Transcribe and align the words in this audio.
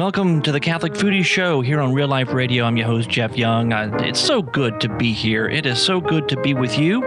Welcome 0.00 0.40
to 0.42 0.50
the 0.50 0.60
Catholic 0.60 0.94
Foodie 0.94 1.22
Show 1.22 1.60
here 1.60 1.78
on 1.78 1.92
Real 1.92 2.08
Life 2.08 2.32
Radio. 2.32 2.64
I'm 2.64 2.74
your 2.74 2.86
host, 2.86 3.10
Jeff 3.10 3.36
Young. 3.36 3.74
Uh, 3.74 3.90
it's 4.00 4.18
so 4.18 4.40
good 4.40 4.80
to 4.80 4.88
be 4.88 5.12
here. 5.12 5.46
It 5.46 5.66
is 5.66 5.78
so 5.78 6.00
good 6.00 6.26
to 6.30 6.40
be 6.40 6.54
with 6.54 6.78
you. 6.78 7.02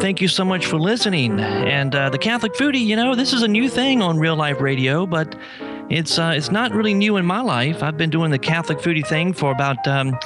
Thank 0.00 0.20
you 0.20 0.26
so 0.26 0.44
much 0.44 0.66
for 0.66 0.76
listening. 0.76 1.38
And 1.38 1.94
uh, 1.94 2.10
the 2.10 2.18
Catholic 2.18 2.54
Foodie, 2.54 2.84
you 2.84 2.96
know, 2.96 3.14
this 3.14 3.32
is 3.32 3.42
a 3.42 3.48
new 3.48 3.68
thing 3.68 4.02
on 4.02 4.18
Real 4.18 4.34
Life 4.34 4.60
Radio, 4.60 5.06
but 5.06 5.36
it's 5.88 6.18
uh, 6.18 6.32
it's 6.34 6.50
not 6.50 6.72
really 6.72 6.94
new 6.94 7.16
in 7.16 7.24
my 7.24 7.40
life. 7.40 7.80
I've 7.80 7.96
been 7.96 8.10
doing 8.10 8.32
the 8.32 8.40
Catholic 8.40 8.78
Foodie 8.78 9.06
thing 9.06 9.32
for 9.32 9.52
about. 9.52 9.86
Um, 9.86 10.18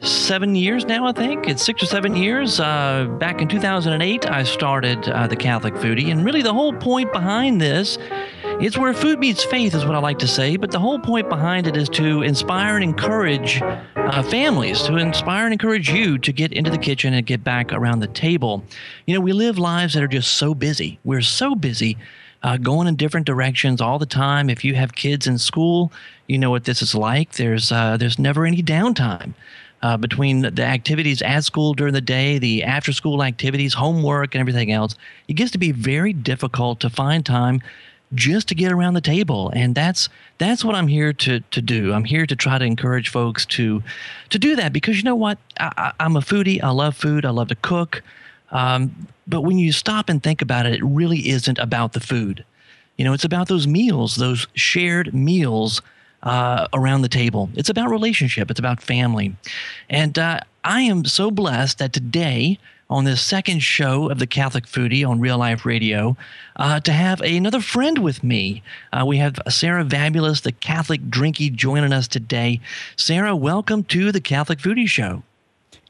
seven 0.00 0.54
years 0.54 0.84
now, 0.84 1.06
I 1.06 1.12
think. 1.12 1.48
It's 1.48 1.64
six 1.64 1.82
or 1.82 1.86
seven 1.86 2.14
years. 2.14 2.60
Uh, 2.60 3.06
back 3.18 3.40
in 3.40 3.48
2008, 3.48 4.30
I 4.30 4.42
started 4.42 5.08
uh, 5.08 5.26
the 5.26 5.36
Catholic 5.36 5.72
Foodie. 5.74 6.12
And 6.12 6.22
really, 6.22 6.42
the 6.42 6.52
whole 6.52 6.74
point 6.74 7.12
behind 7.14 7.62
this 7.62 7.96
it's 8.58 8.78
where 8.78 8.94
food 8.94 9.18
meets 9.18 9.44
faith, 9.44 9.74
is 9.74 9.84
what 9.84 9.94
I 9.94 9.98
like 9.98 10.18
to 10.20 10.26
say. 10.26 10.56
But 10.56 10.70
the 10.70 10.78
whole 10.78 10.98
point 10.98 11.28
behind 11.28 11.66
it 11.66 11.76
is 11.76 11.90
to 11.90 12.22
inspire 12.22 12.76
and 12.76 12.84
encourage 12.84 13.60
uh, 13.62 14.22
families, 14.22 14.82
to 14.84 14.96
inspire 14.96 15.44
and 15.44 15.52
encourage 15.52 15.90
you 15.90 16.16
to 16.18 16.32
get 16.32 16.52
into 16.52 16.70
the 16.70 16.78
kitchen 16.78 17.12
and 17.12 17.26
get 17.26 17.44
back 17.44 17.72
around 17.72 18.00
the 18.00 18.06
table. 18.06 18.64
You 19.04 19.14
know, 19.14 19.20
we 19.20 19.34
live 19.34 19.58
lives 19.58 19.92
that 19.94 20.02
are 20.02 20.08
just 20.08 20.36
so 20.36 20.54
busy. 20.54 20.98
We're 21.04 21.22
so 21.22 21.54
busy. 21.54 21.98
Uh, 22.42 22.56
going 22.56 22.86
in 22.86 22.96
different 22.96 23.26
directions 23.26 23.80
all 23.80 23.98
the 23.98 24.06
time. 24.06 24.48
If 24.48 24.64
you 24.64 24.74
have 24.74 24.94
kids 24.94 25.26
in 25.26 25.36
school, 25.36 25.90
you 26.26 26.38
know 26.38 26.50
what 26.50 26.64
this 26.64 26.80
is 26.80 26.94
like. 26.94 27.32
There's 27.32 27.72
uh, 27.72 27.96
there's 27.96 28.18
never 28.18 28.46
any 28.46 28.62
downtime. 28.62 29.34
Uh, 29.82 29.96
between 29.96 30.40
the 30.40 30.62
activities 30.62 31.20
at 31.22 31.44
school 31.44 31.74
during 31.74 31.92
the 31.92 32.00
day, 32.00 32.38
the 32.38 32.64
after 32.64 32.92
school 32.92 33.22
activities, 33.22 33.74
homework, 33.74 34.34
and 34.34 34.40
everything 34.40 34.72
else, 34.72 34.94
it 35.28 35.34
gets 35.34 35.50
to 35.50 35.58
be 35.58 35.70
very 35.70 36.12
difficult 36.12 36.80
to 36.80 36.88
find 36.88 37.26
time 37.26 37.60
just 38.14 38.48
to 38.48 38.54
get 38.54 38.72
around 38.72 38.94
the 38.94 39.00
table. 39.00 39.50
And 39.54 39.74
that's 39.74 40.08
that's 40.38 40.64
what 40.64 40.74
i'm 40.74 40.88
here 40.88 41.12
to 41.12 41.40
to 41.40 41.62
do. 41.62 41.92
I'm 41.92 42.04
here 42.04 42.26
to 42.26 42.36
try 42.36 42.58
to 42.58 42.64
encourage 42.64 43.08
folks 43.08 43.46
to 43.46 43.82
to 44.30 44.38
do 44.38 44.56
that 44.56 44.72
because 44.72 44.96
you 44.96 45.02
know 45.02 45.16
what? 45.16 45.38
I, 45.58 45.92
am 46.00 46.16
a 46.16 46.20
foodie. 46.20 46.62
I 46.62 46.70
love 46.70 46.96
food. 46.96 47.24
I 47.24 47.30
love 47.30 47.48
to 47.48 47.56
cook. 47.56 48.02
Um, 48.50 49.08
but 49.26 49.40
when 49.40 49.58
you 49.58 49.72
stop 49.72 50.08
and 50.08 50.22
think 50.22 50.40
about 50.40 50.66
it 50.66 50.74
it 50.74 50.84
really 50.84 51.28
isn't 51.28 51.58
about 51.58 51.92
the 51.92 52.00
food. 52.00 52.44
You 52.96 53.04
know 53.04 53.12
it's 53.12 53.24
about 53.24 53.48
those 53.48 53.66
meals 53.66 54.16
those 54.16 54.46
shared 54.54 55.12
meals 55.12 55.82
uh, 56.22 56.66
around 56.72 57.02
the 57.02 57.08
table. 57.08 57.50
It's 57.54 57.68
about 57.68 57.90
relationship. 57.90 58.50
It's 58.50 58.60
about 58.60 58.82
family. 58.82 59.36
And 59.88 60.18
uh, 60.18 60.40
i 60.64 60.80
am 60.82 61.04
so 61.04 61.30
blessed 61.30 61.78
that 61.78 61.92
today 61.92 62.58
on 62.88 63.04
this 63.04 63.20
second 63.20 63.60
show 63.60 64.08
of 64.10 64.18
the 64.18 64.26
Catholic 64.26 64.66
Foodie 64.66 65.06
on 65.06 65.18
Real 65.18 65.38
Life 65.38 65.66
Radio 65.66 66.16
uh, 66.56 66.80
to 66.80 66.92
have 66.92 67.20
another 67.20 67.60
friend 67.60 67.98
with 67.98 68.22
me. 68.22 68.62
Uh, 68.92 69.04
we 69.06 69.16
have 69.18 69.38
Sarah 69.48 69.84
Vabulas, 69.84 70.42
the 70.42 70.52
Catholic 70.52 71.02
Drinkie, 71.02 71.52
joining 71.52 71.92
us 71.92 72.06
today. 72.06 72.60
Sarah, 72.96 73.34
welcome 73.34 73.82
to 73.84 74.12
the 74.12 74.20
Catholic 74.20 74.58
Foodie 74.60 74.88
Show. 74.88 75.22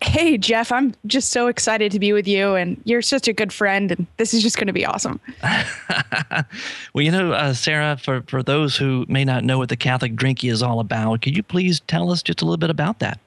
Hey, 0.03 0.37
Jeff, 0.37 0.73
I'm 0.73 0.95
just 1.07 1.31
so 1.31 1.47
excited 1.47 1.91
to 1.93 1.99
be 1.99 2.13
with 2.13 2.29
you, 2.29 2.55
and 2.55 2.81
you're 2.85 3.01
such 3.01 3.29
a 3.29 3.33
good 3.33 3.51
friend, 3.51 3.91
and 3.91 4.07
this 4.19 4.35
is 4.35 4.43
just 4.43 4.57
going 4.57 4.67
to 4.67 4.73
be 4.73 4.85
awesome. 4.85 5.21
well, 5.43 7.03
you 7.03 7.11
know, 7.11 7.33
uh, 7.33 7.55
Sarah, 7.55 7.97
for, 7.97 8.23
for 8.23 8.43
those 8.43 8.77
who 8.77 9.07
may 9.09 9.25
not 9.25 9.43
know 9.43 9.57
what 9.57 9.71
the 9.71 9.77
Catholic 9.77 10.15
Drinkie 10.15 10.51
is 10.51 10.63
all 10.63 10.81
about, 10.81 11.23
could 11.23 11.35
you 11.35 11.43
please 11.43 11.81
tell 11.81 12.11
us 12.11 12.23
just 12.23 12.43
a 12.43 12.45
little 12.45 12.59
bit 12.59 12.69
about 12.69 12.99
that? 12.99 13.19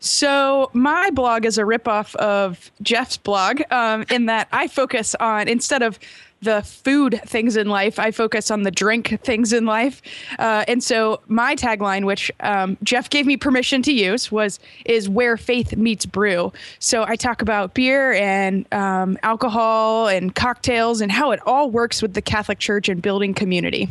So 0.00 0.70
my 0.72 1.10
blog 1.10 1.44
is 1.44 1.58
a 1.58 1.62
ripoff 1.62 2.14
of 2.16 2.70
Jeff's 2.82 3.18
blog, 3.18 3.60
um, 3.70 4.04
in 4.10 4.26
that 4.26 4.48
I 4.50 4.66
focus 4.66 5.14
on 5.16 5.46
instead 5.46 5.82
of 5.82 5.98
the 6.42 6.62
food 6.62 7.20
things 7.26 7.54
in 7.56 7.68
life, 7.68 7.98
I 7.98 8.10
focus 8.10 8.50
on 8.50 8.62
the 8.62 8.70
drink 8.70 9.20
things 9.22 9.52
in 9.52 9.66
life. 9.66 10.00
Uh, 10.38 10.64
and 10.66 10.82
so 10.82 11.20
my 11.26 11.54
tagline, 11.54 12.06
which 12.06 12.32
um, 12.40 12.78
Jeff 12.82 13.10
gave 13.10 13.26
me 13.26 13.36
permission 13.36 13.82
to 13.82 13.92
use, 13.92 14.32
was 14.32 14.58
is 14.86 15.06
where 15.06 15.36
faith 15.36 15.76
meets 15.76 16.06
brew. 16.06 16.50
So 16.78 17.04
I 17.06 17.16
talk 17.16 17.42
about 17.42 17.74
beer 17.74 18.12
and 18.12 18.66
um, 18.72 19.18
alcohol 19.22 20.08
and 20.08 20.34
cocktails 20.34 21.02
and 21.02 21.12
how 21.12 21.30
it 21.32 21.40
all 21.46 21.70
works 21.70 22.00
with 22.00 22.14
the 22.14 22.22
Catholic 22.22 22.58
Church 22.58 22.88
and 22.88 23.02
building 23.02 23.34
community 23.34 23.88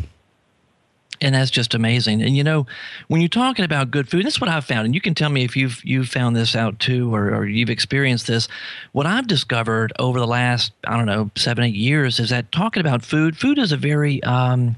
and 1.22 1.36
that's 1.36 1.52
just 1.52 1.74
amazing. 1.74 2.22
And 2.22 2.36
you 2.36 2.44
know, 2.44 2.66
when 3.08 3.22
you're 3.22 3.28
talking 3.28 3.66
about 3.66 3.92
good 3.92 4.10
food, 4.10 4.26
this 4.26 4.36
is 4.36 4.42
what 4.42 4.50
I've 4.50 4.66
found, 4.66 4.86
and 4.86 4.96
you 4.96 5.02
can 5.02 5.16
tell 5.16 5.30
me 5.30 5.44
if 5.44 5.56
you've 5.56 5.84
you've 5.84 6.10
found 6.10 6.36
this 6.36 6.56
out 6.56 6.80
too, 6.80 7.14
or, 7.14 7.34
or 7.34 7.46
you've 7.46 7.70
experienced 7.70 8.28
this. 8.28 8.48
What 8.92 9.06
I've 9.06 9.28
discovered 9.28 9.94
over 10.00 10.20
the 10.20 10.28
last 10.28 10.72
I 10.86 10.98
don't 10.98 11.06
know 11.06 11.30
seven 11.36 11.64
eight 11.64 11.76
years 11.76 12.20
is 12.20 12.30
that 12.30 12.52
talking 12.52 12.82
about 12.82 13.04
food, 13.04 13.38
food 13.38 13.58
is 13.58 13.72
a 13.72 13.78
very 13.78 14.24
um, 14.24 14.76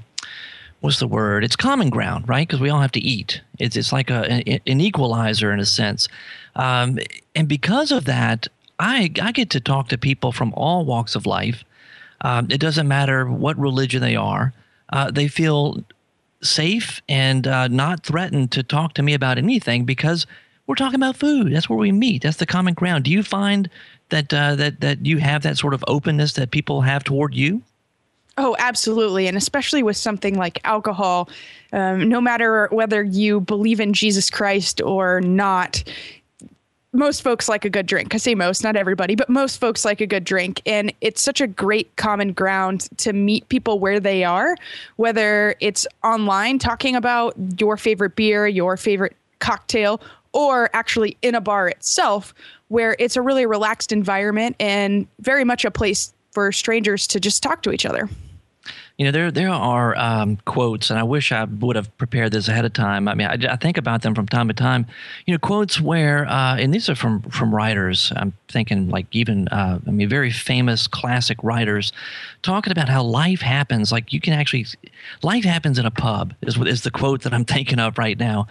what's 0.80 0.98
the 0.98 1.06
word? 1.06 1.44
It's 1.44 1.56
common 1.56 1.90
ground, 1.90 2.28
right? 2.28 2.46
Because 2.46 2.60
we 2.60 2.70
all 2.70 2.80
have 2.80 2.92
to 2.92 3.00
eat. 3.00 3.40
It's 3.58 3.76
it's 3.76 3.92
like 3.92 4.10
a 4.10 4.24
an, 4.24 4.60
an 4.66 4.80
equalizer 4.80 5.52
in 5.52 5.60
a 5.60 5.66
sense, 5.66 6.08
um, 6.56 6.98
and 7.34 7.48
because 7.48 7.92
of 7.92 8.04
that, 8.06 8.48
I 8.78 9.10
I 9.20 9.32
get 9.32 9.50
to 9.50 9.60
talk 9.60 9.88
to 9.88 9.98
people 9.98 10.32
from 10.32 10.52
all 10.54 10.84
walks 10.84 11.14
of 11.14 11.26
life. 11.26 11.64
Um, 12.20 12.48
it 12.50 12.58
doesn't 12.60 12.86
matter 12.86 13.28
what 13.28 13.58
religion 13.58 14.00
they 14.00 14.14
are. 14.14 14.52
Uh, 14.92 15.10
they 15.10 15.26
feel 15.26 15.82
safe 16.42 17.00
and 17.08 17.46
uh, 17.46 17.68
not 17.68 18.04
threatened 18.04 18.52
to 18.52 18.62
talk 18.62 18.94
to 18.94 19.02
me 19.02 19.14
about 19.14 19.38
anything 19.38 19.84
because 19.84 20.26
we're 20.66 20.74
talking 20.74 20.96
about 20.96 21.16
food. 21.16 21.52
That's 21.52 21.68
where 21.68 21.78
we 21.78 21.92
meet. 21.92 22.22
That's 22.22 22.36
the 22.36 22.46
common 22.46 22.74
ground. 22.74 23.04
Do 23.04 23.10
you 23.10 23.22
find 23.22 23.68
that 24.10 24.32
uh, 24.32 24.54
that 24.56 24.80
that 24.80 25.04
you 25.04 25.18
have 25.18 25.42
that 25.42 25.58
sort 25.58 25.74
of 25.74 25.84
openness 25.88 26.34
that 26.34 26.50
people 26.50 26.82
have 26.82 27.04
toward 27.04 27.34
you? 27.34 27.62
Oh, 28.38 28.56
absolutely. 28.58 29.26
And 29.26 29.36
especially 29.36 29.82
with 29.82 29.96
something 29.96 30.36
like 30.36 30.58
alcohol, 30.64 31.28
um, 31.72 32.08
no 32.08 32.20
matter 32.20 32.68
whether 32.70 33.02
you 33.02 33.40
believe 33.40 33.78
in 33.78 33.92
Jesus 33.92 34.30
Christ 34.30 34.80
or 34.80 35.20
not, 35.20 35.84
most 36.92 37.22
folks 37.22 37.48
like 37.48 37.64
a 37.64 37.70
good 37.70 37.86
drink. 37.86 38.14
I 38.14 38.18
say 38.18 38.34
most, 38.34 38.62
not 38.62 38.76
everybody, 38.76 39.14
but 39.14 39.28
most 39.28 39.58
folks 39.58 39.84
like 39.84 40.00
a 40.00 40.06
good 40.06 40.24
drink. 40.24 40.60
And 40.66 40.92
it's 41.00 41.22
such 41.22 41.40
a 41.40 41.46
great 41.46 41.94
common 41.96 42.32
ground 42.32 42.88
to 42.98 43.12
meet 43.12 43.48
people 43.48 43.78
where 43.78 43.98
they 43.98 44.24
are, 44.24 44.56
whether 44.96 45.54
it's 45.60 45.86
online 46.04 46.58
talking 46.58 46.94
about 46.94 47.34
your 47.58 47.76
favorite 47.76 48.14
beer, 48.14 48.46
your 48.46 48.76
favorite 48.76 49.16
cocktail, 49.38 50.00
or 50.32 50.70
actually 50.74 51.16
in 51.22 51.34
a 51.34 51.40
bar 51.40 51.68
itself, 51.68 52.34
where 52.68 52.96
it's 52.98 53.16
a 53.16 53.22
really 53.22 53.46
relaxed 53.46 53.92
environment 53.92 54.56
and 54.60 55.06
very 55.20 55.44
much 55.44 55.64
a 55.64 55.70
place 55.70 56.12
for 56.30 56.52
strangers 56.52 57.06
to 57.06 57.20
just 57.20 57.42
talk 57.42 57.62
to 57.62 57.72
each 57.72 57.84
other. 57.84 58.08
You 58.98 59.06
know, 59.06 59.10
there 59.10 59.30
there 59.30 59.48
are 59.48 59.96
um, 59.96 60.36
quotes, 60.44 60.90
and 60.90 60.98
I 60.98 61.02
wish 61.02 61.32
I 61.32 61.44
would 61.44 61.76
have 61.76 61.96
prepared 61.96 62.32
this 62.32 62.46
ahead 62.46 62.64
of 62.64 62.74
time. 62.74 63.08
I 63.08 63.14
mean, 63.14 63.26
I, 63.26 63.52
I 63.52 63.56
think 63.56 63.78
about 63.78 64.02
them 64.02 64.14
from 64.14 64.26
time 64.26 64.48
to 64.48 64.54
time. 64.54 64.86
You 65.26 65.32
know, 65.32 65.38
quotes 65.38 65.80
where, 65.80 66.26
uh, 66.26 66.56
and 66.56 66.74
these 66.74 66.88
are 66.90 66.94
from 66.94 67.22
from 67.22 67.54
writers. 67.54 68.12
I'm 68.16 68.34
thinking 68.48 68.90
like 68.90 69.06
even, 69.12 69.48
uh, 69.48 69.80
I 69.86 69.90
mean, 69.90 70.08
very 70.08 70.30
famous 70.30 70.86
classic 70.86 71.38
writers, 71.42 71.92
talking 72.42 72.70
about 72.70 72.90
how 72.90 73.02
life 73.02 73.40
happens. 73.40 73.90
Like 73.92 74.12
you 74.12 74.20
can 74.20 74.34
actually, 74.34 74.66
life 75.22 75.44
happens 75.44 75.78
in 75.78 75.86
a 75.86 75.90
pub 75.90 76.34
is 76.42 76.58
is 76.58 76.82
the 76.82 76.90
quote 76.90 77.22
that 77.22 77.32
I'm 77.32 77.44
thinking 77.56 77.78
of 77.78 77.96
right 77.96 78.18
now. 78.18 78.46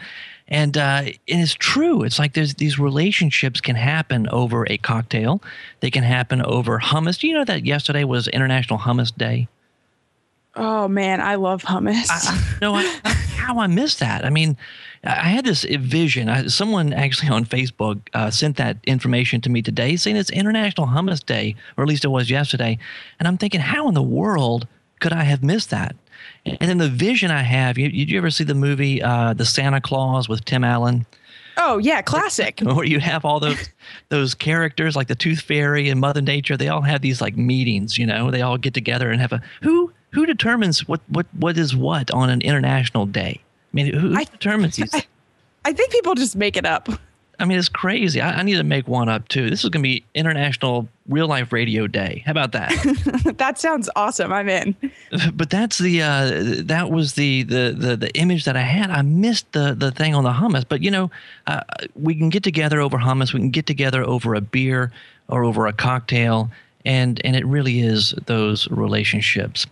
And, 0.47 0.77
uh, 0.77 1.03
it's 1.27 1.53
true. 1.53 2.03
It's 2.03 2.19
like 2.19 2.33
there's 2.33 2.55
these 2.55 2.77
relationships 2.77 3.61
can 3.61 3.77
happen 3.77 4.27
over 4.29 4.69
a 4.69 4.77
cocktail. 4.77 5.41
They 5.79 5.89
can 5.89 6.03
happen 6.03 6.41
over 6.41 6.77
hummus. 6.79 7.19
Do 7.19 7.27
you 7.27 7.35
know 7.35 7.45
that 7.45 7.65
yesterday 7.65 8.03
was 8.03 8.27
International 8.27 8.79
Hummus 8.79 9.15
Day? 9.15 9.47
Oh 10.55 10.87
man, 10.87 11.21
I 11.21 11.35
love 11.35 11.63
hummus. 11.63 12.07
I, 12.09 12.57
no, 12.61 12.75
I, 12.75 12.83
how 13.37 13.59
I 13.59 13.67
missed 13.67 13.99
that. 13.99 14.25
I 14.25 14.29
mean, 14.29 14.57
I 15.03 15.29
had 15.29 15.45
this 15.45 15.63
vision. 15.63 16.29
I, 16.29 16.47
someone 16.47 16.93
actually 16.93 17.29
on 17.29 17.45
Facebook 17.45 18.01
uh, 18.13 18.29
sent 18.29 18.57
that 18.57 18.77
information 18.85 19.41
to 19.41 19.49
me 19.49 19.61
today, 19.61 19.95
saying 19.95 20.17
it's 20.17 20.29
International 20.29 20.87
Hummus 20.87 21.25
Day, 21.25 21.55
or 21.77 21.83
at 21.83 21.87
least 21.87 22.05
it 22.05 22.09
was 22.09 22.29
yesterday. 22.29 22.77
And 23.19 23.27
I'm 23.27 23.37
thinking, 23.37 23.61
how 23.61 23.87
in 23.87 23.93
the 23.93 24.03
world 24.03 24.67
could 24.99 25.13
I 25.13 25.23
have 25.23 25.43
missed 25.43 25.69
that? 25.71 25.95
And 26.45 26.69
then 26.69 26.77
the 26.77 26.89
vision 26.89 27.31
I 27.31 27.41
have. 27.41 27.77
You, 27.77 27.89
did 27.89 28.09
you 28.09 28.17
ever 28.17 28.29
see 28.29 28.43
the 28.43 28.55
movie 28.55 29.01
uh, 29.01 29.33
The 29.33 29.45
Santa 29.45 29.81
Claus 29.81 30.27
with 30.27 30.45
Tim 30.45 30.63
Allen? 30.63 31.05
Oh 31.57 31.77
yeah, 31.77 32.01
classic. 32.01 32.59
Where 32.63 32.85
you 32.85 32.99
have 32.99 33.25
all 33.25 33.39
those 33.39 33.69
those 34.09 34.33
characters 34.33 34.95
like 34.95 35.07
the 35.07 35.15
Tooth 35.15 35.41
Fairy 35.41 35.89
and 35.89 35.99
Mother 35.99 36.21
Nature. 36.21 36.57
They 36.57 36.69
all 36.69 36.81
have 36.81 37.01
these 37.01 37.21
like 37.21 37.37
meetings. 37.37 37.97
You 37.97 38.05
know, 38.05 38.31
they 38.31 38.41
all 38.41 38.57
get 38.57 38.73
together 38.73 39.09
and 39.09 39.19
have 39.21 39.33
a 39.33 39.41
who 39.61 39.90
who 40.11 40.25
determines 40.25 40.87
what, 40.87 41.01
what, 41.07 41.25
what 41.37 41.57
is 41.57 41.75
what 41.75 42.11
on 42.11 42.29
an 42.29 42.41
international 42.41 43.05
day? 43.05 43.41
I 43.41 43.75
mean, 43.75 43.93
who, 43.93 44.15
I, 44.15 44.25
determines 44.25 44.75
these? 44.75 44.93
I, 44.93 45.05
I, 45.65 45.73
think 45.73 45.91
people 45.91 46.15
just 46.15 46.35
make 46.35 46.57
it 46.57 46.65
up. 46.65 46.89
I 47.39 47.45
mean, 47.45 47.57
it's 47.57 47.69
crazy. 47.69 48.21
I, 48.21 48.39
I 48.39 48.43
need 48.43 48.57
to 48.57 48.63
make 48.63 48.87
one 48.87 49.09
up 49.09 49.27
too. 49.27 49.49
This 49.49 49.63
is 49.63 49.69
going 49.69 49.81
to 49.81 49.87
be 49.87 50.03
International 50.13 50.87
Real 51.07 51.27
Life 51.27 51.51
Radio 51.51 51.87
Day. 51.87 52.21
How 52.25 52.31
about 52.31 52.51
that? 52.51 52.71
that 53.37 53.57
sounds 53.57 53.89
awesome. 53.95 54.31
I'm 54.31 54.47
in. 54.47 54.75
But 55.33 55.49
that's 55.49 55.77
the 55.77 56.01
uh, 56.03 56.63
that 56.67 56.89
was 56.89 57.15
the, 57.15 57.43
the 57.43 57.75
the 57.77 57.97
the 57.97 58.13
image 58.13 58.45
that 58.45 58.55
I 58.55 58.61
had. 58.61 58.89
I 58.89 59.01
missed 59.01 59.51
the 59.51 59.73
the 59.73 59.91
thing 59.91 60.15
on 60.15 60.23
the 60.23 60.31
hummus. 60.31 60.63
But 60.67 60.81
you 60.81 60.89
know, 60.89 61.11
uh, 61.47 61.63
we 61.95 62.15
can 62.15 62.29
get 62.29 62.43
together 62.43 62.79
over 62.79 62.97
hummus. 62.97 63.33
We 63.33 63.41
can 63.41 63.49
get 63.49 63.65
together 63.65 64.03
over 64.03 64.35
a 64.35 64.41
beer 64.41 64.91
or 65.27 65.43
over 65.43 65.67
a 65.67 65.73
cocktail 65.73 66.49
and 66.85 67.19
and 67.25 67.35
it 67.35 67.45
really 67.45 67.81
is 67.81 68.15
those 68.25 68.67
relationships. 68.69 69.65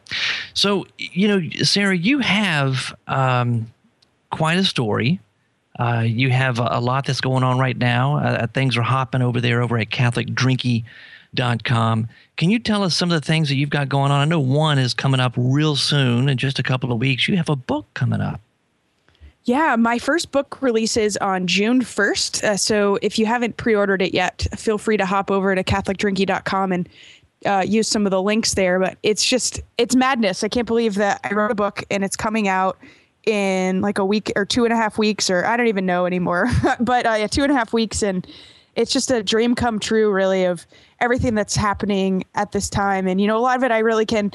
So 0.54 0.86
you 0.98 1.28
know, 1.28 1.42
Sarah, 1.64 1.98
you 1.98 2.20
have 2.20 2.94
um, 3.08 3.72
quite 4.32 4.58
a 4.58 4.64
story. 4.64 5.20
Uh, 5.80 6.04
you 6.06 6.30
have 6.30 6.60
a, 6.60 6.68
a, 6.72 6.82
lot 6.82 7.06
that's 7.06 7.22
going 7.22 7.44
on 7.44 7.58
right 7.58 7.78
now. 7.78 8.18
Uh, 8.18 8.46
things 8.48 8.76
are 8.76 8.82
hopping 8.82 9.22
over 9.22 9.40
there 9.40 9.62
over 9.62 9.78
at 9.78 9.92
CatholicDrinkie.com. 9.92 12.10
Can 12.36 12.50
you 12.50 12.60
tell 12.60 12.84
us 12.84 12.94
some 12.96 13.10
of 13.10 13.22
the 13.22 13.26
things 13.26 13.48
that 13.48 13.56
you've 13.56 13.70
got 13.70 13.88
going 13.88 14.12
on? 14.12 14.20
I 14.20 14.26
know 14.26 14.42
one 14.42 14.78
is 14.78 14.94
coming 14.94 15.22
up 15.22 15.36
real 15.38 15.78
soon 15.78 16.28
in 16.28 16.38
just 16.38 16.60
a 16.60 16.64
couple 16.64 16.92
of 16.92 17.00
weeks. 17.00 17.30
You 17.30 17.38
have 17.38 17.48
a 17.48 17.56
book 17.56 17.86
coming 17.94 18.20
up. 18.20 18.42
Yeah, 19.45 19.75
my 19.77 19.97
first 19.97 20.31
book 20.31 20.62
releases 20.62 21.18
on 21.18 21.47
June 21.47 21.81
1st. 21.81 22.44
Uh, 22.44 22.57
so 22.57 23.00
if 23.01 23.18
you 23.18 23.25
haven't 23.25 23.57
pre 23.57 23.74
ordered 23.74 24.01
it 24.01 24.13
yet, 24.13 24.45
feel 24.56 24.77
free 24.77 24.97
to 24.97 25.06
hop 25.06 25.31
over 25.31 25.56
to 25.56 25.63
CatholicDrinkie.com 25.63 26.71
and 26.71 26.89
uh, 27.45 27.63
use 27.65 27.88
some 27.88 28.06
of 28.06 28.12
the 28.12 28.21
links 28.21 28.53
there. 28.53 28.80
But 28.80 28.97
it's 29.01 29.25
just, 29.25 29.62
it's 29.77 29.95
madness. 29.95 30.44
I 30.44 30.50
can't 30.50 30.68
believe 30.68 30.95
that 30.95 31.21
I 31.24 31.33
wrote 31.33 31.51
a 31.51 31.56
book 31.56 31.83
and 31.89 32.03
it's 32.03 32.15
coming 32.15 32.47
out 32.47 32.77
in 33.25 33.81
like 33.81 33.97
a 33.97 34.06
week 34.06 34.31
or 34.36 34.45
two 34.45 34.65
and 34.65 34.74
a 34.74 34.75
half 34.75 34.97
weeks, 34.97 35.30
or 35.30 35.45
I 35.45 35.56
don't 35.57 35.68
even 35.68 35.86
know 35.86 36.06
anymore. 36.06 36.47
but 36.80 37.06
uh, 37.06 37.15
yeah, 37.18 37.27
two 37.27 37.44
and 37.44 37.51
a 37.51 37.56
half 37.56 37.74
weeks. 37.74 38.03
And 38.03 38.27
it's 38.75 38.91
just 38.91 39.09
a 39.09 39.24
dream 39.24 39.56
come 39.56 39.80
true, 39.80 40.12
really, 40.12 40.45
of 40.45 40.68
everything 41.00 41.33
that's 41.36 41.56
happening 41.56 42.24
at 42.36 42.51
this 42.51 42.69
time. 42.69 43.07
And, 43.07 43.19
you 43.19 43.27
know, 43.27 43.38
a 43.38 43.41
lot 43.41 43.57
of 43.57 43.63
it 43.63 43.71
I 43.71 43.80
really 43.80 44.06
can 44.06 44.31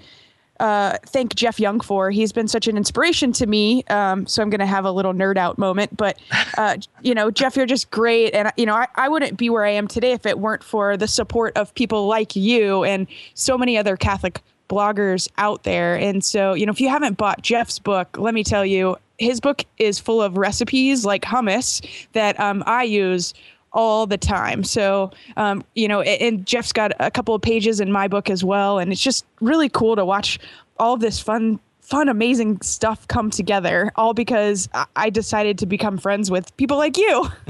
uh, 0.64 0.96
thank 1.04 1.34
Jeff 1.34 1.60
Young 1.60 1.78
for. 1.78 2.10
He's 2.10 2.32
been 2.32 2.48
such 2.48 2.66
an 2.68 2.78
inspiration 2.78 3.34
to 3.34 3.46
me. 3.46 3.84
Um, 3.90 4.26
so 4.26 4.42
I'm 4.42 4.48
going 4.48 4.60
to 4.60 4.66
have 4.66 4.86
a 4.86 4.90
little 4.90 5.12
nerd 5.12 5.36
out 5.36 5.58
moment. 5.58 5.94
But, 5.94 6.18
uh, 6.56 6.78
you 7.02 7.14
know, 7.14 7.30
Jeff, 7.30 7.54
you're 7.54 7.66
just 7.66 7.90
great. 7.90 8.34
And, 8.34 8.50
you 8.56 8.64
know, 8.64 8.74
I, 8.74 8.88
I 8.94 9.10
wouldn't 9.10 9.36
be 9.36 9.50
where 9.50 9.66
I 9.66 9.72
am 9.72 9.86
today 9.86 10.12
if 10.12 10.24
it 10.24 10.38
weren't 10.38 10.64
for 10.64 10.96
the 10.96 11.06
support 11.06 11.54
of 11.54 11.74
people 11.74 12.06
like 12.06 12.34
you 12.34 12.82
and 12.82 13.06
so 13.34 13.58
many 13.58 13.76
other 13.76 13.94
Catholic 13.98 14.40
bloggers 14.70 15.28
out 15.36 15.64
there. 15.64 15.96
And 15.96 16.24
so, 16.24 16.54
you 16.54 16.64
know, 16.64 16.72
if 16.72 16.80
you 16.80 16.88
haven't 16.88 17.18
bought 17.18 17.42
Jeff's 17.42 17.78
book, 17.78 18.16
let 18.16 18.32
me 18.32 18.42
tell 18.42 18.64
you, 18.64 18.96
his 19.18 19.40
book 19.40 19.66
is 19.76 19.98
full 19.98 20.22
of 20.22 20.38
recipes 20.38 21.04
like 21.04 21.24
hummus 21.24 21.86
that 22.14 22.40
um, 22.40 22.64
I 22.66 22.84
use 22.84 23.34
all 23.74 24.06
the 24.06 24.16
time. 24.16 24.64
So, 24.64 25.10
um, 25.36 25.64
you 25.74 25.88
know, 25.88 26.00
and 26.00 26.46
Jeff's 26.46 26.72
got 26.72 26.92
a 27.00 27.10
couple 27.10 27.34
of 27.34 27.42
pages 27.42 27.80
in 27.80 27.92
my 27.92 28.08
book 28.08 28.30
as 28.30 28.42
well. 28.42 28.78
And 28.78 28.92
it's 28.92 29.02
just 29.02 29.26
really 29.40 29.68
cool 29.68 29.96
to 29.96 30.04
watch 30.04 30.38
all 30.78 30.96
this 30.96 31.20
fun 31.20 31.60
fun, 31.84 32.08
amazing 32.08 32.58
stuff 32.62 33.06
come 33.08 33.30
together, 33.30 33.92
all 33.96 34.14
because 34.14 34.70
I 34.96 35.10
decided 35.10 35.58
to 35.58 35.66
become 35.66 35.98
friends 35.98 36.30
with 36.30 36.56
people 36.56 36.78
like 36.78 36.96
you. 36.96 37.28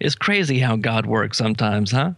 it's 0.00 0.14
crazy 0.14 0.58
how 0.58 0.76
God 0.76 1.04
works 1.04 1.36
sometimes, 1.36 1.90
huh? 1.92 2.12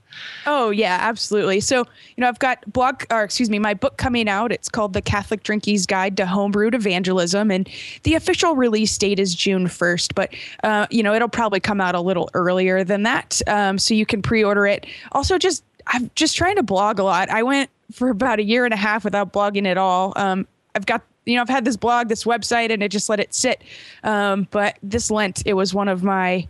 Oh, 0.46 0.70
yeah, 0.70 0.98
absolutely. 1.00 1.58
So, 1.58 1.78
you 1.78 2.20
know, 2.20 2.28
I've 2.28 2.38
got 2.38 2.72
blog, 2.72 3.02
or 3.10 3.24
excuse 3.24 3.50
me, 3.50 3.58
my 3.58 3.74
book 3.74 3.96
coming 3.96 4.28
out. 4.28 4.52
It's 4.52 4.68
called 4.68 4.92
The 4.92 5.02
Catholic 5.02 5.42
Drinkie's 5.42 5.86
Guide 5.86 6.16
to 6.18 6.24
Homebrewed 6.24 6.74
Evangelism. 6.74 7.50
And 7.50 7.68
the 8.04 8.14
official 8.14 8.54
release 8.54 8.96
date 8.96 9.18
is 9.18 9.34
June 9.34 9.66
1st, 9.66 10.14
but, 10.14 10.32
uh, 10.62 10.86
you 10.90 11.02
know, 11.02 11.14
it'll 11.14 11.28
probably 11.28 11.60
come 11.60 11.80
out 11.80 11.96
a 11.96 12.00
little 12.00 12.30
earlier 12.34 12.84
than 12.84 13.02
that. 13.02 13.42
Um, 13.48 13.76
so 13.76 13.92
you 13.92 14.06
can 14.06 14.22
pre 14.22 14.44
order 14.44 14.68
it. 14.68 14.86
Also, 15.10 15.36
just, 15.36 15.64
I'm 15.88 16.12
just 16.14 16.36
trying 16.36 16.56
to 16.56 16.62
blog 16.62 17.00
a 17.00 17.02
lot. 17.02 17.28
I 17.28 17.42
went 17.42 17.70
for 17.90 18.08
about 18.08 18.38
a 18.38 18.44
year 18.44 18.64
and 18.64 18.72
a 18.72 18.76
half 18.76 19.02
without 19.02 19.32
blogging 19.32 19.66
at 19.66 19.76
all. 19.76 20.12
Um, 20.14 20.46
I've 20.74 20.86
got 20.86 21.02
you 21.24 21.36
know 21.36 21.42
I've 21.42 21.48
had 21.48 21.64
this 21.64 21.76
blog, 21.76 22.08
this 22.08 22.24
website, 22.24 22.70
and 22.70 22.82
I 22.82 22.88
just 22.88 23.08
let 23.08 23.20
it 23.20 23.34
sit. 23.34 23.62
Um, 24.04 24.48
but 24.50 24.78
this 24.82 25.10
Lent, 25.10 25.42
it 25.46 25.54
was 25.54 25.74
one 25.74 25.88
of 25.88 26.02
my 26.02 26.46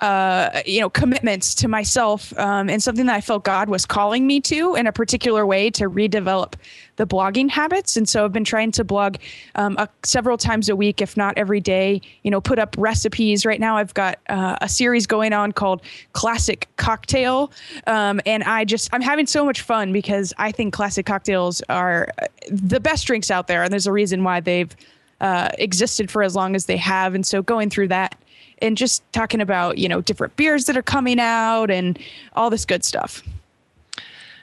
uh, 0.00 0.62
you 0.64 0.80
know, 0.80 0.88
commitments 0.88 1.54
to 1.56 1.66
myself 1.66 2.36
um, 2.38 2.70
and 2.70 2.80
something 2.80 3.06
that 3.06 3.16
I 3.16 3.20
felt 3.20 3.42
God 3.42 3.68
was 3.68 3.84
calling 3.84 4.28
me 4.28 4.40
to 4.42 4.76
in 4.76 4.86
a 4.86 4.92
particular 4.92 5.44
way 5.44 5.70
to 5.70 5.90
redevelop 5.90 6.54
the 6.96 7.06
blogging 7.06 7.50
habits. 7.50 7.96
And 7.96 8.08
so 8.08 8.24
I've 8.24 8.32
been 8.32 8.44
trying 8.44 8.70
to 8.72 8.84
blog 8.84 9.16
um, 9.56 9.76
a, 9.76 9.88
several 10.04 10.36
times 10.36 10.68
a 10.68 10.76
week, 10.76 11.02
if 11.02 11.16
not 11.16 11.36
every 11.36 11.60
day, 11.60 12.00
you 12.22 12.30
know, 12.30 12.40
put 12.40 12.60
up 12.60 12.76
recipes. 12.78 13.44
Right 13.44 13.58
now, 13.58 13.76
I've 13.76 13.94
got 13.94 14.18
uh, 14.28 14.56
a 14.60 14.68
series 14.68 15.06
going 15.06 15.32
on 15.32 15.50
called 15.50 15.82
Classic 16.12 16.68
Cocktail. 16.76 17.50
Um, 17.88 18.20
and 18.24 18.44
I 18.44 18.64
just, 18.64 18.88
I'm 18.92 19.02
having 19.02 19.26
so 19.26 19.44
much 19.44 19.62
fun 19.62 19.92
because 19.92 20.32
I 20.38 20.52
think 20.52 20.72
classic 20.72 21.06
cocktails 21.06 21.60
are 21.68 22.08
uh, 22.22 22.26
the 22.50 22.78
best 22.78 23.06
drinks 23.06 23.32
out 23.32 23.48
there. 23.48 23.64
And 23.64 23.72
there's 23.72 23.88
a 23.88 23.92
reason 23.92 24.22
why 24.22 24.38
they've 24.38 24.74
uh, 25.20 25.48
existed 25.58 26.08
for 26.08 26.22
as 26.22 26.36
long 26.36 26.54
as 26.54 26.66
they 26.66 26.76
have. 26.76 27.16
And 27.16 27.26
so 27.26 27.42
going 27.42 27.70
through 27.70 27.88
that 27.88 28.14
and 28.62 28.76
just 28.76 29.02
talking 29.12 29.40
about 29.40 29.78
you 29.78 29.88
know 29.88 30.00
different 30.00 30.34
beers 30.36 30.66
that 30.66 30.76
are 30.76 30.82
coming 30.82 31.18
out 31.18 31.70
and 31.70 31.98
all 32.34 32.50
this 32.50 32.64
good 32.64 32.84
stuff 32.84 33.22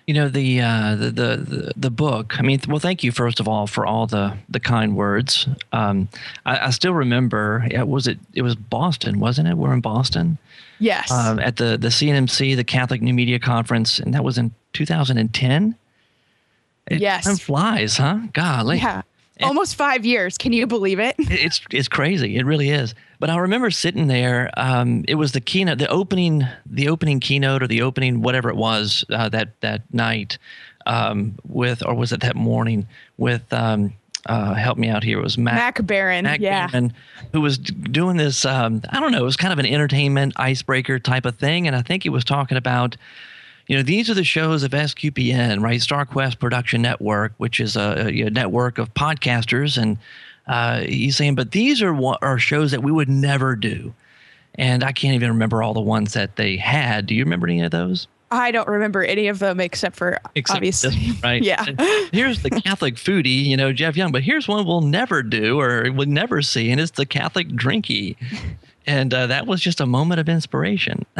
you 0.08 0.14
know 0.14 0.30
the, 0.30 0.62
uh, 0.62 0.96
the, 0.96 1.12
the 1.12 1.74
the 1.76 1.90
book. 1.90 2.40
I 2.40 2.44
mean, 2.44 2.60
well, 2.68 2.80
thank 2.80 3.04
you 3.04 3.12
first 3.12 3.40
of 3.40 3.48
all 3.48 3.66
for 3.66 3.86
all 3.86 4.06
the 4.06 4.38
the 4.50 4.60
kind 4.60 4.96
words. 4.96 5.48
Um, 5.72 6.10
I, 6.46 6.68
I, 6.68 6.70
still 6.70 6.94
remember. 6.94 7.66
It 7.72 7.88
Was 7.88 8.08
it? 8.08 8.20
It 8.34 8.44
was 8.44 8.56
Boston, 8.56 9.20
wasn't 9.20 9.48
it? 9.48 9.58
We're 9.58 9.74
in 9.74 9.82
Boston. 9.82 10.38
Yes. 10.80 11.12
Uh, 11.12 11.38
at 11.42 11.58
the 11.58 11.78
the 11.78 11.88
CNMC, 11.88 12.56
the 12.56 12.64
Catholic 12.64 13.02
New 13.02 13.14
Media 13.14 13.40
Conference, 13.40 14.00
and 14.00 14.14
that 14.14 14.24
was 14.24 14.38
in 14.38 14.54
2010. 14.74 15.76
It 16.88 17.02
yes. 17.02 17.26
Time 17.26 17.38
flies, 17.38 17.98
huh? 17.98 18.20
Golly. 18.34 18.78
Yeah. 18.78 19.02
Almost 19.44 19.76
five 19.76 20.06
years. 20.06 20.38
Can 20.38 20.54
you 20.54 20.66
believe 20.66 21.00
it? 21.00 21.16
It's 21.18 21.62
it's 21.72 21.88
crazy. 21.88 22.38
It 22.38 22.46
really 22.46 22.70
is. 22.70 22.96
But 23.20 23.30
I 23.30 23.38
remember 23.38 23.70
sitting 23.72 24.08
there. 24.08 24.50
Um, 24.56 25.04
it 25.08 25.16
was 25.16 25.34
the 25.34 25.42
keynote, 25.42 25.78
the 25.78 25.90
opening, 25.90 26.44
the 26.66 26.88
opening 26.88 27.20
keynote, 27.20 27.64
or 27.64 27.68
the 27.68 27.82
opening 27.82 28.22
whatever 28.22 28.50
it 28.50 28.56
was 28.56 29.04
uh, 29.10 29.30
that 29.30 29.60
that 29.62 29.82
night 29.94 30.38
um, 30.86 31.38
with, 31.48 31.86
or 31.86 31.96
was 31.96 32.12
it 32.14 32.22
that 32.22 32.36
morning 32.36 32.88
with? 33.18 33.52
Um, 33.52 33.94
uh, 34.28 34.56
help 34.56 34.78
me 34.78 34.90
out 34.90 35.04
here. 35.04 35.20
It 35.20 35.24
was 35.24 35.38
Mac, 35.38 35.56
Mac 35.56 35.86
Barron, 35.86 36.24
Mac 36.24 36.40
yeah, 36.40 36.68
Barron, 36.68 36.94
who 37.31 37.42
was 37.42 37.60
doing 37.60 38.18
this. 38.18 38.44
Um, 38.44 38.81
I 38.90 39.00
don't 39.00 39.12
know. 39.12 39.20
It 39.20 39.26
was 39.26 39.38
kind 39.38 39.54
of 39.54 39.60
an 39.60 39.68
entertainment 39.68 40.34
icebreaker 40.38 40.98
type 40.98 41.26
of 41.26 41.36
thing, 41.36 41.68
and 41.68 41.76
I 41.76 41.84
think 41.84 42.04
he 42.04 42.10
was 42.10 42.24
talking 42.24 42.58
about 42.58 42.98
you 43.68 43.76
know, 43.76 43.84
these 43.84 44.10
are 44.10 44.14
the 44.14 44.24
shows 44.24 44.64
of 44.64 44.72
SQPN, 44.72 45.62
right? 45.62 45.80
StarQuest 45.80 46.40
Production 46.40 46.82
Network, 46.82 47.34
which 47.38 47.60
is 47.60 47.76
a, 47.76 48.08
a 48.08 48.30
network 48.30 48.78
of 48.78 48.94
podcasters. 48.94 49.82
And 49.82 49.98
uh, 50.48 50.82
he's 50.82 51.18
saying, 51.18 51.36
but 51.36 51.52
these 51.52 51.82
are 51.82 51.94
what 51.94 52.20
are 52.22 52.38
shows 52.38 52.72
that 52.72 52.84
we 52.84 52.92
would 52.92 53.10
never 53.10 53.56
do. 53.56 53.94
And 54.56 54.84
I 54.84 54.92
can't 54.92 55.16
even 55.16 55.30
remember 55.30 55.64
all 55.64 55.74
the 55.74 55.82
ones 55.82 56.14
that 56.14 56.36
they 56.36 56.58
had. 56.58 57.08
Do 57.08 57.16
you 57.16 57.24
remember 57.24 57.48
any 57.48 57.62
of 57.62 57.72
those? 57.72 58.08
I 58.32 58.52
don't 58.52 58.68
remember 58.68 59.04
any 59.04 59.28
of 59.28 59.40
them 59.40 59.60
except 59.60 59.96
for 59.96 60.20
except 60.34 60.58
obviously, 60.58 61.12
right? 61.24 61.44
yeah. 61.44 61.64
here's 62.12 62.42
the 62.42 62.50
Catholic 62.50 62.96
foodie, 62.96 63.46
you 63.46 63.56
know, 63.56 63.72
Jeff 63.72 63.96
Young, 63.96 64.12
but 64.12 64.24
here's 64.24 64.48
one 64.48 64.66
we'll 64.66 64.81
never 64.81 65.22
do 65.22 65.60
or 65.60 65.92
we'll 65.92 66.07
never 66.07 66.42
see, 66.42 66.72
and 66.72 66.81
it's 66.81 66.92
the 66.92 67.06
Catholic 67.06 67.50
drinkie 67.50 68.16
and 68.87 69.13
uh, 69.13 69.27
that 69.27 69.47
was 69.47 69.61
just 69.61 69.81
a 69.81 69.85
moment 69.85 70.19
of 70.19 70.30
inspiration. 70.30 71.06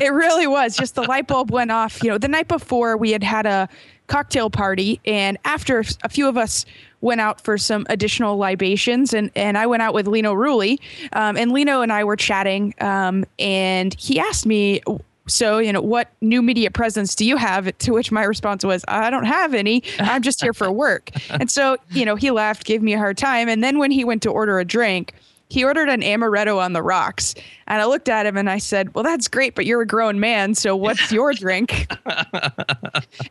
it 0.00 0.12
really 0.12 0.46
was. 0.46 0.76
Just 0.76 0.94
the 0.94 1.02
light 1.02 1.26
bulb 1.26 1.50
went 1.50 1.70
off. 1.70 2.02
You 2.02 2.10
know, 2.10 2.18
the 2.18 2.28
night 2.28 2.48
before 2.48 2.96
we 2.96 3.12
had 3.12 3.22
had 3.22 3.46
a 3.46 3.68
cocktail 4.06 4.50
party, 4.50 5.00
and 5.04 5.38
after 5.44 5.82
a 6.02 6.08
few 6.08 6.28
of 6.28 6.36
us 6.36 6.64
went 7.00 7.20
out 7.20 7.40
for 7.40 7.58
some 7.58 7.86
additional 7.88 8.36
libations, 8.36 9.12
and 9.12 9.30
and 9.34 9.58
I 9.58 9.66
went 9.66 9.82
out 9.82 9.94
with 9.94 10.06
Lino 10.06 10.34
Rulli, 10.34 10.78
um, 11.12 11.36
and 11.36 11.52
Lino 11.52 11.82
and 11.82 11.92
I 11.92 12.04
were 12.04 12.16
chatting, 12.16 12.74
um, 12.80 13.24
and 13.38 13.94
he 13.98 14.18
asked 14.18 14.46
me. 14.46 14.82
So, 15.28 15.58
you 15.58 15.72
know, 15.72 15.80
what 15.80 16.10
new 16.20 16.42
media 16.42 16.68
presence 16.68 17.14
do 17.14 17.24
you 17.24 17.36
have? 17.36 17.78
To 17.78 17.92
which 17.92 18.10
my 18.10 18.24
response 18.24 18.64
was, 18.64 18.84
I 18.88 19.08
don't 19.08 19.24
have 19.24 19.54
any. 19.54 19.84
I'm 20.00 20.20
just 20.20 20.42
here 20.42 20.52
for 20.52 20.70
work. 20.70 21.12
and 21.30 21.48
so, 21.48 21.76
you 21.90 22.04
know, 22.04 22.16
he 22.16 22.32
laughed, 22.32 22.64
gave 22.64 22.82
me 22.82 22.92
a 22.94 22.98
hard 22.98 23.16
time. 23.16 23.48
And 23.48 23.62
then 23.62 23.78
when 23.78 23.92
he 23.92 24.04
went 24.04 24.22
to 24.24 24.30
order 24.30 24.58
a 24.58 24.64
drink, 24.64 25.14
he 25.52 25.64
ordered 25.64 25.90
an 25.90 26.00
amaretto 26.00 26.56
on 26.56 26.72
the 26.72 26.82
rocks. 26.82 27.34
And 27.66 27.82
I 27.82 27.84
looked 27.84 28.08
at 28.08 28.24
him 28.24 28.38
and 28.38 28.48
I 28.48 28.56
said, 28.56 28.94
Well, 28.94 29.04
that's 29.04 29.28
great, 29.28 29.54
but 29.54 29.66
you're 29.66 29.82
a 29.82 29.86
grown 29.86 30.18
man. 30.18 30.54
So 30.54 30.74
what's 30.74 31.12
your 31.12 31.34
drink? 31.34 31.92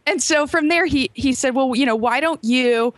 and 0.05 0.21
so 0.21 0.45
from 0.45 0.67
there, 0.67 0.85
he, 0.85 1.09
he 1.15 1.33
said, 1.33 1.55
Well, 1.55 1.75
you 1.75 1.83
know, 1.83 1.95
why 1.95 2.19
don't 2.19 2.43
you 2.43 2.93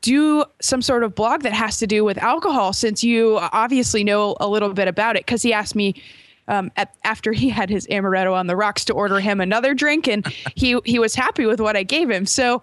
do 0.00 0.44
some 0.60 0.80
sort 0.80 1.02
of 1.02 1.12
blog 1.16 1.42
that 1.42 1.52
has 1.52 1.78
to 1.78 1.88
do 1.88 2.04
with 2.04 2.18
alcohol 2.18 2.72
since 2.72 3.02
you 3.02 3.38
obviously 3.52 4.04
know 4.04 4.36
a 4.38 4.46
little 4.46 4.72
bit 4.74 4.86
about 4.86 5.16
it? 5.16 5.26
Because 5.26 5.42
he 5.42 5.52
asked 5.52 5.74
me, 5.74 6.00
um, 6.46 6.70
at, 6.76 6.94
after 7.02 7.32
he 7.32 7.48
had 7.48 7.68
his 7.68 7.84
amaretto 7.88 8.32
on 8.32 8.46
the 8.46 8.54
rocks 8.54 8.84
to 8.84 8.92
order 8.92 9.18
him 9.18 9.40
another 9.40 9.74
drink, 9.74 10.06
and 10.06 10.24
he 10.54 10.78
he 10.84 11.00
was 11.00 11.16
happy 11.16 11.46
with 11.46 11.60
what 11.60 11.76
I 11.76 11.82
gave 11.82 12.08
him. 12.08 12.26
So 12.26 12.62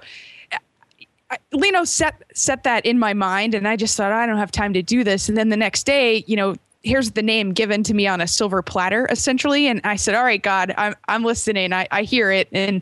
Lino 1.51 1.83
set 1.83 2.23
set 2.33 2.63
that 2.63 2.85
in 2.85 2.99
my 2.99 3.13
mind, 3.13 3.53
and 3.53 3.67
I 3.67 3.75
just 3.75 3.97
thought 3.97 4.11
I 4.11 4.25
don't 4.25 4.37
have 4.37 4.51
time 4.51 4.73
to 4.73 4.81
do 4.81 5.03
this. 5.03 5.27
And 5.27 5.37
then 5.37 5.49
the 5.49 5.57
next 5.57 5.85
day, 5.85 6.23
you 6.27 6.35
know, 6.35 6.55
here's 6.83 7.11
the 7.11 7.21
name 7.21 7.53
given 7.53 7.83
to 7.83 7.93
me 7.93 8.07
on 8.07 8.21
a 8.21 8.27
silver 8.27 8.61
platter, 8.61 9.07
essentially. 9.09 9.67
And 9.67 9.81
I 9.83 9.97
said, 9.97 10.15
"All 10.15 10.23
right, 10.23 10.41
God, 10.41 10.73
I'm 10.77 10.95
I'm 11.07 11.23
listening. 11.23 11.73
I, 11.73 11.87
I 11.91 12.03
hear 12.03 12.31
it." 12.31 12.47
And 12.53 12.81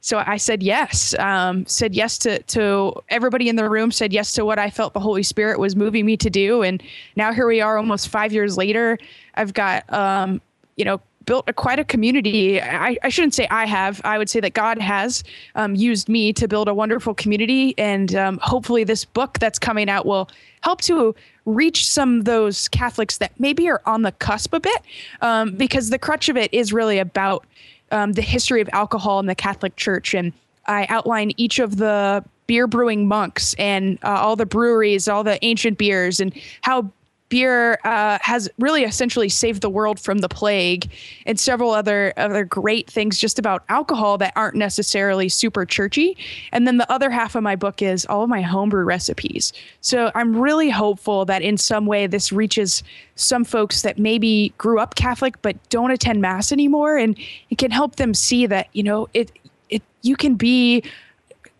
so 0.00 0.22
I 0.24 0.36
said 0.36 0.62
yes. 0.62 1.14
Um, 1.18 1.66
said 1.66 1.94
yes 1.94 2.16
to 2.18 2.42
to 2.44 2.94
everybody 3.08 3.48
in 3.48 3.56
the 3.56 3.68
room. 3.68 3.90
Said 3.90 4.12
yes 4.12 4.32
to 4.34 4.44
what 4.44 4.58
I 4.58 4.70
felt 4.70 4.94
the 4.94 5.00
Holy 5.00 5.22
Spirit 5.22 5.58
was 5.58 5.74
moving 5.74 6.06
me 6.06 6.16
to 6.18 6.30
do. 6.30 6.62
And 6.62 6.82
now 7.16 7.32
here 7.32 7.46
we 7.46 7.60
are, 7.60 7.76
almost 7.76 8.08
five 8.08 8.32
years 8.32 8.56
later. 8.56 8.98
I've 9.34 9.52
got 9.52 9.92
um, 9.92 10.40
you 10.76 10.84
know 10.84 11.00
built 11.26 11.44
a, 11.48 11.52
quite 11.52 11.78
a 11.78 11.84
community. 11.84 12.60
I, 12.60 12.96
I, 13.02 13.08
shouldn't 13.08 13.34
say 13.34 13.46
I 13.50 13.66
have. 13.66 14.00
I 14.04 14.18
would 14.18 14.30
say 14.30 14.40
that 14.40 14.54
God 14.54 14.78
has 14.78 15.22
um, 15.54 15.74
used 15.74 16.08
me 16.08 16.32
to 16.32 16.48
build 16.48 16.68
a 16.68 16.74
wonderful 16.74 17.14
community. 17.14 17.74
And 17.78 18.14
um, 18.14 18.38
hopefully, 18.42 18.84
this 18.84 19.04
book 19.04 19.38
that's 19.38 19.58
coming 19.58 19.88
out 19.88 20.06
will 20.06 20.28
help 20.62 20.80
to 20.82 21.14
reach 21.44 21.88
some 21.88 22.18
of 22.20 22.24
those 22.24 22.68
Catholics 22.68 23.18
that 23.18 23.38
maybe 23.38 23.68
are 23.68 23.82
on 23.86 24.02
the 24.02 24.12
cusp 24.12 24.54
a 24.54 24.60
bit, 24.60 24.82
um, 25.20 25.52
because 25.56 25.90
the 25.90 25.98
crutch 25.98 26.28
of 26.28 26.36
it 26.36 26.52
is 26.52 26.72
really 26.72 26.98
about 26.98 27.46
um, 27.90 28.12
the 28.12 28.22
history 28.22 28.60
of 28.60 28.68
alcohol 28.72 29.20
in 29.20 29.26
the 29.26 29.34
Catholic 29.34 29.76
Church. 29.76 30.14
And 30.14 30.32
I 30.66 30.86
outline 30.88 31.32
each 31.36 31.58
of 31.58 31.76
the 31.76 32.24
beer 32.46 32.66
brewing 32.66 33.06
monks 33.06 33.54
and 33.58 33.98
uh, 34.02 34.08
all 34.08 34.36
the 34.36 34.46
breweries, 34.46 35.08
all 35.08 35.22
the 35.22 35.42
ancient 35.44 35.78
beers, 35.78 36.18
and 36.20 36.32
how 36.62 36.90
beer 37.30 37.78
uh, 37.84 38.18
has 38.20 38.50
really 38.58 38.84
essentially 38.84 39.30
saved 39.30 39.62
the 39.62 39.70
world 39.70 39.98
from 39.98 40.18
the 40.18 40.28
plague 40.28 40.90
and 41.24 41.40
several 41.40 41.70
other 41.70 42.12
other 42.18 42.44
great 42.44 42.90
things 42.90 43.18
just 43.18 43.38
about 43.38 43.64
alcohol 43.70 44.18
that 44.18 44.34
aren't 44.36 44.56
necessarily 44.56 45.30
super 45.30 45.64
churchy. 45.64 46.16
And 46.52 46.66
then 46.66 46.76
the 46.76 46.92
other 46.92 47.08
half 47.08 47.34
of 47.34 47.42
my 47.42 47.56
book 47.56 47.80
is 47.80 48.04
all 48.06 48.22
of 48.22 48.28
my 48.28 48.42
homebrew 48.42 48.84
recipes. 48.84 49.54
So 49.80 50.10
i'm 50.14 50.36
really 50.36 50.70
hopeful 50.70 51.24
that 51.24 51.42
in 51.42 51.56
some 51.56 51.86
way 51.86 52.06
this 52.06 52.32
reaches 52.32 52.82
some 53.14 53.44
folks 53.44 53.82
that 53.82 53.98
maybe 53.98 54.52
grew 54.58 54.78
up 54.78 54.94
catholic 54.94 55.40
but 55.42 55.56
don't 55.68 55.90
attend 55.90 56.20
mass 56.20 56.52
anymore 56.52 56.96
and 56.96 57.18
it 57.50 57.58
can 57.58 57.70
help 57.70 57.96
them 57.96 58.14
see 58.14 58.46
that 58.46 58.68
you 58.72 58.82
know 58.82 59.08
it 59.14 59.30
it 59.68 59.82
you 60.02 60.16
can 60.16 60.34
be 60.34 60.82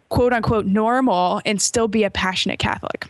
quote 0.08 0.32
unquote 0.32 0.66
normal 0.66 1.40
and 1.44 1.60
still 1.62 1.88
be 1.88 2.04
a 2.04 2.10
passionate 2.10 2.58
catholic 2.58 3.06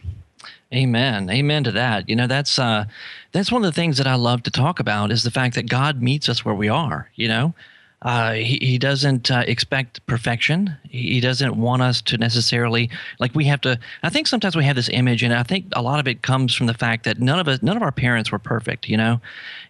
Amen. 0.73 1.29
Amen 1.31 1.65
to 1.65 1.73
that. 1.73 2.09
You 2.09 2.15
know, 2.15 2.29
that's 2.29 2.59
uh 2.59 2.85
that's 3.33 3.51
one 3.51 3.65
of 3.65 3.73
the 3.73 3.81
things 3.81 3.99
that 3.99 4.07
I 4.07 4.15
love 4.15 4.45
to 4.45 4.51
talk 4.51 4.79
about 4.79 5.11
is 5.11 5.25
the 5.25 5.31
fact 5.31 5.57
that 5.57 5.69
God 5.69 6.01
meets 6.01 6.29
us 6.29 6.45
where 6.45 6.55
we 6.55 6.69
are, 6.69 7.11
you 7.17 7.29
know. 7.29 7.55
Uh, 8.03 8.33
he, 8.33 8.59
he 8.63 8.79
doesn't 8.79 9.31
uh, 9.31 9.45
expect 9.47 10.05
perfection. 10.07 10.75
He 10.89 11.21
doesn't 11.21 11.55
want 11.57 11.83
us 11.83 12.01
to 12.03 12.17
necessarily 12.17 12.89
like 13.19 13.35
we 13.35 13.45
have 13.45 13.61
to. 13.63 13.79
I 14.03 14.09
think 14.09 14.27
sometimes 14.27 14.57
we 14.57 14.65
have 14.65 14.77
this 14.77 14.89
image, 14.89 15.23
and 15.23 15.35
I 15.35 15.43
think 15.43 15.67
a 15.73 15.83
lot 15.83 16.01
of 16.01 16.09
it 16.09 16.23
comes 16.23 16.55
from 16.55 16.67
the 16.67 16.73
fact 16.73 17.05
that 17.05 17.21
none 17.21 17.39
of 17.39 17.47
us, 17.47 17.61
none 17.63 17.77
of 17.77 17.83
our 17.83 17.93
parents 17.93 18.33
were 18.33 18.39
perfect, 18.39 18.89
you 18.89 18.97
know, 18.97 19.21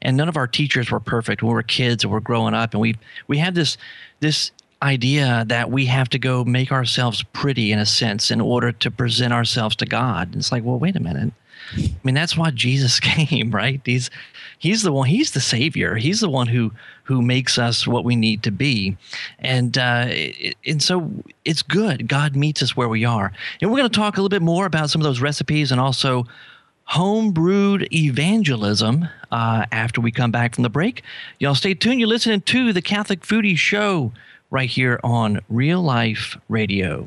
and 0.01 0.17
none 0.17 0.29
of 0.29 0.37
our 0.37 0.47
teachers 0.47 0.93
were 0.93 1.01
perfect 1.01 1.43
when 1.43 1.49
we 1.49 1.55
were 1.55 1.65
kids 1.65 2.05
or 2.05 2.09
we're 2.09 2.21
growing 2.21 2.55
up, 2.55 2.73
and 2.73 2.81
we 2.81 2.95
we 3.27 3.39
have 3.39 3.55
this 3.55 3.77
this 4.21 4.53
idea 4.83 5.45
that 5.49 5.71
we 5.71 5.87
have 5.87 6.09
to 6.11 6.19
go 6.19 6.45
make 6.45 6.73
ourselves 6.73 7.23
pretty 7.33 7.73
in 7.73 7.79
a 7.79 7.87
sense 7.87 8.31
in 8.31 8.41
order 8.41 8.73
to 8.73 8.91
present 8.91 9.33
ourselves 9.33 9.77
to 9.77 9.87
God. 9.87 10.35
It's 10.35 10.51
like, 10.51 10.65
well, 10.65 10.79
wait 10.79 10.97
a 10.97 11.01
minute. 11.01 11.33
I 11.77 11.91
mean, 12.03 12.15
that's 12.15 12.37
why 12.37 12.51
Jesus 12.51 13.01
came, 13.01 13.51
right? 13.51 13.81
He's 13.85 14.11
he's 14.59 14.83
the 14.83 14.93
one. 14.93 15.09
He's 15.09 15.33
the 15.33 15.41
savior. 15.41 15.97
He's 15.97 16.21
the 16.21 16.31
one 16.31 16.47
who 16.47 16.73
who 17.05 17.23
makes 17.23 17.59
us 17.59 17.87
what 17.87 18.05
we 18.05 18.17
need 18.17 18.43
to 18.45 18.51
be, 18.51 18.97
and 19.39 19.77
uh, 19.77 20.09
and 20.67 20.83
so 20.83 21.11
it's 21.45 21.63
good. 21.63 22.09
God 22.09 22.37
meets 22.37 22.63
us 22.63 22.77
where 22.77 22.89
we 22.89 23.05
are, 23.05 23.33
and 23.61 23.71
we're 23.71 23.79
going 23.79 23.91
to 23.91 23.97
talk 23.97 24.17
a 24.17 24.21
little 24.21 24.29
bit 24.29 24.43
more 24.43 24.67
about 24.67 24.91
some 24.91 25.01
of 25.01 25.05
those 25.05 25.21
recipes 25.21 25.71
and 25.71 25.81
also 25.81 26.27
home 26.85 27.31
brewed 27.31 27.87
evangelism 27.93 29.09
uh, 29.31 29.65
after 29.71 30.01
we 30.01 30.11
come 30.11 30.33
back 30.33 30.57
from 30.57 30.63
the 30.63 30.69
break. 30.69 31.03
Y'all 31.39 31.55
stay 31.55 31.73
tuned. 31.73 32.01
You're 32.01 32.09
listening 32.09 32.41
to 32.41 32.73
the 32.73 32.83
Catholic 32.83 33.21
Foodie 33.21 33.57
Show 33.57 34.13
right 34.51 34.69
here 34.69 34.99
on 35.05 35.41
Real 35.49 35.81
Life 35.81 36.37
Radio. 36.49 37.07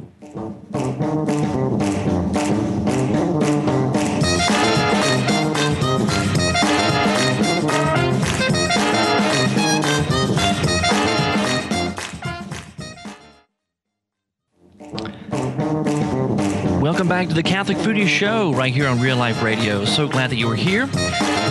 Welcome 16.79 17.07
back 17.07 17.27
to 17.27 17.33
the 17.33 17.43
Catholic 17.43 17.77
Foodie 17.77 18.07
Show 18.07 18.53
right 18.53 18.73
here 18.73 18.87
on 18.87 19.01
Real 19.01 19.17
Life 19.17 19.43
Radio. 19.43 19.83
So 19.83 20.07
glad 20.07 20.29
that 20.29 20.37
you 20.37 20.47
were 20.47 20.55
here. 20.55 20.87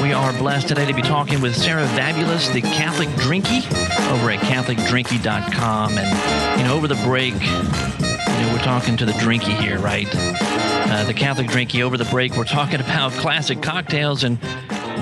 We 0.02 0.12
are 0.12 0.32
blessed 0.32 0.66
today 0.66 0.84
to 0.86 0.92
be 0.92 1.00
talking 1.00 1.40
with 1.40 1.54
Sarah 1.54 1.86
Vabulas, 1.86 2.52
the 2.52 2.60
Catholic 2.60 3.08
Drinkie, 3.10 3.64
over 4.10 4.32
at 4.32 4.40
CatholicDrinkie.com. 4.40 5.96
And, 5.96 6.58
you 6.58 6.66
know, 6.66 6.74
over 6.74 6.88
the 6.88 7.00
break, 7.04 7.34
you 7.34 7.40
know, 7.40 8.50
we're 8.52 8.64
talking 8.64 8.96
to 8.96 9.06
the 9.06 9.12
Drinkie 9.12 9.56
here, 9.62 9.78
right? 9.78 10.08
Uh, 10.12 11.04
the 11.04 11.14
Catholic 11.14 11.46
Drinkie. 11.46 11.82
Over 11.82 11.96
the 11.96 12.04
break, 12.06 12.36
we're 12.36 12.42
talking 12.42 12.80
about 12.80 13.12
classic 13.12 13.62
cocktails 13.62 14.24
and 14.24 14.38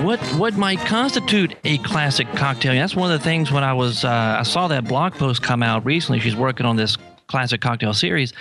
what 0.05 0.19
what 0.37 0.53
might 0.53 0.77
constitute 0.81 1.55
a 1.63 1.79
classic 1.79 2.27
cocktail. 2.33 2.73
That's 2.73 2.95
one 2.95 3.11
of 3.11 3.19
the 3.19 3.23
things 3.23 3.51
when 3.51 3.63
I 3.63 3.73
was 3.73 4.05
uh, 4.05 4.37
I 4.39 4.43
saw 4.43 4.67
that 4.67 4.87
blog 4.87 5.13
post 5.13 5.41
come 5.41 5.63
out 5.63 5.83
recently. 5.83 6.19
She's 6.19 6.35
working 6.35 6.67
on 6.67 6.75
this 6.75 6.95
classic 7.25 7.59
cocktail 7.59 7.95
series, 7.95 8.33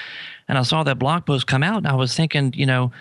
and 0.47 0.59
I 0.59 0.63
saw 0.63 0.83
that 0.83 0.99
blog 0.99 1.25
post 1.25 1.47
come 1.47 1.63
out, 1.63 1.79
and 1.79 1.89
I 1.89 1.95
was 1.95 2.15
thinking, 2.15 2.53
you 2.55 2.67
know, 2.67 2.93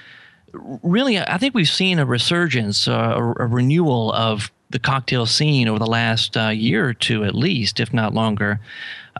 really, 0.53 1.19
I 1.19 1.37
think 1.37 1.53
we've 1.53 1.69
seen 1.69 1.99
a 1.99 2.05
resurgence, 2.05 2.87
uh, 2.87 3.13
a, 3.15 3.43
a, 3.43 3.47
renewal 3.47 4.11
of 4.13 4.51
the 4.69 4.79
cocktail 4.79 5.25
scene 5.25 5.67
over 5.67 5.79
the 5.79 5.87
last 5.87 6.37
uh, 6.37 6.49
year 6.49 6.87
or 6.87 6.93
two, 6.93 7.23
at 7.23 7.35
least, 7.35 7.79
if 7.79 7.93
not 7.93 8.13
longer. 8.13 8.59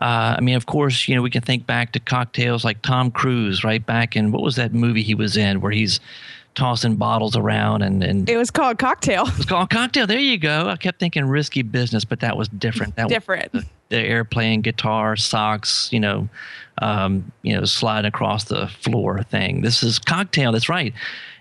Uh, 0.00 0.36
I 0.38 0.40
mean, 0.40 0.56
of 0.56 0.66
course, 0.66 1.08
you 1.08 1.14
know, 1.14 1.22
we 1.22 1.30
can 1.30 1.42
think 1.42 1.66
back 1.66 1.92
to 1.92 2.00
cocktails 2.00 2.64
like 2.64 2.82
Tom 2.82 3.10
Cruise, 3.10 3.64
right 3.64 3.84
back 3.84 4.16
in 4.16 4.32
what 4.32 4.42
was 4.42 4.56
that 4.56 4.72
movie 4.72 5.02
he 5.02 5.14
was 5.14 5.36
in, 5.36 5.60
where 5.60 5.72
he's 5.72 6.00
tossing 6.54 6.96
bottles 6.96 7.36
around 7.36 7.82
and, 7.82 8.02
and 8.02 8.28
it 8.28 8.36
was 8.36 8.50
called 8.50 8.78
cocktail. 8.78 9.26
It 9.26 9.36
was 9.36 9.46
called 9.46 9.70
cocktail. 9.70 10.06
There 10.06 10.18
you 10.18 10.36
go. 10.36 10.68
I 10.68 10.76
kept 10.76 10.98
thinking 10.98 11.24
risky 11.24 11.62
business 11.62 12.04
but 12.04 12.20
that 12.20 12.36
was 12.36 12.48
different. 12.48 12.96
That 12.96 13.08
different. 13.08 13.52
was 13.52 13.64
the, 13.90 13.98
airplane 13.98 14.62
guitar 14.62 15.16
socks 15.16 15.88
you 15.92 16.00
know 16.00 16.28
um, 16.80 17.30
you 17.42 17.54
know, 17.54 17.64
slide 17.64 18.04
across 18.04 18.44
the 18.44 18.68
floor 18.68 19.22
thing. 19.24 19.60
This 19.60 19.82
is 19.82 19.98
cocktail. 19.98 20.52
That's 20.52 20.68
right. 20.68 20.94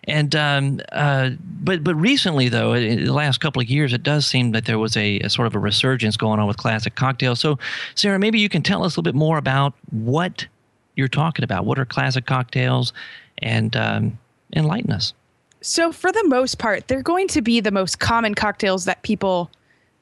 And 0.05 0.35
um, 0.35 0.81
uh, 0.91 1.31
but 1.41 1.83
but 1.83 1.95
recently 1.95 2.49
though, 2.49 2.73
in 2.73 3.05
the 3.05 3.13
last 3.13 3.39
couple 3.39 3.61
of 3.61 3.69
years, 3.69 3.93
it 3.93 4.03
does 4.03 4.25
seem 4.25 4.51
that 4.51 4.65
there 4.65 4.79
was 4.79 4.97
a, 4.97 5.19
a, 5.19 5.29
sort 5.29 5.47
of 5.47 5.55
a 5.55 5.59
resurgence 5.59 6.17
going 6.17 6.39
on 6.39 6.47
with 6.47 6.57
classic 6.57 6.95
cocktails. 6.95 7.39
So, 7.39 7.59
Sarah, 7.95 8.17
maybe 8.17 8.39
you 8.39 8.49
can 8.49 8.63
tell 8.63 8.83
us 8.83 8.95
a 8.95 8.99
little 8.99 9.03
bit 9.03 9.15
more 9.15 9.37
about 9.37 9.73
what 9.91 10.47
you're 10.95 11.09
talking 11.09 11.43
about. 11.43 11.65
What 11.65 11.77
are 11.77 11.85
classic 11.85 12.25
cocktails, 12.25 12.91
and 13.39 13.75
um, 13.75 14.17
enlighten 14.55 14.91
us. 14.91 15.13
So, 15.61 15.91
for 15.91 16.11
the 16.11 16.23
most 16.27 16.57
part, 16.57 16.87
they're 16.87 17.03
going 17.03 17.27
to 17.29 17.41
be 17.41 17.59
the 17.59 17.71
most 17.71 17.99
common 17.99 18.33
cocktails 18.33 18.85
that 18.85 19.03
people 19.03 19.51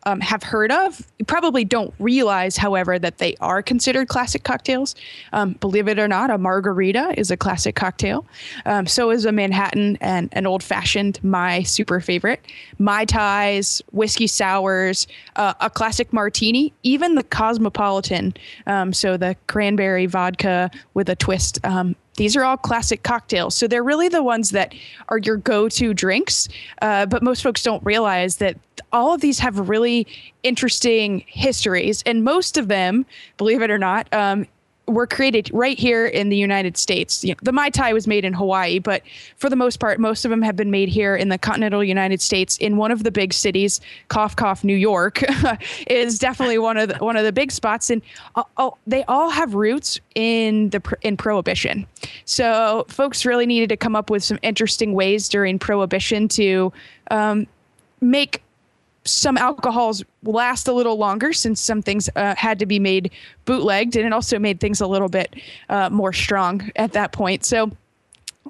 um, 0.04 0.22
have 0.22 0.44
heard 0.44 0.72
of. 0.72 1.02
You 1.20 1.26
probably 1.26 1.66
don't 1.66 1.94
realize, 2.00 2.56
however, 2.56 2.98
that 2.98 3.18
they 3.18 3.36
are 3.42 3.62
considered 3.62 4.08
classic 4.08 4.44
cocktails. 4.44 4.96
Um, 5.34 5.54
believe 5.54 5.88
it 5.88 6.00
or 6.00 6.08
not, 6.08 6.30
a 6.30 6.38
margarita 6.38 7.14
is 7.18 7.30
a 7.32 7.38
classic 7.38 7.76
cocktail. 7.76 8.26
Um, 8.66 8.88
so 8.88 9.12
is 9.12 9.26
a 9.26 9.32
Manhattan 9.32 9.98
and 10.00 10.30
an 10.32 10.48
old 10.48 10.64
fashioned, 10.64 11.22
my 11.24 11.64
super 11.64 12.00
favorite. 12.00 12.40
Mai 12.80 13.06
Tais, 13.06 13.82
whiskey 13.92 14.28
sours, 14.28 15.08
uh, 15.36 15.54
a 15.60 15.70
classic 15.70 16.14
martini, 16.14 16.74
even 16.84 17.16
the 17.16 17.24
cosmopolitan. 17.24 18.34
Um, 18.66 18.94
so 18.94 19.18
the 19.18 19.36
cranberry 19.48 20.06
vodka 20.06 20.72
with 20.94 21.10
a 21.10 21.16
twist 21.16 21.60
um, 21.66 21.96
these 22.18 22.36
are 22.36 22.44
all 22.44 22.58
classic 22.58 23.04
cocktails. 23.04 23.56
So 23.56 23.68
they're 23.68 23.84
really 23.84 24.10
the 24.10 24.24
ones 24.24 24.50
that 24.52 24.76
are 25.08 25.20
your 25.20 25.38
go 25.38 25.70
to 25.70 25.94
drinks. 25.94 26.50
Uh, 26.82 27.06
but 27.06 27.24
most 27.24 27.42
folks 27.42 27.64
don't 27.64 27.84
realize 27.86 28.38
that 28.38 28.58
all 28.92 29.14
of 29.14 29.22
these 29.22 29.40
have 29.40 29.70
really 29.70 30.06
interesting 30.44 31.24
histories. 31.28 32.04
And 32.06 32.24
most 32.24 32.58
of 32.58 32.68
them, 32.68 33.06
believe 33.38 33.62
it 33.62 33.72
or 33.72 33.78
not, 33.78 34.12
um, 34.14 34.46
were 34.88 35.06
created 35.06 35.50
right 35.54 35.78
here 35.78 36.06
in 36.06 36.30
the 36.30 36.38
United 36.38 36.78
States. 36.78 37.24
You 37.24 37.34
know, 37.34 37.40
the 37.44 37.52
Mai 37.52 37.70
Tai 37.70 37.94
was 37.94 38.08
made 38.08 38.24
in 38.24 38.34
Hawaii, 38.34 38.80
but 38.80 39.04
for 39.36 39.50
the 39.50 39.56
most 39.56 39.80
part, 39.80 40.00
most 40.00 40.24
of 40.24 40.32
them 40.32 40.42
have 40.42 40.56
been 40.56 40.72
made 40.72 40.88
here 40.88 41.16
in 41.16 41.30
the 41.30 41.38
continental 41.38 41.84
United 41.84 42.22
States 42.22 42.58
in 42.58 42.78
one 42.78 42.92
of 42.92 43.04
the 43.04 43.12
big 43.12 43.34
cities. 43.34 43.82
Cough, 44.08 44.36
cough, 44.36 44.64
New 44.64 44.76
York 44.76 45.24
is 45.88 46.18
definitely 46.20 46.58
one 46.58 46.78
of 46.78 46.90
the, 46.90 46.98
one 47.00 47.18
of 47.18 47.26
the 47.26 47.34
big 47.34 47.52
spots, 47.52 47.90
and 47.90 48.02
uh, 48.36 48.44
oh, 48.58 48.78
they 48.88 49.04
all 49.06 49.30
have 49.30 49.54
roots 49.56 50.00
in 50.16 50.70
the 50.70 50.82
in 51.02 51.18
Prohibition. 51.18 51.86
So 52.26 52.86
folks 52.88 53.26
really 53.26 53.46
needed 53.46 53.70
to 53.70 53.78
come 53.78 53.96
up 53.96 54.10
with 54.10 54.24
some 54.24 54.40
interesting 54.42 54.94
ways 54.94 55.28
during 55.28 55.60
Prohibition 55.60 56.28
to 56.30 56.72
um, 57.12 57.48
make 58.00 58.42
some 59.08 59.38
alcohols 59.38 60.04
last 60.24 60.68
a 60.68 60.74
little 60.74 60.98
longer 60.98 61.34
since 61.34 61.60
some 61.62 61.82
things 61.82 62.10
uh, 62.16 62.36
had 62.36 62.60
to 62.60 62.66
be 62.66 62.80
made 62.80 63.12
bootlegged 63.46 63.96
and 63.96 64.06
it 64.06 64.14
also 64.14 64.38
made 64.38 64.60
things 64.60 64.82
a 64.82 64.88
little 64.88 65.10
bit 65.10 65.36
uh, 65.70 65.90
more 65.90 66.14
strong 66.14 66.70
at 66.76 66.94
that 66.94 67.12
point 67.12 67.44
so 67.46 67.72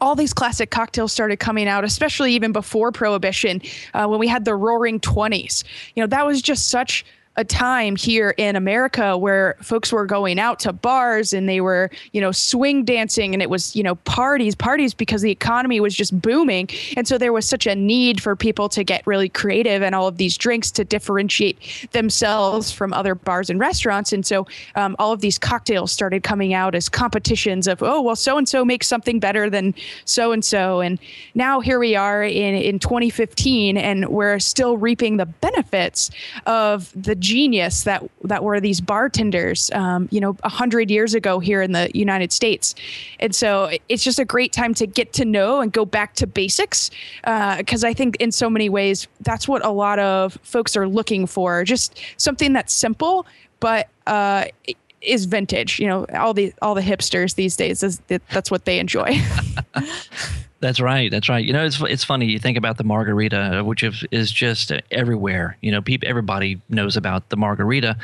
all 0.02 0.16
these 0.16 0.34
classic 0.34 0.70
cocktails 0.70 1.12
started 1.12 1.38
coming 1.38 1.68
out, 1.68 1.84
especially 1.84 2.34
even 2.34 2.52
before 2.52 2.92
Prohibition, 2.92 3.62
uh, 3.94 4.06
when 4.06 4.20
we 4.20 4.28
had 4.28 4.46
the 4.46 4.56
Roaring 4.56 5.00
Twenties. 5.00 5.64
You 5.96 6.04
know, 6.04 6.08
that 6.08 6.26
was 6.26 6.42
just 6.42 6.70
such 6.70 7.06
a 7.38 7.44
time 7.44 7.96
here 7.96 8.34
in 8.38 8.56
America 8.56 9.16
where 9.16 9.56
folks 9.62 9.94
were 9.94 10.08
going 10.08 10.40
out 10.40 10.60
to 10.60 10.74
bars 10.74 11.34
and 11.34 11.48
they 11.48 11.62
were, 11.62 11.92
you 12.12 12.20
know, 12.20 12.32
swing 12.32 12.84
dancing 12.84 13.34
and 13.34 13.44
it 13.44 13.50
was, 13.50 13.76
you 13.76 13.84
know, 13.84 13.94
parties, 13.96 14.56
parties 14.56 14.96
because 14.96 15.22
the 15.22 15.30
economy 15.30 15.80
was 15.80 15.96
just 15.96 16.20
booming. 16.20 16.68
And 16.98 17.08
so 17.08 17.20
there 17.20 17.32
was 17.32 17.48
such 17.48 17.68
a 17.68 17.76
need 17.76 18.24
for 18.24 18.36
people 18.36 18.68
to 18.70 18.84
get 18.84 19.06
really 19.06 19.30
creative 19.30 19.84
and 19.84 19.94
all 19.94 20.08
of 20.08 20.18
these 20.18 20.36
drinks 20.36 20.72
to 20.72 20.84
differentiate 20.84 21.88
themselves 21.92 22.72
from 22.72 22.92
other 22.92 23.14
bars 23.14 23.52
and 23.52 23.60
restaurants. 23.60 24.12
And 24.12 24.26
so 24.26 24.48
um, 24.74 24.96
all 24.98 25.14
of 25.14 25.22
these 25.22 25.38
cocktails 25.38 25.92
started 25.92 26.24
coming 26.24 26.56
out 26.56 26.74
as 26.74 26.90
competitions 26.90 27.68
of, 27.68 27.84
oh, 27.84 28.02
well, 28.02 28.16
so 28.16 28.40
and 28.40 28.50
so 28.50 28.66
makes 28.66 28.88
something 28.88 29.20
better 29.20 29.48
than 29.48 29.76
so 30.06 30.32
and 30.32 30.44
so. 30.44 30.82
And 30.82 30.98
now 31.36 31.60
here 31.60 31.78
we 31.78 31.96
are 31.96 32.24
in, 32.24 32.56
in 32.56 32.80
2015 32.80 33.78
and 33.78 34.10
we're 34.10 34.40
still 34.40 34.78
reaping 34.78 35.18
the 35.18 35.28
benefits 35.28 36.10
of 36.48 36.92
the 36.96 37.27
genius 37.28 37.84
that 37.84 38.04
that 38.24 38.44
were 38.44 38.60
these 38.60 38.80
bartenders, 38.80 39.70
um, 39.72 40.08
you 40.12 40.22
know, 40.22 40.38
a 40.44 40.50
hundred 40.50 40.90
years 40.90 41.14
ago 41.14 41.40
here 41.40 41.62
in 41.62 41.74
the 41.74 41.92
United 41.94 42.32
States. 42.32 42.74
And 43.20 43.36
so 43.36 43.70
it's 43.90 44.04
just 44.04 44.18
a 44.18 44.26
great 44.26 44.54
time 44.54 44.74
to 44.76 44.88
get 44.88 45.12
to 45.14 45.26
know 45.26 45.60
and 45.60 45.72
go 45.72 45.84
back 45.84 46.16
to 46.16 46.28
basics 46.28 46.90
because 47.22 47.84
uh, 47.84 47.88
I 47.88 47.94
think 47.94 48.16
in 48.18 48.32
so 48.32 48.50
many 48.50 48.70
ways 48.70 49.08
that's 49.22 49.48
what 49.48 49.66
a 49.66 49.70
lot 49.70 50.00
of 50.00 50.38
folks 50.44 50.78
are 50.78 50.88
looking 50.88 51.28
for. 51.28 51.64
Just 51.66 52.00
something 52.16 52.54
that's 52.54 52.74
simple, 52.74 53.26
but 53.60 53.90
uh, 54.06 54.46
is 55.02 55.26
vintage. 55.26 55.80
You 55.80 55.88
know, 55.88 56.06
all 56.16 56.34
the 56.34 56.54
all 56.62 56.76
the 56.76 56.82
hipsters 56.82 57.36
these 57.36 57.58
days 57.58 57.84
is 57.84 58.02
that's 58.08 58.50
what 58.50 58.64
they 58.64 58.80
enjoy. 58.80 59.20
That's 60.60 60.80
right. 60.80 61.12
That's 61.12 61.30
right. 61.30 61.46
You 61.46 61.54
know, 61.54 61.66
it's 61.66 61.80
it's 61.82 62.04
funny. 62.04 62.26
You 62.26 62.40
think 62.40 62.58
about 62.58 62.78
the 62.78 62.84
margarita, 62.84 63.62
which 63.64 63.84
is 64.12 64.32
just 64.32 64.72
everywhere. 64.90 65.58
You 65.62 65.72
know, 65.72 65.82
people, 65.82 66.10
everybody 66.10 66.60
knows 66.70 66.98
about 66.98 67.30
the 67.30 67.38
margarita, 67.38 67.96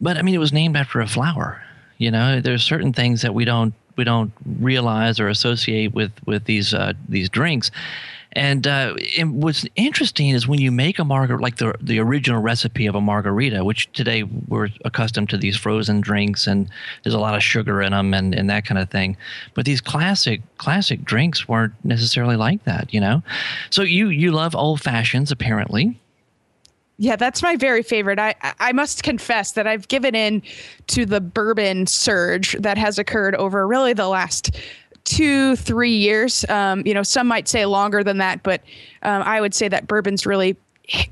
but 0.00 0.16
I 0.16 0.22
mean, 0.22 0.34
it 0.34 0.38
was 0.38 0.52
named 0.52 0.76
after 0.76 1.00
a 1.00 1.08
flower. 1.08 1.62
You 1.98 2.10
know, 2.10 2.40
there's 2.40 2.62
certain 2.62 2.92
things 2.92 3.22
that 3.22 3.34
we 3.34 3.44
don't 3.44 3.74
we 3.96 4.04
don't 4.04 4.32
realize 4.60 5.18
or 5.18 5.28
associate 5.28 5.92
with 5.92 6.12
with 6.26 6.44
these 6.44 6.72
uh, 6.72 6.92
these 7.08 7.28
drinks. 7.28 7.70
And, 8.32 8.66
uh, 8.66 8.94
and 9.18 9.42
what's 9.42 9.66
interesting 9.74 10.28
is 10.28 10.46
when 10.46 10.60
you 10.60 10.70
make 10.70 10.98
a 10.98 11.04
margarita, 11.04 11.42
like 11.42 11.56
the 11.56 11.74
the 11.80 11.98
original 11.98 12.40
recipe 12.40 12.86
of 12.86 12.94
a 12.94 13.00
margarita, 13.00 13.64
which 13.64 13.90
today 13.92 14.22
we're 14.22 14.68
accustomed 14.84 15.30
to 15.30 15.36
these 15.36 15.56
frozen 15.56 16.00
drinks, 16.00 16.46
and 16.46 16.68
there's 17.02 17.14
a 17.14 17.18
lot 17.18 17.34
of 17.34 17.42
sugar 17.42 17.82
in 17.82 17.90
them 17.90 18.14
and, 18.14 18.34
and 18.34 18.48
that 18.48 18.64
kind 18.64 18.78
of 18.78 18.88
thing. 18.88 19.16
But 19.54 19.64
these 19.64 19.80
classic 19.80 20.42
classic 20.58 21.04
drinks 21.04 21.48
weren't 21.48 21.74
necessarily 21.84 22.36
like 22.36 22.62
that, 22.64 22.94
you 22.94 23.00
know. 23.00 23.22
So 23.70 23.82
you 23.82 24.08
you 24.08 24.30
love 24.30 24.54
old 24.54 24.80
fashions 24.80 25.32
apparently. 25.32 25.98
Yeah, 26.98 27.16
that's 27.16 27.42
my 27.42 27.56
very 27.56 27.82
favorite. 27.82 28.18
I 28.18 28.34
I 28.60 28.72
must 28.72 29.02
confess 29.02 29.52
that 29.52 29.66
I've 29.66 29.88
given 29.88 30.14
in 30.14 30.42
to 30.88 31.06
the 31.06 31.20
bourbon 31.20 31.86
surge 31.86 32.52
that 32.60 32.78
has 32.78 32.98
occurred 32.98 33.34
over 33.36 33.66
really 33.66 33.94
the 33.94 34.06
last 34.06 34.54
two, 35.04 35.56
three 35.56 35.96
years. 35.96 36.44
Um, 36.48 36.82
you 36.86 36.94
know, 36.94 37.02
some 37.02 37.26
might 37.26 37.48
say 37.48 37.66
longer 37.66 38.04
than 38.04 38.18
that, 38.18 38.42
but 38.42 38.62
um, 39.02 39.22
I 39.22 39.40
would 39.40 39.54
say 39.54 39.68
that 39.68 39.86
bourbon's 39.86 40.26
really 40.26 40.56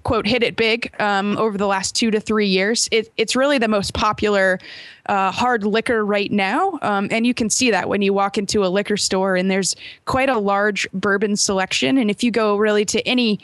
quote 0.02 0.26
hit 0.26 0.42
it 0.42 0.56
big 0.56 0.92
um, 1.00 1.36
over 1.38 1.56
the 1.56 1.66
last 1.66 1.94
two 1.94 2.10
to 2.10 2.20
three 2.20 2.48
years. 2.48 2.88
It, 2.90 3.12
it's 3.16 3.36
really 3.36 3.58
the 3.58 3.68
most 3.68 3.94
popular 3.94 4.58
uh, 5.06 5.30
hard 5.30 5.64
liquor 5.64 6.04
right 6.04 6.30
now, 6.30 6.78
um, 6.82 7.08
and 7.10 7.26
you 7.26 7.34
can 7.34 7.48
see 7.48 7.70
that 7.70 7.88
when 7.88 8.02
you 8.02 8.12
walk 8.12 8.38
into 8.38 8.64
a 8.64 8.68
liquor 8.68 8.96
store 8.96 9.36
and 9.36 9.50
there's 9.50 9.76
quite 10.04 10.28
a 10.28 10.38
large 10.38 10.90
bourbon 10.92 11.36
selection. 11.36 11.98
And 11.98 12.10
if 12.10 12.22
you 12.22 12.30
go 12.30 12.56
really 12.56 12.84
to 12.86 13.06
any 13.06 13.40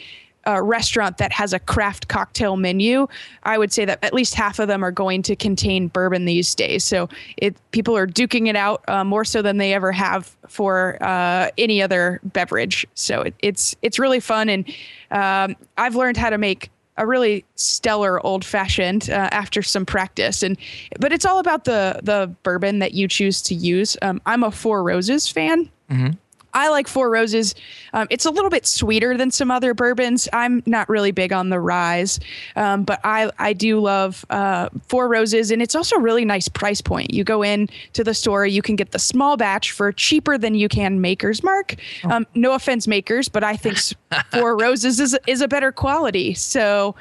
uh, 0.46 0.62
restaurant 0.62 1.18
that 1.18 1.32
has 1.32 1.52
a 1.52 1.58
craft 1.58 2.08
cocktail 2.08 2.56
menu, 2.56 3.06
I 3.44 3.58
would 3.58 3.72
say 3.72 3.84
that 3.84 4.02
at 4.02 4.14
least 4.14 4.34
half 4.34 4.58
of 4.58 4.68
them 4.68 4.84
are 4.84 4.92
going 4.92 5.22
to 5.22 5.36
contain 5.36 5.88
bourbon 5.88 6.24
these 6.24 6.54
days. 6.54 6.84
So 6.84 7.08
it 7.36 7.56
people 7.70 7.96
are 7.96 8.06
duking 8.06 8.48
it 8.48 8.56
out 8.56 8.84
uh, 8.88 9.04
more 9.04 9.24
so 9.24 9.42
than 9.42 9.58
they 9.58 9.74
ever 9.74 9.92
have 9.92 10.36
for 10.48 10.98
uh, 11.02 11.50
any 11.58 11.82
other 11.82 12.20
beverage. 12.24 12.86
So 12.94 13.22
it, 13.22 13.34
it's 13.40 13.74
it's 13.82 13.98
really 13.98 14.20
fun, 14.20 14.48
and 14.48 14.68
um, 15.10 15.56
I've 15.76 15.96
learned 15.96 16.16
how 16.16 16.30
to 16.30 16.38
make 16.38 16.70
a 16.96 17.06
really 17.06 17.44
stellar 17.56 18.24
old 18.24 18.44
fashioned 18.44 19.10
uh, 19.10 19.28
after 19.32 19.62
some 19.62 19.84
practice 19.84 20.42
and 20.42 20.56
but 21.00 21.12
it's 21.12 21.24
all 21.24 21.38
about 21.38 21.64
the 21.64 22.00
the 22.02 22.32
bourbon 22.42 22.78
that 22.78 22.92
you 22.94 23.08
choose 23.08 23.42
to 23.42 23.54
use 23.54 23.96
um, 24.02 24.20
i'm 24.26 24.44
a 24.44 24.50
four 24.50 24.82
roses 24.82 25.28
fan 25.28 25.68
mm-hmm. 25.90 26.10
I 26.54 26.68
like 26.68 26.88
Four 26.88 27.10
Roses. 27.10 27.54
Um, 27.92 28.06
it's 28.10 28.24
a 28.24 28.30
little 28.30 28.50
bit 28.50 28.66
sweeter 28.66 29.16
than 29.16 29.30
some 29.30 29.50
other 29.50 29.74
bourbons. 29.74 30.28
I'm 30.32 30.62
not 30.66 30.88
really 30.88 31.10
big 31.10 31.32
on 31.32 31.50
the 31.50 31.60
ryes, 31.60 32.20
um, 32.56 32.84
but 32.84 33.00
I 33.04 33.30
I 33.38 33.52
do 33.52 33.80
love 33.80 34.24
uh, 34.30 34.68
Four 34.88 35.08
Roses, 35.08 35.50
and 35.50 35.60
it's 35.60 35.74
also 35.74 35.96
a 35.96 36.00
really 36.00 36.24
nice 36.24 36.48
price 36.48 36.80
point. 36.80 37.12
You 37.12 37.24
go 37.24 37.42
in 37.42 37.68
to 37.92 38.04
the 38.04 38.14
store, 38.14 38.46
you 38.46 38.62
can 38.62 38.76
get 38.76 38.92
the 38.92 38.98
small 38.98 39.36
batch 39.36 39.72
for 39.72 39.92
cheaper 39.92 40.38
than 40.38 40.54
you 40.54 40.68
can 40.68 41.00
Maker's 41.00 41.42
Mark. 41.42 41.74
Oh. 42.04 42.10
Um, 42.10 42.26
no 42.34 42.52
offense, 42.52 42.86
Makers, 42.86 43.28
but 43.28 43.42
I 43.42 43.56
think 43.56 43.78
Four 44.32 44.56
Roses 44.56 45.00
is 45.00 45.18
is 45.26 45.40
a 45.40 45.48
better 45.48 45.72
quality. 45.72 46.34
So, 46.34 46.94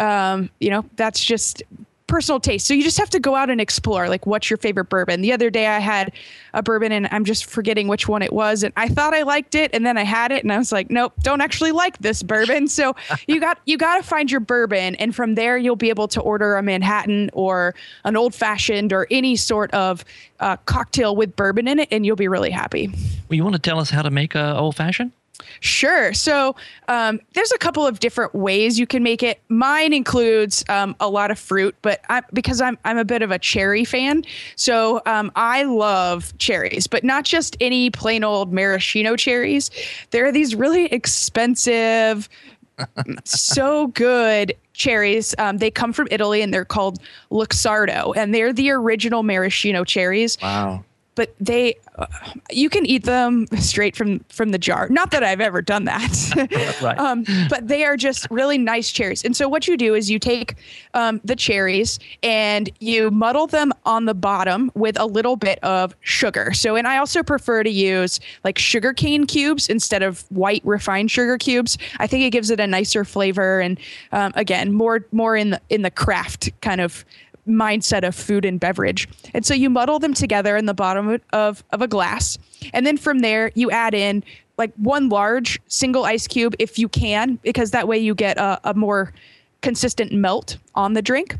um, 0.00 0.50
you 0.60 0.70
know, 0.70 0.84
that's 0.96 1.24
just 1.24 1.62
personal 2.08 2.40
taste. 2.40 2.66
So 2.66 2.74
you 2.74 2.82
just 2.82 2.98
have 2.98 3.10
to 3.10 3.20
go 3.20 3.36
out 3.36 3.50
and 3.50 3.60
explore. 3.60 4.08
Like, 4.08 4.26
what's 4.26 4.50
your 4.50 4.56
favorite 4.56 4.86
bourbon? 4.86 5.20
The 5.20 5.32
other 5.32 5.50
day 5.50 5.68
I 5.68 5.78
had 5.78 6.12
a 6.54 6.62
bourbon 6.62 6.90
and 6.90 7.06
I'm 7.12 7.24
just 7.24 7.46
forgetting 7.46 7.86
which 7.86 8.08
one 8.08 8.22
it 8.22 8.32
was. 8.32 8.64
And 8.64 8.72
I 8.76 8.88
thought 8.88 9.14
I 9.14 9.22
liked 9.22 9.54
it. 9.54 9.70
And 9.72 9.86
then 9.86 9.96
I 9.96 10.02
had 10.02 10.32
it 10.32 10.42
and 10.42 10.52
I 10.52 10.58
was 10.58 10.72
like, 10.72 10.90
nope, 10.90 11.12
don't 11.22 11.40
actually 11.40 11.70
like 11.70 11.98
this 11.98 12.22
bourbon. 12.22 12.66
So 12.66 12.96
you 13.28 13.38
got, 13.38 13.60
you 13.66 13.78
got 13.78 13.98
to 13.98 14.02
find 14.02 14.30
your 14.30 14.40
bourbon. 14.40 14.96
And 14.96 15.14
from 15.14 15.36
there, 15.36 15.56
you'll 15.56 15.76
be 15.76 15.90
able 15.90 16.08
to 16.08 16.20
order 16.20 16.56
a 16.56 16.62
Manhattan 16.62 17.30
or 17.34 17.74
an 18.04 18.16
old 18.16 18.34
fashioned 18.34 18.92
or 18.92 19.06
any 19.10 19.36
sort 19.36 19.70
of 19.72 20.04
uh, 20.40 20.56
cocktail 20.64 21.14
with 21.14 21.36
bourbon 21.36 21.68
in 21.68 21.78
it. 21.78 21.88
And 21.92 22.04
you'll 22.04 22.16
be 22.16 22.28
really 22.28 22.50
happy. 22.50 22.88
Well, 23.28 23.36
you 23.36 23.44
want 23.44 23.54
to 23.54 23.62
tell 23.62 23.78
us 23.78 23.90
how 23.90 24.02
to 24.02 24.10
make 24.10 24.34
a 24.34 24.56
old 24.56 24.76
fashioned? 24.76 25.12
Sure. 25.60 26.12
So 26.12 26.56
um, 26.88 27.20
there's 27.34 27.52
a 27.52 27.58
couple 27.58 27.86
of 27.86 28.00
different 28.00 28.34
ways 28.34 28.78
you 28.78 28.86
can 28.86 29.02
make 29.02 29.22
it. 29.22 29.40
Mine 29.48 29.92
includes 29.92 30.64
um, 30.68 30.96
a 31.00 31.08
lot 31.08 31.30
of 31.30 31.38
fruit, 31.38 31.74
but 31.82 32.00
I, 32.08 32.22
because 32.32 32.60
I'm 32.60 32.78
I'm 32.84 32.98
a 32.98 33.04
bit 33.04 33.22
of 33.22 33.30
a 33.30 33.38
cherry 33.38 33.84
fan, 33.84 34.24
so 34.56 35.00
um, 35.06 35.30
I 35.36 35.64
love 35.64 36.36
cherries, 36.38 36.86
but 36.86 37.04
not 37.04 37.24
just 37.24 37.56
any 37.60 37.90
plain 37.90 38.24
old 38.24 38.52
maraschino 38.52 39.16
cherries. 39.16 39.70
There 40.10 40.26
are 40.26 40.32
these 40.32 40.54
really 40.54 40.86
expensive, 40.86 42.28
so 43.24 43.88
good 43.88 44.54
cherries. 44.72 45.34
Um, 45.38 45.58
they 45.58 45.70
come 45.70 45.92
from 45.92 46.08
Italy 46.10 46.42
and 46.42 46.52
they're 46.52 46.64
called 46.64 47.00
Luxardo, 47.30 48.14
and 48.16 48.34
they're 48.34 48.52
the 48.52 48.70
original 48.70 49.22
maraschino 49.22 49.84
cherries. 49.84 50.38
Wow 50.42 50.84
but 51.18 51.34
they 51.40 51.74
uh, 51.98 52.06
you 52.50 52.70
can 52.70 52.86
eat 52.86 53.04
them 53.04 53.46
straight 53.58 53.96
from 53.96 54.20
from 54.28 54.50
the 54.50 54.58
jar. 54.58 54.88
Not 54.88 55.10
that 55.10 55.22
i've 55.22 55.40
ever 55.40 55.60
done 55.62 55.84
that. 55.84 55.98
Right. 56.82 56.98
um, 56.98 57.24
but 57.48 57.66
they 57.66 57.84
are 57.84 57.96
just 57.96 58.26
really 58.30 58.58
nice 58.58 58.90
cherries. 58.90 59.24
And 59.24 59.36
so 59.36 59.48
what 59.48 59.66
you 59.66 59.76
do 59.76 59.94
is 59.94 60.10
you 60.10 60.18
take 60.18 60.54
um, 60.94 61.20
the 61.24 61.34
cherries 61.34 61.98
and 62.22 62.70
you 62.78 63.10
muddle 63.10 63.46
them 63.46 63.72
on 63.84 64.04
the 64.04 64.14
bottom 64.14 64.70
with 64.74 64.98
a 64.98 65.06
little 65.06 65.36
bit 65.36 65.58
of 65.62 65.94
sugar. 66.00 66.52
So 66.52 66.76
and 66.76 66.86
i 66.86 66.98
also 66.98 67.22
prefer 67.22 67.62
to 67.62 67.70
use 67.70 68.20
like 68.44 68.58
sugar 68.58 68.92
cane 68.92 69.26
cubes 69.26 69.68
instead 69.68 70.02
of 70.02 70.24
white 70.30 70.62
refined 70.64 71.10
sugar 71.10 71.36
cubes. 71.38 71.78
I 71.98 72.06
think 72.06 72.24
it 72.24 72.30
gives 72.30 72.50
it 72.50 72.60
a 72.60 72.66
nicer 72.66 73.04
flavor 73.04 73.60
and 73.60 73.78
um, 74.12 74.32
again 74.36 74.72
more 74.72 75.04
more 75.12 75.36
in 75.36 75.50
the 75.50 75.60
in 75.68 75.82
the 75.82 75.90
craft 75.90 76.50
kind 76.60 76.80
of 76.80 77.04
mindset 77.48 78.06
of 78.06 78.14
food 78.14 78.44
and 78.44 78.60
beverage. 78.60 79.08
And 79.34 79.44
so 79.44 79.54
you 79.54 79.70
muddle 79.70 79.98
them 79.98 80.14
together 80.14 80.56
in 80.56 80.66
the 80.66 80.74
bottom 80.74 81.20
of, 81.32 81.64
of 81.72 81.82
a 81.82 81.88
glass. 81.88 82.38
And 82.72 82.86
then 82.86 82.96
from 82.96 83.20
there, 83.20 83.50
you 83.54 83.70
add 83.70 83.94
in 83.94 84.22
like 84.56 84.72
one 84.76 85.08
large 85.08 85.60
single 85.68 86.04
ice 86.04 86.26
cube 86.26 86.54
if 86.58 86.78
you 86.78 86.88
can, 86.88 87.36
because 87.42 87.70
that 87.70 87.88
way 87.88 87.98
you 87.98 88.14
get 88.14 88.38
a, 88.38 88.60
a 88.64 88.74
more 88.74 89.12
consistent 89.62 90.12
melt 90.12 90.56
on 90.74 90.92
the 90.94 91.02
drink. 91.02 91.36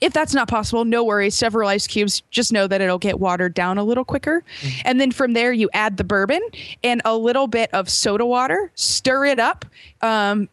If 0.00 0.12
that's 0.12 0.34
not 0.34 0.46
possible, 0.46 0.84
no 0.84 1.02
worries. 1.02 1.34
Several 1.34 1.68
ice 1.68 1.86
cubes, 1.86 2.22
just 2.30 2.52
know 2.52 2.66
that 2.66 2.82
it'll 2.82 2.98
get 2.98 3.18
watered 3.18 3.54
down 3.54 3.78
a 3.78 3.84
little 3.84 4.04
quicker. 4.04 4.44
Mm-hmm. 4.60 4.80
And 4.84 5.00
then 5.00 5.10
from 5.10 5.32
there, 5.32 5.52
you 5.52 5.70
add 5.72 5.96
the 5.96 6.04
bourbon 6.04 6.42
and 6.84 7.00
a 7.06 7.16
little 7.16 7.46
bit 7.46 7.72
of 7.72 7.88
soda 7.88 8.26
water, 8.26 8.70
stir 8.74 9.24
it 9.24 9.38
up. 9.38 9.64
Um, 10.02 10.50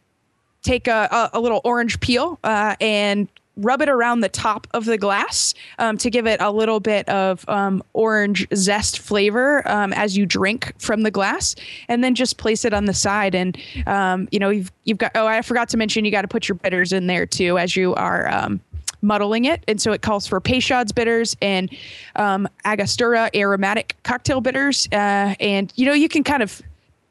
take 0.62 0.88
a, 0.88 1.10
a, 1.12 1.38
a, 1.38 1.40
little 1.42 1.60
orange 1.66 2.00
peel 2.00 2.40
uh, 2.44 2.76
and 2.80 3.28
rub 3.58 3.82
it 3.82 3.90
around 3.90 4.22
the 4.22 4.30
top 4.30 4.68
of 4.74 4.86
the 4.86 4.98
glass 4.98 5.54
um, 5.80 5.98
to 5.98 6.10
give 6.10 6.26
it 6.26 6.42
a 6.42 6.52
little 6.52 6.80
bit 6.80 7.08
of 7.10 7.48
um, 7.48 7.84
orange 7.94 8.48
zest 8.56 9.00
flavor 9.00 9.68
um, 9.70 9.94
as 9.94 10.18
you 10.18 10.26
drink 10.26 10.74
from 10.80 11.04
the 11.04 11.12
glass, 11.12 11.56
and 11.88 12.04
then 12.04 12.16
just 12.16 12.38
place 12.38 12.66
it 12.66 12.74
on 12.74 12.86
the 12.86 12.94
side. 12.94 13.36
And 13.36 13.58
um, 13.88 14.28
you 14.32 14.40
know 14.40 14.50
you've 14.50 14.72
you've 14.84 14.98
got 14.98 15.12
oh 15.16 15.28
I 15.28 15.42
forgot 15.42 15.70
to 15.70 15.78
mention 15.78 16.06
you 16.06 16.12
got 16.12 16.24
to 16.24 16.28
put 16.28 16.48
your 16.48 16.56
bitters 16.56 16.94
in 16.94 17.08
there 17.08 17.26
too 17.26 17.58
as 17.58 17.76
you 17.76 17.94
are 17.96 18.28
um, 18.32 18.60
muddling 19.04 19.46
it. 19.46 19.64
And 19.68 19.80
so 19.80 19.92
it 19.92 20.02
calls 20.02 20.26
for 20.26 20.40
Peychaud's 20.42 20.92
bitters 20.92 21.36
and 21.42 21.70
um, 22.16 22.48
Angostura 22.66 23.30
aromatic 23.36 23.96
cocktail 24.04 24.42
bitters. 24.42 24.88
Uh, 24.92 25.36
and, 25.40 25.72
you 25.76 25.86
know, 25.86 25.94
you 25.94 26.10
can 26.10 26.24
kind 26.24 26.42
of 26.42 26.62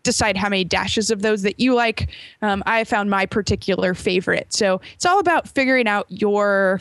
decide 0.02 0.36
how 0.36 0.48
many 0.48 0.64
dashes 0.64 1.10
of 1.10 1.22
those 1.22 1.42
that 1.42 1.60
you 1.60 1.74
like. 1.74 2.08
Um, 2.40 2.62
I 2.66 2.84
found 2.84 3.10
my 3.10 3.26
particular 3.26 3.94
favorite. 3.94 4.52
So 4.52 4.80
it's 4.94 5.06
all 5.06 5.18
about 5.18 5.48
figuring 5.48 5.88
out 5.88 6.06
your 6.08 6.80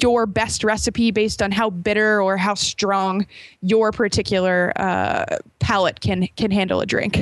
your 0.00 0.26
best 0.26 0.64
recipe 0.64 1.12
based 1.12 1.40
on 1.40 1.52
how 1.52 1.70
bitter 1.70 2.20
or 2.20 2.36
how 2.36 2.54
strong 2.54 3.24
your 3.60 3.92
particular 3.92 4.72
uh, 4.76 5.36
palate 5.60 6.00
can 6.00 6.26
can 6.36 6.50
handle 6.50 6.80
a 6.80 6.86
drink. 6.86 7.18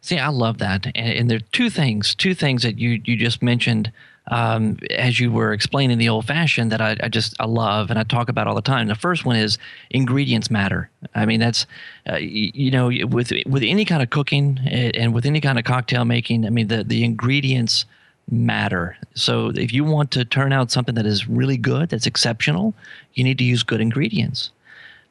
See, 0.00 0.18
I 0.18 0.28
love 0.28 0.58
that, 0.58 0.86
and, 0.86 0.96
and 0.96 1.30
there 1.30 1.36
are 1.38 1.48
two 1.52 1.70
things, 1.70 2.14
two 2.14 2.34
things 2.34 2.62
that 2.62 2.78
you 2.78 3.00
you 3.04 3.16
just 3.16 3.42
mentioned 3.42 3.92
um, 4.28 4.78
as 4.90 5.20
you 5.20 5.30
were 5.30 5.52
explaining 5.52 5.98
the 5.98 6.08
old 6.08 6.26
fashioned 6.26 6.72
that 6.72 6.80
I, 6.80 6.96
I, 7.02 7.08
just 7.08 7.34
I 7.38 7.46
love 7.46 7.90
and 7.90 7.98
I 7.98 8.04
talk 8.04 8.28
about 8.28 8.46
all 8.46 8.54
the 8.54 8.62
time. 8.62 8.86
The 8.86 8.94
first 8.94 9.24
one 9.24 9.36
is 9.36 9.58
ingredients 9.90 10.50
matter. 10.50 10.90
I 11.14 11.26
mean 11.26 11.40
that's 11.40 11.66
uh, 12.08 12.16
you, 12.16 12.70
know 12.70 12.90
with 13.06 13.32
with 13.46 13.62
any 13.62 13.84
kind 13.84 14.02
of 14.02 14.10
cooking 14.10 14.58
and 14.66 15.12
with 15.12 15.26
any 15.26 15.40
kind 15.40 15.58
of 15.58 15.64
cocktail 15.64 16.04
making. 16.04 16.46
I 16.46 16.50
mean 16.50 16.68
the 16.68 16.84
the 16.84 17.04
ingredients 17.04 17.84
matter. 18.30 18.96
So 19.14 19.48
if 19.54 19.72
you 19.72 19.84
want 19.84 20.10
to 20.12 20.24
turn 20.24 20.52
out 20.52 20.70
something 20.70 20.94
that 20.94 21.06
is 21.06 21.28
really 21.28 21.58
good, 21.58 21.90
that's 21.90 22.06
exceptional, 22.06 22.74
you 23.12 23.24
need 23.24 23.36
to 23.38 23.44
use 23.44 23.62
good 23.62 23.80
ingredients. 23.80 24.50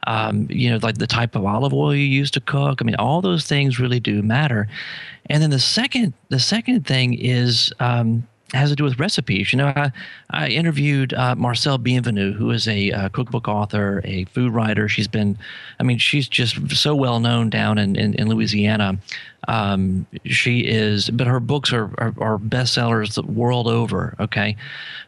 Um, 0.06 0.48
you 0.50 0.70
know, 0.70 0.80
like 0.82 0.98
the 0.98 1.08
type 1.08 1.36
of 1.36 1.46
olive 1.46 1.74
oil 1.74 1.96
you 1.96 2.04
use 2.04 2.30
to 2.32 2.42
cook. 2.42 2.82
I 2.82 2.84
mean, 2.84 2.96
all 2.96 3.22
those 3.22 3.46
things 3.46 3.80
really 3.80 4.02
do 4.02 4.22
matter. 4.22 4.68
And 5.28 5.42
then 5.42 5.50
the 5.50 5.60
second, 5.60 6.14
the 6.28 6.40
second 6.40 6.86
thing 6.86 7.14
is 7.14 7.72
um, 7.80 8.28
has 8.54 8.70
to 8.70 8.76
do 8.76 8.84
with 8.84 9.00
recipes. 9.00 9.52
You 9.52 9.58
know, 9.58 9.68
I, 9.76 9.92
I 10.30 10.48
interviewed 10.48 11.14
uh, 11.14 11.36
Marcelle 11.36 11.78
Bienvenue, 11.78 12.34
who 12.34 12.52
is 12.52 12.68
a 12.68 12.92
uh, 12.92 13.10
cookbook 13.10 13.48
author, 13.48 14.02
a 14.06 14.26
food 14.26 14.54
writer. 14.54 14.88
She's 14.88 15.08
been, 15.08 15.38
I 15.80 15.84
mean, 15.84 15.98
she's 15.98 16.28
just 16.28 16.76
so 16.76 16.96
well 16.96 17.20
known 17.20 17.50
down 17.50 17.78
in, 17.78 17.96
in, 17.96 18.14
in 18.16 18.30
Louisiana. 18.30 18.98
Um, 19.48 20.06
she 20.26 20.60
is, 20.62 21.10
but 21.10 21.28
her 21.28 21.40
books 21.40 21.74
are, 21.74 21.92
are, 21.98 22.14
are 22.20 22.38
bestsellers 22.38 23.16
the 23.16 23.24
world 23.24 23.68
over. 23.68 24.16
Okay. 24.20 24.56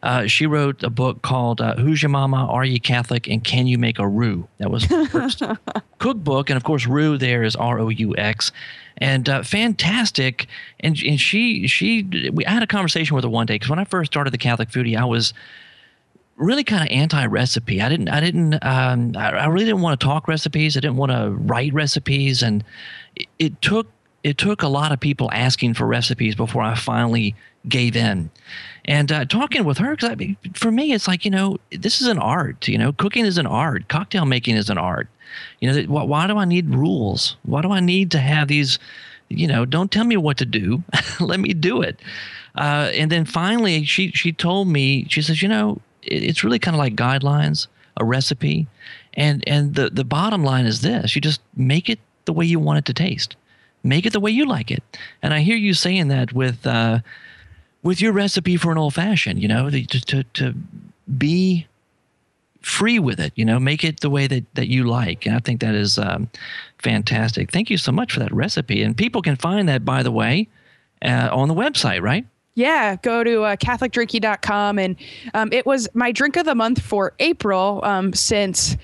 Uh, 0.04 0.28
she 0.28 0.46
wrote 0.46 0.84
a 0.84 0.90
book 0.90 1.22
called 1.22 1.62
uh, 1.62 1.76
Who's 1.76 2.02
Your 2.02 2.10
Mama? 2.10 2.48
Are 2.48 2.66
You 2.66 2.80
Catholic? 2.80 3.28
And 3.28 3.44
Can 3.44 3.68
You 3.68 3.78
Make 3.78 3.98
a 3.98 4.08
Roux? 4.08 4.48
That 4.58 4.72
was 4.72 4.84
her 4.86 5.06
first 5.06 5.42
cookbook. 6.00 6.50
And 6.50 6.58
of 6.58 6.64
course, 6.64 6.86
roux 6.86 7.18
there 7.18 7.44
is 7.44 7.56
R 7.56 7.80
O 7.80 7.90
U 7.90 8.16
X 8.18 8.52
and 8.98 9.28
uh, 9.30 9.44
fantastic. 9.44 10.48
And 10.80 11.02
and 11.04 11.20
she 11.20 11.68
she 11.68 12.32
we 12.34 12.46
I 12.46 12.52
had 12.52 12.64
a 12.64 12.68
conversation 12.68 13.16
with 13.16 13.24
her 13.24 13.30
one 13.30 13.46
day 13.46 13.56
because 13.56 13.70
when 13.70 13.80
I 13.80 13.86
first 13.86 14.12
started 14.12 14.32
the 14.32 14.38
Catholic 14.38 14.70
Foodie, 14.70 14.98
I 14.98 15.06
was 15.06 15.34
really 16.38 16.64
kind 16.64 16.84
of 16.84 16.90
anti-recipe. 16.96 17.82
I 17.82 17.90
didn't 17.90 18.10
I 18.10 18.20
didn't 18.20 18.56
um, 18.64 19.16
I, 19.18 19.32
I, 19.32 19.46
really 19.48 19.66
didn't 19.66 19.82
want 19.82 20.00
to 20.00 20.06
talk 20.06 20.28
recipes. 20.28 20.76
I 20.78 20.80
didn't 20.80 20.98
want 20.98 21.12
to 21.12 21.32
write 21.32 21.74
recipes, 21.74 22.42
and 22.42 22.64
it, 23.16 23.28
it 23.40 23.62
took 23.62 23.88
it 24.24 24.38
took 24.38 24.64
a 24.64 24.68
lot 24.68 24.92
of 24.92 25.00
people 25.00 25.30
asking 25.32 25.76
for 25.76 25.86
recipes 25.86 26.36
before 26.36 26.62
I 26.62 26.76
finally 26.76 27.36
gave 27.68 27.96
in. 27.96 28.30
And 28.86 29.12
uh, 29.12 29.26
talking 29.26 29.64
with 29.66 29.78
her, 29.78 29.96
because 29.96 30.16
for 30.54 30.72
me, 30.72 30.94
it's 30.94 31.08
like 31.08 31.26
you 31.26 31.32
know, 31.32 31.58
this 31.72 32.02
is 32.02 32.08
an 32.08 32.20
art. 32.20 32.68
You 32.68 32.78
know, 32.78 32.92
cooking 32.92 33.26
is 33.26 33.38
an 33.38 33.48
art. 33.48 33.88
Cocktail 33.88 34.26
making 34.26 34.56
is 34.56 34.70
an 34.70 34.78
art. 34.78 35.08
You 35.60 35.72
know, 35.72 35.82
why, 35.84 36.04
why 36.04 36.28
do 36.28 36.38
I 36.38 36.46
need 36.46 36.70
rules? 36.74 37.36
Why 37.44 37.62
do 37.62 37.72
I 37.72 37.80
need 37.80 38.12
to 38.12 38.20
have 38.20 38.48
these? 38.48 38.80
You 39.30 39.48
know, 39.48 39.66
don't 39.66 39.92
tell 39.92 40.06
me 40.06 40.18
what 40.18 40.38
to 40.38 40.46
do. 40.46 40.84
Let 41.20 41.40
me 41.40 41.54
do 41.54 41.82
it. 41.82 42.00
Uh, 42.56 42.92
and 42.94 43.12
then 43.12 43.26
finally, 43.26 43.84
she 43.86 44.12
she 44.12 44.32
told 44.32 44.68
me 44.68 45.06
she 45.10 45.22
says, 45.22 45.42
you 45.42 45.48
know, 45.48 45.82
it, 46.04 46.24
it's 46.24 46.44
really 46.44 46.60
kind 46.60 46.76
of 46.76 46.80
like 46.80 46.96
guidelines, 46.96 47.68
a 47.98 48.06
recipe, 48.06 48.68
and 49.16 49.44
and 49.48 49.76
the 49.76 49.90
the 49.90 50.06
bottom 50.06 50.44
line 50.44 50.66
is 50.66 50.82
this: 50.82 51.16
you 51.16 51.22
just 51.22 51.42
make 51.56 51.90
it 51.90 52.00
the 52.26 52.34
way 52.34 52.46
you 52.46 52.60
want 52.60 52.80
it 52.80 52.86
to 52.86 52.94
taste, 52.94 53.36
make 53.84 54.06
it 54.06 54.14
the 54.14 54.20
way 54.20 54.32
you 54.32 54.46
like 54.46 54.72
it. 54.72 54.84
And 55.22 55.34
I 55.34 55.40
hear 55.40 55.58
you 55.58 55.74
saying 55.74 56.08
that 56.10 56.34
with. 56.34 56.66
Uh, 56.66 57.00
with 57.84 58.02
your 58.02 58.12
recipe 58.12 58.58
for 58.58 58.72
an 58.72 58.80
old 58.80 58.96
fashioned, 58.96 59.40
you 59.40 59.48
know, 59.48 59.70
to, 59.70 59.86
to, 59.86 60.24
to 60.24 60.56
be 61.20 61.68
free 62.66 62.98
with 62.98 63.20
it, 63.20 63.32
you 63.36 63.46
know, 63.46 63.60
make 63.60 63.84
it 63.84 64.00
the 64.00 64.10
way 64.10 64.26
that, 64.26 64.44
that 64.56 64.68
you 64.68 64.86
like. 64.86 65.28
And 65.28 65.36
I 65.36 65.40
think 65.40 65.62
that 65.62 65.76
is 65.76 66.00
um, 66.00 66.28
fantastic. 66.80 67.52
Thank 67.52 67.70
you 67.70 67.78
so 67.78 67.92
much 67.92 68.12
for 68.12 68.20
that 68.20 68.34
recipe. 68.34 68.82
And 68.82 68.98
people 68.98 69.22
can 69.22 69.36
find 69.36 69.70
that, 69.70 69.86
by 69.86 70.02
the 70.02 70.12
way, 70.12 70.50
uh, 71.04 71.30
on 71.32 71.48
the 71.48 71.54
website, 71.54 72.02
right? 72.02 72.26
Yeah, 72.56 72.96
go 72.96 73.24
to 73.24 73.44
uh, 73.44 73.56
CatholicDrinkie.com. 73.58 74.80
And 74.80 74.96
um, 75.36 75.54
it 75.54 75.68
was 75.68 75.88
my 75.94 76.12
drink 76.12 76.38
of 76.38 76.46
the 76.46 76.56
month 76.56 76.82
for 76.82 77.14
April 77.20 77.82
um, 77.84 78.14
since 78.14 78.76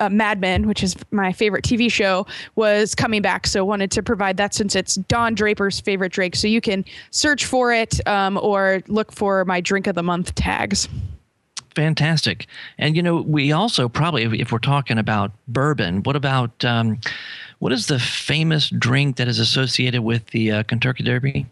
uh, 0.00 0.10
Mad 0.10 0.38
Men, 0.40 0.68
which 0.68 0.82
is 0.82 0.94
my 1.10 1.32
favorite 1.32 1.64
TV 1.64 1.90
show, 1.90 2.26
was 2.56 2.94
coming 2.94 3.22
back. 3.22 3.46
So 3.46 3.64
wanted 3.64 3.90
to 3.92 4.02
provide 4.02 4.36
that 4.36 4.52
since 4.52 4.76
it's 4.76 4.96
Don 4.96 5.34
Draper's 5.34 5.80
favorite 5.80 6.12
drink. 6.12 6.36
So 6.36 6.46
you 6.46 6.60
can 6.60 6.84
search 7.10 7.46
for 7.46 7.72
it 7.72 8.06
um, 8.06 8.38
or 8.42 8.82
look 8.88 9.12
for 9.12 9.46
my 9.46 9.62
drink 9.62 9.86
of 9.86 9.94
the 9.94 10.02
month 10.02 10.34
tags. 10.34 10.88
Fantastic. 11.74 12.46
And 12.78 12.96
you 12.96 13.02
know, 13.02 13.22
we 13.22 13.52
also 13.52 13.88
probably, 13.88 14.24
if 14.40 14.50
we're 14.52 14.58
talking 14.58 14.98
about 14.98 15.32
bourbon, 15.48 16.02
what 16.02 16.16
about 16.16 16.64
um, 16.64 17.00
what 17.60 17.72
is 17.72 17.86
the 17.86 17.98
famous 17.98 18.70
drink 18.70 19.16
that 19.16 19.28
is 19.28 19.38
associated 19.38 20.02
with 20.02 20.26
the 20.28 20.50
uh, 20.50 20.62
Kentucky 20.64 21.04
Derby? 21.04 21.46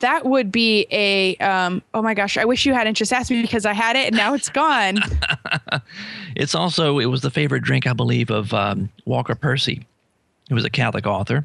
That 0.00 0.24
would 0.24 0.50
be 0.50 0.86
a 0.90 1.36
um, 1.36 1.82
oh 1.94 2.02
my 2.02 2.14
gosh! 2.14 2.36
I 2.36 2.44
wish 2.44 2.66
you 2.66 2.74
hadn't 2.74 2.94
just 2.94 3.12
asked 3.12 3.30
me 3.30 3.42
because 3.42 3.64
I 3.64 3.74
had 3.74 3.94
it 3.94 4.08
and 4.08 4.16
now 4.16 4.34
it's 4.34 4.48
gone. 4.48 4.98
it's 6.34 6.54
also 6.54 6.98
it 6.98 7.06
was 7.06 7.20
the 7.20 7.30
favorite 7.30 7.62
drink 7.62 7.86
I 7.86 7.92
believe 7.92 8.30
of 8.30 8.52
um, 8.54 8.90
Walker 9.04 9.36
Percy, 9.36 9.86
who 10.48 10.56
was 10.56 10.64
a 10.64 10.70
Catholic 10.70 11.06
author. 11.06 11.44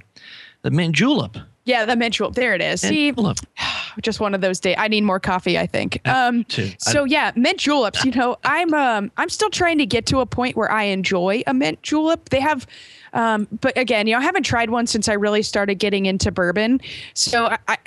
The 0.64 0.72
mint 0.72 0.96
julep. 0.96 1.38
Yeah, 1.66 1.86
the 1.86 1.96
mint 1.96 2.16
julep. 2.16 2.34
There 2.34 2.56
it 2.56 2.62
is. 2.62 2.82
See, 2.82 3.12
julep. 3.12 3.38
just 4.02 4.20
one 4.20 4.34
of 4.34 4.42
those 4.42 4.60
days. 4.60 4.76
I 4.78 4.88
need 4.88 5.02
more 5.02 5.20
coffee. 5.20 5.58
I 5.58 5.68
think. 5.68 6.00
Um, 6.08 6.44
too. 6.46 6.72
So 6.80 7.04
yeah, 7.04 7.32
mint 7.36 7.60
juleps. 7.60 8.04
You 8.04 8.12
know, 8.12 8.38
I'm 8.44 8.74
um, 8.74 9.12
I'm 9.18 9.30
still 9.30 9.50
trying 9.50 9.78
to 9.78 9.86
get 9.86 10.06
to 10.08 10.20
a 10.20 10.26
point 10.26 10.56
where 10.56 10.72
I 10.72 10.84
enjoy 10.84 11.44
a 11.48 11.54
mint 11.54 11.82
julep. 11.84 12.30
They 12.30 12.40
have 12.40 12.68
um, 13.14 13.48
but 13.62 13.78
again, 13.78 14.08
you 14.08 14.14
know, 14.14 14.20
I 14.20 14.24
haven't 14.24 14.44
tried 14.44 14.70
one 14.70 14.88
since 14.88 15.08
I 15.08 15.14
really 15.14 15.44
started 15.44 15.76
getting 15.76 16.08
into 16.08 16.32
bourbon. 16.32 16.82
So 17.14 17.46
I, 17.46 17.58
I, 17.68 17.78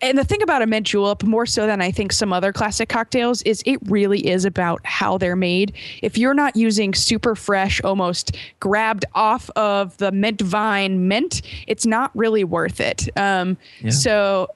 and 0.00 0.18
the 0.18 0.24
thing 0.24 0.42
about 0.42 0.62
a 0.62 0.66
mint 0.66 0.86
julep, 0.86 1.22
more 1.22 1.46
so 1.46 1.66
than 1.66 1.80
I 1.80 1.90
think 1.90 2.12
some 2.12 2.32
other 2.32 2.52
classic 2.52 2.88
cocktails, 2.88 3.42
is 3.42 3.62
it 3.66 3.78
really 3.84 4.26
is 4.26 4.44
about 4.44 4.80
how 4.84 5.18
they're 5.18 5.36
made. 5.36 5.72
If 6.02 6.18
you're 6.18 6.34
not 6.34 6.56
using 6.56 6.94
super 6.94 7.34
fresh, 7.34 7.80
almost 7.82 8.36
grabbed 8.60 9.04
off 9.14 9.50
of 9.56 9.96
the 9.98 10.12
mint 10.12 10.40
vine 10.40 11.08
mint, 11.08 11.42
it's 11.66 11.86
not 11.86 12.10
really 12.14 12.44
worth 12.44 12.80
it. 12.80 13.08
Um, 13.16 13.56
yeah. 13.80 13.90
So, 13.90 14.48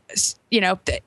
you 0.50 0.60
know, 0.60 0.78
th- 0.84 1.02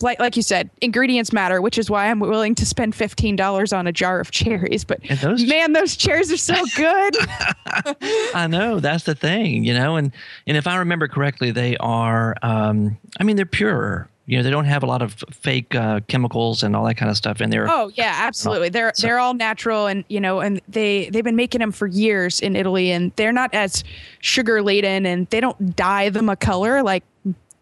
like 0.00 0.20
like 0.20 0.36
you 0.36 0.42
said, 0.42 0.70
ingredients 0.80 1.32
matter, 1.32 1.60
which 1.60 1.78
is 1.78 1.90
why 1.90 2.08
I'm 2.08 2.20
willing 2.20 2.54
to 2.56 2.66
spend 2.66 2.94
fifteen 2.94 3.36
dollars 3.36 3.72
on 3.72 3.86
a 3.86 3.92
jar 3.92 4.20
of 4.20 4.30
cherries. 4.30 4.84
But 4.84 5.00
those 5.20 5.44
man, 5.46 5.72
those 5.72 5.96
cherries 5.96 6.32
are 6.32 6.36
so 6.36 6.54
good. 6.76 7.16
I 8.34 8.46
know 8.48 8.80
that's 8.80 9.04
the 9.04 9.14
thing, 9.14 9.64
you 9.64 9.74
know, 9.74 9.96
and 9.96 10.12
and 10.46 10.56
if 10.56 10.66
I 10.66 10.76
remember 10.76 11.08
correctly, 11.08 11.50
they 11.50 11.76
are. 11.78 12.36
Um, 12.42 12.98
I 13.18 13.24
mean, 13.24 13.36
they're 13.36 13.46
pure. 13.46 14.08
You 14.26 14.36
know, 14.36 14.42
they 14.42 14.50
don't 14.50 14.66
have 14.66 14.82
a 14.82 14.86
lot 14.86 15.00
of 15.00 15.24
fake 15.32 15.74
uh, 15.74 16.00
chemicals 16.06 16.62
and 16.62 16.76
all 16.76 16.84
that 16.84 16.96
kind 16.96 17.10
of 17.10 17.16
stuff 17.16 17.40
in 17.40 17.48
there. 17.48 17.66
Oh 17.68 17.90
yeah, 17.94 18.14
absolutely. 18.14 18.68
They're 18.68 18.92
so. 18.94 19.06
they're 19.06 19.18
all 19.18 19.32
natural, 19.32 19.86
and 19.86 20.04
you 20.08 20.20
know, 20.20 20.40
and 20.40 20.60
they 20.68 21.08
they've 21.08 21.24
been 21.24 21.34
making 21.34 21.60
them 21.60 21.72
for 21.72 21.86
years 21.86 22.38
in 22.40 22.54
Italy, 22.54 22.90
and 22.90 23.10
they're 23.16 23.32
not 23.32 23.52
as 23.54 23.84
sugar 24.20 24.60
laden, 24.62 25.06
and 25.06 25.26
they 25.28 25.40
don't 25.40 25.74
dye 25.74 26.10
them 26.10 26.28
a 26.28 26.36
color 26.36 26.82
like 26.82 27.04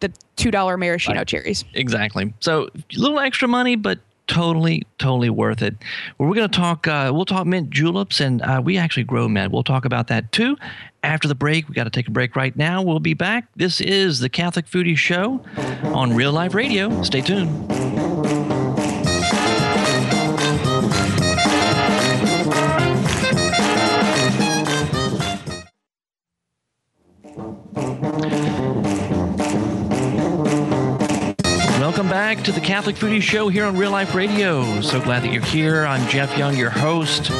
the 0.00 0.12
two 0.36 0.50
dollar 0.50 0.76
maraschino 0.76 1.18
right. 1.18 1.28
cherries. 1.28 1.64
Exactly. 1.74 2.32
So 2.40 2.68
a 2.74 2.98
little 2.98 3.18
extra 3.18 3.48
money, 3.48 3.76
but 3.76 3.98
totally, 4.26 4.82
totally 4.98 5.30
worth 5.30 5.62
it. 5.62 5.76
Well, 6.18 6.28
we're 6.28 6.34
going 6.34 6.50
to 6.50 6.56
talk. 6.56 6.86
Uh, 6.86 7.10
we'll 7.14 7.24
talk 7.24 7.46
mint 7.46 7.70
juleps, 7.70 8.20
and 8.20 8.42
uh, 8.42 8.60
we 8.62 8.76
actually 8.76 9.04
grow 9.04 9.28
mint. 9.28 9.52
We'll 9.52 9.64
talk 9.64 9.84
about 9.84 10.08
that 10.08 10.32
too 10.32 10.56
after 11.02 11.28
the 11.28 11.34
break. 11.34 11.68
We 11.68 11.74
got 11.74 11.84
to 11.84 11.90
take 11.90 12.08
a 12.08 12.10
break 12.10 12.36
right 12.36 12.56
now. 12.56 12.82
We'll 12.82 13.00
be 13.00 13.14
back. 13.14 13.48
This 13.56 13.80
is 13.80 14.20
the 14.20 14.28
Catholic 14.28 14.66
Foodie 14.66 14.96
Show 14.96 15.42
on 15.84 16.14
Real 16.14 16.32
Life 16.32 16.54
Radio. 16.54 17.02
Stay 17.02 17.20
tuned. 17.20 18.15
Welcome 31.96 32.10
back 32.10 32.44
to 32.44 32.52
the 32.52 32.60
Catholic 32.60 32.94
Foodie 32.94 33.22
Show 33.22 33.48
here 33.48 33.64
on 33.64 33.74
Real 33.74 33.90
Life 33.90 34.14
Radio. 34.14 34.82
So 34.82 35.00
glad 35.00 35.22
that 35.22 35.32
you're 35.32 35.42
here. 35.42 35.86
I'm 35.86 36.06
Jeff 36.10 36.36
Young, 36.36 36.54
your 36.54 36.68
host. 36.68 37.30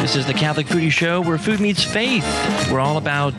This 0.00 0.16
is 0.16 0.24
the 0.24 0.32
Catholic 0.32 0.66
Foodie 0.66 0.90
Show 0.90 1.20
where 1.20 1.36
food 1.36 1.60
meets 1.60 1.84
faith. 1.84 2.24
We're 2.72 2.80
all 2.80 2.96
about 2.96 3.34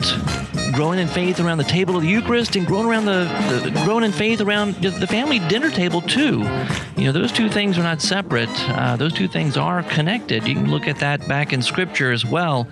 growing 0.72 1.00
in 1.00 1.08
faith 1.08 1.40
around 1.40 1.58
the 1.58 1.64
table 1.64 1.96
of 1.96 2.02
the 2.02 2.08
Eucharist 2.08 2.54
and 2.54 2.64
growing 2.64 2.86
around 2.86 3.06
the, 3.06 3.24
the 3.64 3.82
growing 3.84 4.04
in 4.04 4.12
faith 4.12 4.40
around 4.40 4.74
the 4.74 5.08
family 5.08 5.40
dinner 5.48 5.70
table 5.70 6.00
too. 6.00 6.44
You 6.96 7.06
know, 7.06 7.12
those 7.12 7.32
two 7.32 7.48
things 7.48 7.76
are 7.76 7.82
not 7.82 8.00
separate. 8.00 8.48
Uh, 8.70 8.94
those 8.94 9.14
two 9.14 9.26
things 9.26 9.56
are 9.56 9.82
connected. 9.82 10.46
You 10.46 10.54
can 10.54 10.70
look 10.70 10.86
at 10.86 11.00
that 11.00 11.26
back 11.26 11.52
in 11.52 11.62
Scripture 11.62 12.12
as 12.12 12.24
well. 12.24 12.68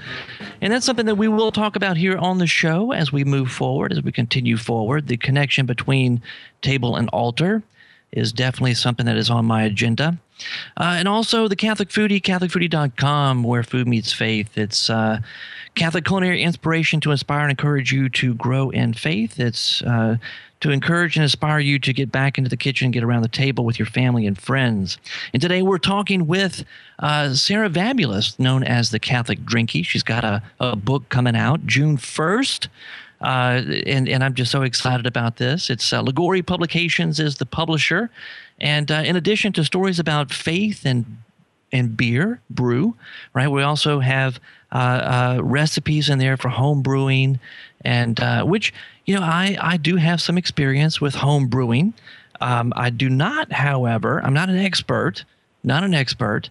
And 0.61 0.73
that's 0.73 0.87
something 0.87 1.07
that 1.07 1.17
we 1.17 1.29
will 1.29 1.53
talk 1.53 1.77
about 1.77 1.97
here 1.97 2.17
on 2.17 2.39
the 2.39 2.47
show 2.47 2.93
as 2.93 3.13
we 3.13 3.25
move 3.25 3.51
forward, 3.51 3.93
as 3.93 4.03
we 4.03 4.13
continue 4.13 4.57
forward. 4.57 5.09
The 5.09 5.17
connection 5.17 5.67
between 5.67 6.23
table 6.63 6.97
and 6.97 7.09
altar 7.11 7.63
is 8.13 8.33
definitely 8.33 8.75
something 8.75 9.07
that 9.07 9.17
is 9.17 9.31
on 9.31 9.45
my 9.45 9.63
agenda. 9.63 10.19
Uh, 10.77 10.97
and 10.99 11.09
also 11.09 11.49
the 11.49 11.57
Catholic 11.57 11.89
Foodie, 11.89 12.21
CatholicFoodie.com, 12.21 13.43
where 13.43 13.63
food 13.63 13.89
meets 13.89 14.13
faith. 14.13 14.57
It's 14.57 14.91
uh, 14.91 15.21
Catholic 15.75 16.05
culinary 16.05 16.43
inspiration 16.43 17.01
to 17.01 17.11
inspire 17.11 17.43
and 17.43 17.51
encourage 17.51 17.93
you 17.93 18.09
to 18.11 18.35
grow 18.35 18.71
in 18.71 18.95
faith. 18.95 19.41
It's 19.41 19.83
uh, 19.83 20.17
to 20.61 20.71
encourage 20.71 21.17
and 21.17 21.23
inspire 21.23 21.59
you 21.59 21.79
to 21.79 21.93
get 21.93 22.11
back 22.11 22.39
into 22.39 22.49
the 22.49 22.57
kitchen, 22.57 22.91
get 22.91 23.05
around 23.05 23.23
the 23.23 23.29
table 23.29 23.65
with 23.65 23.79
your 23.79 23.87
family 23.87 24.27
and 24.27 24.39
friends. 24.39 24.99
And 25.33 25.43
today 25.43 25.63
we're 25.63 25.79
talking 25.79 26.27
with 26.27 26.65
uh, 26.99 27.35
Sarah 27.35 27.69
Vabulas, 27.69 28.39
known 28.39 28.65
as 28.65 28.91
the 28.91 28.99
Catholic 28.99 29.41
Drinkie. 29.41 29.85
She's 29.85 30.03
got 30.03 30.25
a, 30.25 30.43
a 30.61 30.77
book 30.77 31.09
coming 31.09 31.37
out 31.37 31.67
June 31.67 31.97
1st. 31.97 32.69
Uh, 33.21 33.63
and, 33.87 34.09
and 34.09 34.23
I'm 34.23 34.35
just 34.35 34.51
so 34.53 34.63
excited 34.63 35.07
about 35.07 35.37
this. 35.37 35.71
It's 35.71 35.93
uh, 35.93 36.03
Liguori 36.03 36.43
Publications 36.43 37.19
is 37.19 37.39
the 37.39 37.47
publisher. 37.47 38.11
And 38.61 38.91
uh, 38.91 39.03
in 39.05 39.17
addition 39.17 39.53
to 39.55 39.65
stories 39.65 39.99
about 39.99 40.33
faith 40.33 40.85
and 40.85 41.05
and 41.73 41.97
beer 41.97 42.41
brew, 42.49 42.95
right? 43.35 43.49
We 43.49 43.63
also 43.63 43.99
have 44.01 44.41
uh, 44.73 44.77
uh, 44.77 45.41
recipes 45.43 46.09
in 46.09 46.19
there 46.19 46.37
for 46.37 46.49
home 46.49 46.83
brewing, 46.83 47.41
and 47.85 48.19
uh, 48.21 48.45
which 48.45 48.73
you 49.07 49.15
know 49.15 49.23
I 49.23 49.57
I 49.61 49.77
do 49.77 49.97
have 49.97 50.21
some 50.21 50.37
experience 50.37 51.01
with 51.01 51.15
home 51.15 51.47
brewing. 51.47 51.95
Um, 52.41 52.75
I 52.77 52.91
do 52.91 53.09
not, 53.09 53.51
however, 53.51 54.21
I'm 54.23 54.35
not 54.35 54.51
an 54.51 54.59
expert, 54.59 55.25
not 55.65 55.85
an 55.85 55.95
expert, 55.95 56.51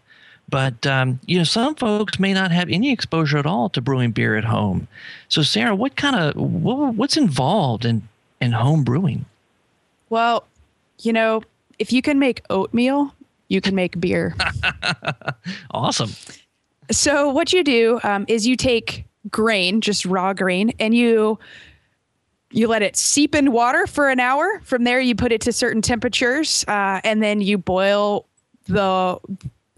but 0.49 0.85
um, 0.87 1.19
you 1.25 1.37
know 1.37 1.43
some 1.43 1.75
folks 1.75 2.19
may 2.19 2.33
not 2.33 2.51
have 2.51 2.69
any 2.69 2.91
exposure 2.91 3.37
at 3.37 3.45
all 3.45 3.69
to 3.69 3.81
brewing 3.81 4.11
beer 4.11 4.35
at 4.35 4.45
home. 4.45 4.87
So 5.29 5.43
Sarah, 5.43 5.75
what 5.75 5.95
kind 5.95 6.15
of 6.15 6.35
what, 6.35 6.95
what's 6.95 7.17
involved 7.17 7.85
in 7.85 8.07
in 8.41 8.51
home 8.53 8.83
brewing? 8.83 9.25
Well, 10.09 10.45
you 10.99 11.13
know, 11.13 11.43
if 11.79 11.91
you 11.91 12.01
can 12.01 12.19
make 12.19 12.41
oatmeal, 12.49 13.13
you 13.47 13.61
can 13.61 13.75
make 13.75 13.99
beer. 13.99 14.35
awesome. 15.71 16.11
So 16.91 17.29
what 17.29 17.51
you 17.51 17.63
do 17.63 17.99
um, 18.03 18.25
is 18.27 18.45
you 18.45 18.55
take 18.55 19.05
grain, 19.31 19.81
just 19.81 20.05
raw 20.05 20.33
grain, 20.33 20.71
and 20.79 20.93
you 20.93 21.39
you 22.51 22.67
let 22.67 22.81
it 22.81 22.95
seep 22.95 23.35
in 23.35 23.51
water 23.51 23.87
for 23.87 24.09
an 24.09 24.19
hour. 24.19 24.61
From 24.63 24.83
there, 24.83 24.99
you 24.99 25.15
put 25.15 25.31
it 25.31 25.41
to 25.41 25.51
certain 25.51 25.81
temperatures, 25.81 26.63
uh, 26.67 27.01
and 27.03 27.21
then 27.21 27.41
you 27.41 27.57
boil 27.57 28.27
the 28.67 29.19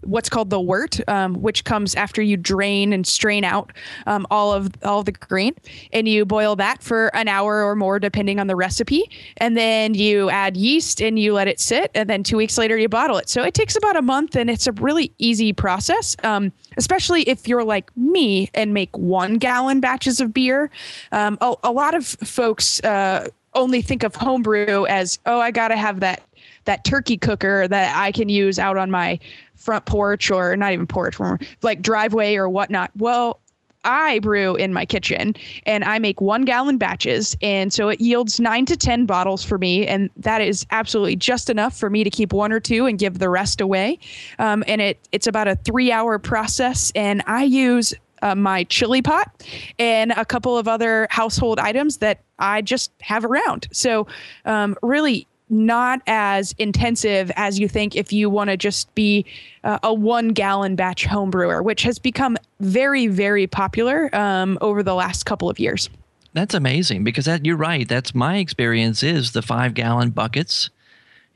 what's 0.04 0.28
called 0.28 0.50
the 0.50 0.60
wort, 0.60 1.00
um, 1.08 1.34
which 1.34 1.64
comes 1.64 1.94
after 1.94 2.22
you 2.22 2.36
drain 2.36 2.92
and 2.92 3.06
strain 3.06 3.42
out 3.42 3.72
um, 4.06 4.26
all 4.30 4.52
of 4.52 4.70
all 4.84 5.00
of 5.00 5.06
the 5.06 5.12
grain, 5.12 5.54
and 5.92 6.08
you 6.08 6.24
boil 6.24 6.54
that 6.56 6.82
for 6.82 7.14
an 7.16 7.26
hour 7.26 7.64
or 7.64 7.74
more, 7.74 7.98
depending 7.98 8.38
on 8.38 8.46
the 8.46 8.54
recipe. 8.54 9.10
And 9.38 9.56
then 9.56 9.94
you 9.94 10.30
add 10.30 10.56
yeast 10.56 11.00
and 11.00 11.18
you 11.18 11.32
let 11.32 11.48
it 11.48 11.58
sit, 11.58 11.90
and 11.94 12.08
then 12.08 12.22
two 12.22 12.36
weeks 12.36 12.56
later 12.56 12.78
you 12.78 12.88
bottle 12.88 13.18
it. 13.18 13.28
So 13.28 13.42
it 13.42 13.54
takes 13.54 13.76
about 13.76 13.96
a 13.96 14.02
month, 14.02 14.36
and 14.36 14.48
it's 14.48 14.66
a 14.66 14.72
really 14.72 15.12
easy 15.18 15.52
process, 15.52 16.16
um, 16.22 16.52
especially 16.76 17.22
if 17.22 17.48
you're 17.48 17.64
like 17.64 17.94
me 17.96 18.50
and 18.54 18.72
make 18.72 18.96
one 18.96 19.34
gallon 19.34 19.80
batches 19.80 20.20
of 20.20 20.32
beer. 20.32 20.70
Um, 21.10 21.38
a, 21.40 21.54
a, 21.64 21.72
lot 21.72 21.94
of 21.94 22.06
folks. 22.06 22.80
Uh, 22.84 23.28
only 23.54 23.82
think 23.82 24.04
of 24.04 24.14
homebrew 24.14 24.84
as 24.86 25.18
oh 25.26 25.40
i 25.40 25.50
gotta 25.50 25.74
have 25.74 26.00
that 26.00 26.22
that 26.68 26.84
turkey 26.84 27.16
cooker 27.16 27.66
that 27.66 27.96
I 27.96 28.12
can 28.12 28.28
use 28.28 28.58
out 28.58 28.76
on 28.76 28.90
my 28.90 29.18
front 29.58 29.84
porch 29.84 30.30
or 30.30 30.56
not 30.56 30.72
even 30.72 30.86
porch, 30.86 31.18
like 31.62 31.82
driveway 31.82 32.36
or 32.36 32.48
whatnot. 32.48 32.90
Well, 32.96 33.40
I 33.84 34.18
brew 34.18 34.56
in 34.56 34.72
my 34.72 34.84
kitchen 34.84 35.34
and 35.64 35.84
I 35.84 35.98
make 35.98 36.20
one 36.20 36.44
gallon 36.44 36.78
batches. 36.78 37.36
And 37.42 37.72
so 37.72 37.88
it 37.88 38.00
yields 38.00 38.40
nine 38.40 38.66
to 38.66 38.76
10 38.76 39.06
bottles 39.06 39.44
for 39.44 39.58
me. 39.58 39.86
And 39.86 40.10
that 40.16 40.40
is 40.40 40.66
absolutely 40.70 41.16
just 41.16 41.48
enough 41.48 41.76
for 41.78 41.88
me 41.88 42.04
to 42.04 42.10
keep 42.10 42.32
one 42.32 42.52
or 42.52 42.60
two 42.60 42.86
and 42.86 42.98
give 42.98 43.18
the 43.18 43.30
rest 43.30 43.60
away. 43.60 43.98
Um, 44.38 44.64
and 44.66 44.80
it, 44.80 44.98
it's 45.12 45.26
about 45.26 45.48
a 45.48 45.56
three 45.56 45.92
hour 45.92 46.18
process. 46.18 46.92
And 46.94 47.22
I 47.26 47.44
use 47.44 47.94
uh, 48.20 48.34
my 48.34 48.64
chili 48.64 49.00
pot 49.00 49.44
and 49.78 50.12
a 50.12 50.24
couple 50.24 50.58
of 50.58 50.66
other 50.66 51.06
household 51.10 51.58
items 51.58 51.98
that 51.98 52.20
I 52.38 52.62
just 52.62 52.90
have 53.00 53.24
around. 53.24 53.68
So, 53.72 54.08
um, 54.44 54.76
really 54.82 55.26
not 55.50 56.00
as 56.06 56.54
intensive 56.58 57.30
as 57.36 57.58
you 57.58 57.68
think 57.68 57.96
if 57.96 58.12
you 58.12 58.30
want 58.30 58.50
to 58.50 58.56
just 58.56 58.94
be 58.94 59.24
uh, 59.64 59.78
a 59.82 59.92
one 59.92 60.28
gallon 60.28 60.76
batch 60.76 61.04
home 61.04 61.30
brewer, 61.30 61.62
which 61.62 61.82
has 61.82 61.98
become 61.98 62.36
very, 62.60 63.06
very 63.06 63.46
popular 63.46 64.14
um, 64.14 64.58
over 64.60 64.82
the 64.82 64.94
last 64.94 65.24
couple 65.24 65.48
of 65.48 65.58
years. 65.58 65.88
That's 66.34 66.54
amazing 66.54 67.04
because 67.04 67.24
that 67.24 67.44
you're 67.44 67.56
right. 67.56 67.88
That's 67.88 68.14
my 68.14 68.36
experience 68.36 69.02
is 69.02 69.32
the 69.32 69.42
five 69.42 69.74
gallon 69.74 70.10
buckets 70.10 70.70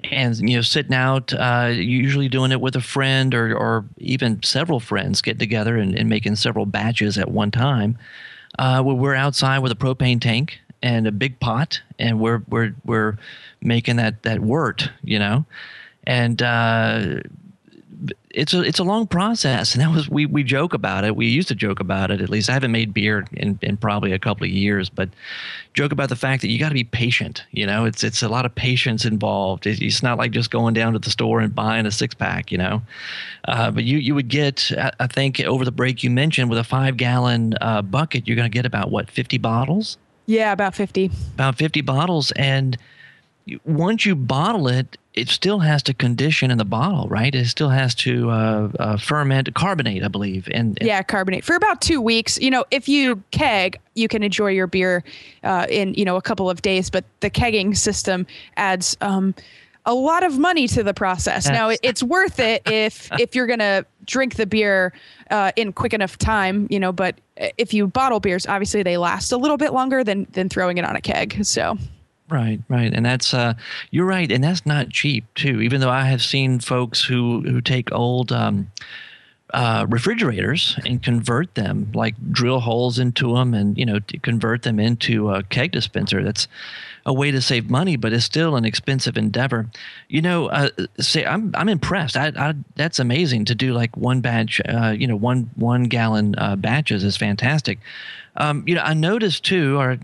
and 0.05 0.49
you 0.49 0.57
know 0.57 0.63
sitting 0.63 0.95
out 0.95 1.33
uh, 1.33 1.71
usually 1.73 2.29
doing 2.29 2.53
it 2.53 2.61
with 2.61 2.77
a 2.77 2.81
friend 2.81 3.35
or, 3.35 3.57
or 3.57 3.85
even 3.99 4.43
several 4.43 4.81
friends 4.81 5.23
get 5.23 5.39
together 5.39 5.77
and, 5.77 5.95
and 5.95 6.09
making 6.09 6.37
several 6.37 6.67
batches 6.67 7.19
at 7.19 7.31
one 7.31 7.51
time 7.51 7.97
uh, 8.59 8.83
we're 8.85 9.15
outside 9.15 9.61
with 9.61 9.73
a 9.73 9.77
propane 9.77 10.21
tank 10.21 10.61
and 10.83 11.07
a 11.07 11.13
big 11.13 11.39
pot, 11.41 11.81
and 11.99 12.21
we're 12.21 12.43
we're 12.49 12.75
we're 12.85 13.17
making 13.61 13.97
that 13.97 14.23
that 14.23 14.41
wort, 14.41 14.91
you 15.03 15.19
know, 15.19 15.45
and 16.05 16.43
uh, 16.43 17.21
it's 18.31 18.55
a 18.55 18.63
it's 18.63 18.79
a 18.79 18.85
long 18.85 19.07
process, 19.07 19.75
and 19.75 19.83
that 19.83 19.91
was 19.91 20.09
we 20.09 20.27
we 20.27 20.43
joke 20.43 20.75
about 20.75 21.05
it. 21.05 21.15
We 21.15 21.27
used 21.27 21.49
to 21.49 21.55
joke 21.55 21.81
about 21.81 22.11
it. 22.11 22.21
At 22.21 22.31
least 22.31 22.51
I 22.51 22.55
haven't 22.55 22.73
made 22.73 22.93
beer 22.93 23.25
in, 23.33 23.59
in 23.63 23.77
probably 23.77 24.13
a 24.13 24.19
couple 24.19 24.45
of 24.45 24.51
years, 24.51 24.89
but 24.89 25.09
joke 25.75 25.93
about 25.93 26.09
the 26.09 26.17
fact 26.17 26.43
that 26.43 26.49
you 26.49 26.59
got 26.59 26.71
to 26.71 26.75
be 26.75 26.85
patient. 26.85 27.45
You 27.53 27.67
know, 27.67 27.85
it's 27.85 28.03
it's 28.03 28.23
a 28.23 28.29
lot 28.29 28.47
of 28.47 28.55
patience 28.55 29.05
involved. 29.05 29.67
It's 29.67 30.03
not 30.03 30.19
like 30.19 30.33
just 30.33 30.51
going 30.51 30.75
down 30.75 30.95
to 30.95 30.99
the 30.99 31.11
store 31.11 31.41
and 31.41 31.55
buying 31.55 31.87
a 31.87 31.91
six 31.91 32.15
pack. 32.15 32.51
You 32.51 32.59
know, 32.59 32.83
uh, 33.45 33.71
but 33.71 33.85
you 33.85 33.99
you 33.99 34.15
would 34.15 34.29
get 34.29 34.71
I 34.99 35.07
think 35.07 35.41
over 35.41 35.65
the 35.65 35.73
break 35.73 36.03
you 36.03 36.11
mentioned 36.11 36.51
with 36.51 36.59
a 36.59 36.65
five 36.65 36.97
gallon 36.97 37.55
uh, 37.61 37.83
bucket 37.83 38.27
you're 38.27 38.37
going 38.37 38.51
to 38.51 38.55
get 38.57 38.67
about 38.67 38.91
what 38.91 39.11
fifty 39.11 39.39
bottles. 39.39 39.99
Yeah, 40.33 40.53
about 40.53 40.75
50. 40.75 41.11
About 41.35 41.57
50 41.57 41.83
bottles. 41.83 42.33
And 42.33 42.79
once 43.67 44.07
you 44.07 44.15
bottle 44.15 44.67
it, 44.67 44.97
it 45.13 45.29
still 45.29 45.59
has 45.59 45.83
to 45.83 45.93
condition 45.93 46.51
in 46.51 46.57
the 46.57 46.65
bottle, 46.65 47.07
right? 47.09 47.35
It 47.35 47.45
still 47.49 47.69
has 47.69 47.95
to 47.97 48.31
uh, 48.31 48.69
uh, 48.79 48.97
ferment, 48.97 49.55
carbonate, 49.55 50.03
I 50.03 50.09
believe. 50.09 50.49
And 50.51 50.79
yeah, 50.81 51.03
carbonate 51.03 51.45
for 51.45 51.55
about 51.55 51.83
two 51.83 52.01
weeks. 52.01 52.41
You 52.41 52.51
know, 52.51 52.65
if 52.71 52.89
you 52.89 53.23
keg, 53.31 53.79
you 53.95 54.09
can 54.09 54.23
enjoy 54.23 54.49
your 54.53 54.67
beer 54.67 55.05
uh, 55.45 55.67
in 55.69 55.93
you 55.95 56.07
know 56.07 56.17
a 56.17 56.23
couple 56.23 56.49
of 56.49 56.63
days. 56.63 56.89
But 56.89 57.05
the 57.21 57.29
kegging 57.29 57.77
system 57.77 58.27
adds 58.57 58.97
um, 59.03 59.35
a 59.85 59.93
lot 59.93 60.23
of 60.23 60.39
money 60.39 60.67
to 60.69 60.83
the 60.83 60.95
process. 60.95 61.45
That's, 61.45 61.55
now, 61.55 61.77
it's 61.83 62.03
worth 62.03 62.39
it 62.39 62.63
if 62.65 63.11
if 63.21 63.35
you're 63.35 63.47
gonna 63.47 63.85
drink 64.05 64.37
the 64.37 64.47
beer 64.47 64.93
uh, 65.31 65.53
in 65.57 65.73
quick 65.73 65.93
enough 65.93 66.19
time, 66.19 66.67
you 66.71 66.81
know. 66.81 66.93
But 66.93 67.21
if 67.37 67.73
you 67.73 67.87
bottle 67.87 68.21
beers, 68.21 68.47
obviously 68.47 68.83
they 68.83 68.97
last 68.97 69.33
a 69.33 69.37
little 69.37 69.57
bit 69.57 69.73
longer 69.73 70.05
than 70.05 70.27
than 70.33 70.49
throwing 70.49 70.79
it 70.79 70.85
on 70.85 70.97
a 70.97 71.01
keg. 71.01 71.45
So. 71.45 71.77
Right, 72.29 72.61
right, 72.69 72.91
and 72.95 73.05
that's 73.05 73.35
uh, 73.35 73.53
you're 73.91 74.07
right, 74.07 74.31
and 74.33 74.43
that's 74.43 74.65
not 74.65 74.89
cheap 74.89 75.25
too. 75.35 75.61
Even 75.61 75.83
though 75.83 75.91
I 75.91 76.05
have 76.07 76.23
seen 76.23 76.61
folks 76.61 77.05
who 77.05 77.43
who 77.43 77.61
take 77.61 77.93
old 77.93 78.33
um, 78.33 78.71
uh, 79.53 79.87
refrigerators 79.89 80.79
and 80.87 81.03
convert 81.03 81.55
them, 81.55 81.91
like 81.95 82.15
drill 82.33 82.61
holes 82.61 82.99
into 82.99 83.35
them, 83.35 83.53
and 83.53 83.77
you 83.77 83.85
know 83.85 83.99
convert 84.23 84.63
them 84.63 84.81
into 84.81 85.31
a 85.31 85.43
keg 85.43 85.73
dispenser. 85.73 86.23
That's 86.23 86.49
a 87.05 87.13
way 87.13 87.31
to 87.31 87.41
save 87.41 87.69
money, 87.69 87.97
but 87.97 88.13
it's 88.13 88.25
still 88.25 88.57
an 88.57 88.65
expensive 88.65 89.17
endeavor. 89.17 89.69
You 90.09 90.23
know, 90.23 90.47
uh, 90.47 90.71
say 90.99 91.27
I'm 91.27 91.53
I'm 91.55 91.69
impressed. 91.69 92.17
I, 92.17 92.33
I, 92.37 92.55
that's 92.77 92.99
amazing 92.99 93.45
to 93.47 93.55
do 93.55 93.75
like 93.75 93.97
one 93.97 94.21
batch. 94.21 94.61
Uh, 94.67 94.95
you 94.97 95.07
know, 95.07 95.17
one 95.17 95.51
one 95.57 95.85
gallon 95.85 96.35
uh, 96.39 96.57
batches 96.57 97.05
is 97.05 97.17
fantastic. 97.17 97.79
Um, 98.37 98.65
you 98.67 98.75
know, 98.75 98.83
I 98.83 98.95
noticed 98.95 99.45
too, 99.45 99.77
or 99.79 99.99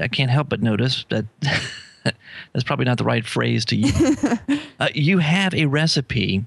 I 0.00 0.08
can't 0.08 0.30
help 0.30 0.48
but 0.48 0.62
notice 0.62 1.04
that. 1.10 1.24
that's 2.52 2.62
probably 2.64 2.84
not 2.84 2.98
the 2.98 3.04
right 3.04 3.26
phrase 3.26 3.64
to 3.66 3.76
use. 3.76 4.24
Uh, 4.78 4.88
you 4.94 5.16
have 5.16 5.54
a 5.54 5.64
recipe 5.64 6.44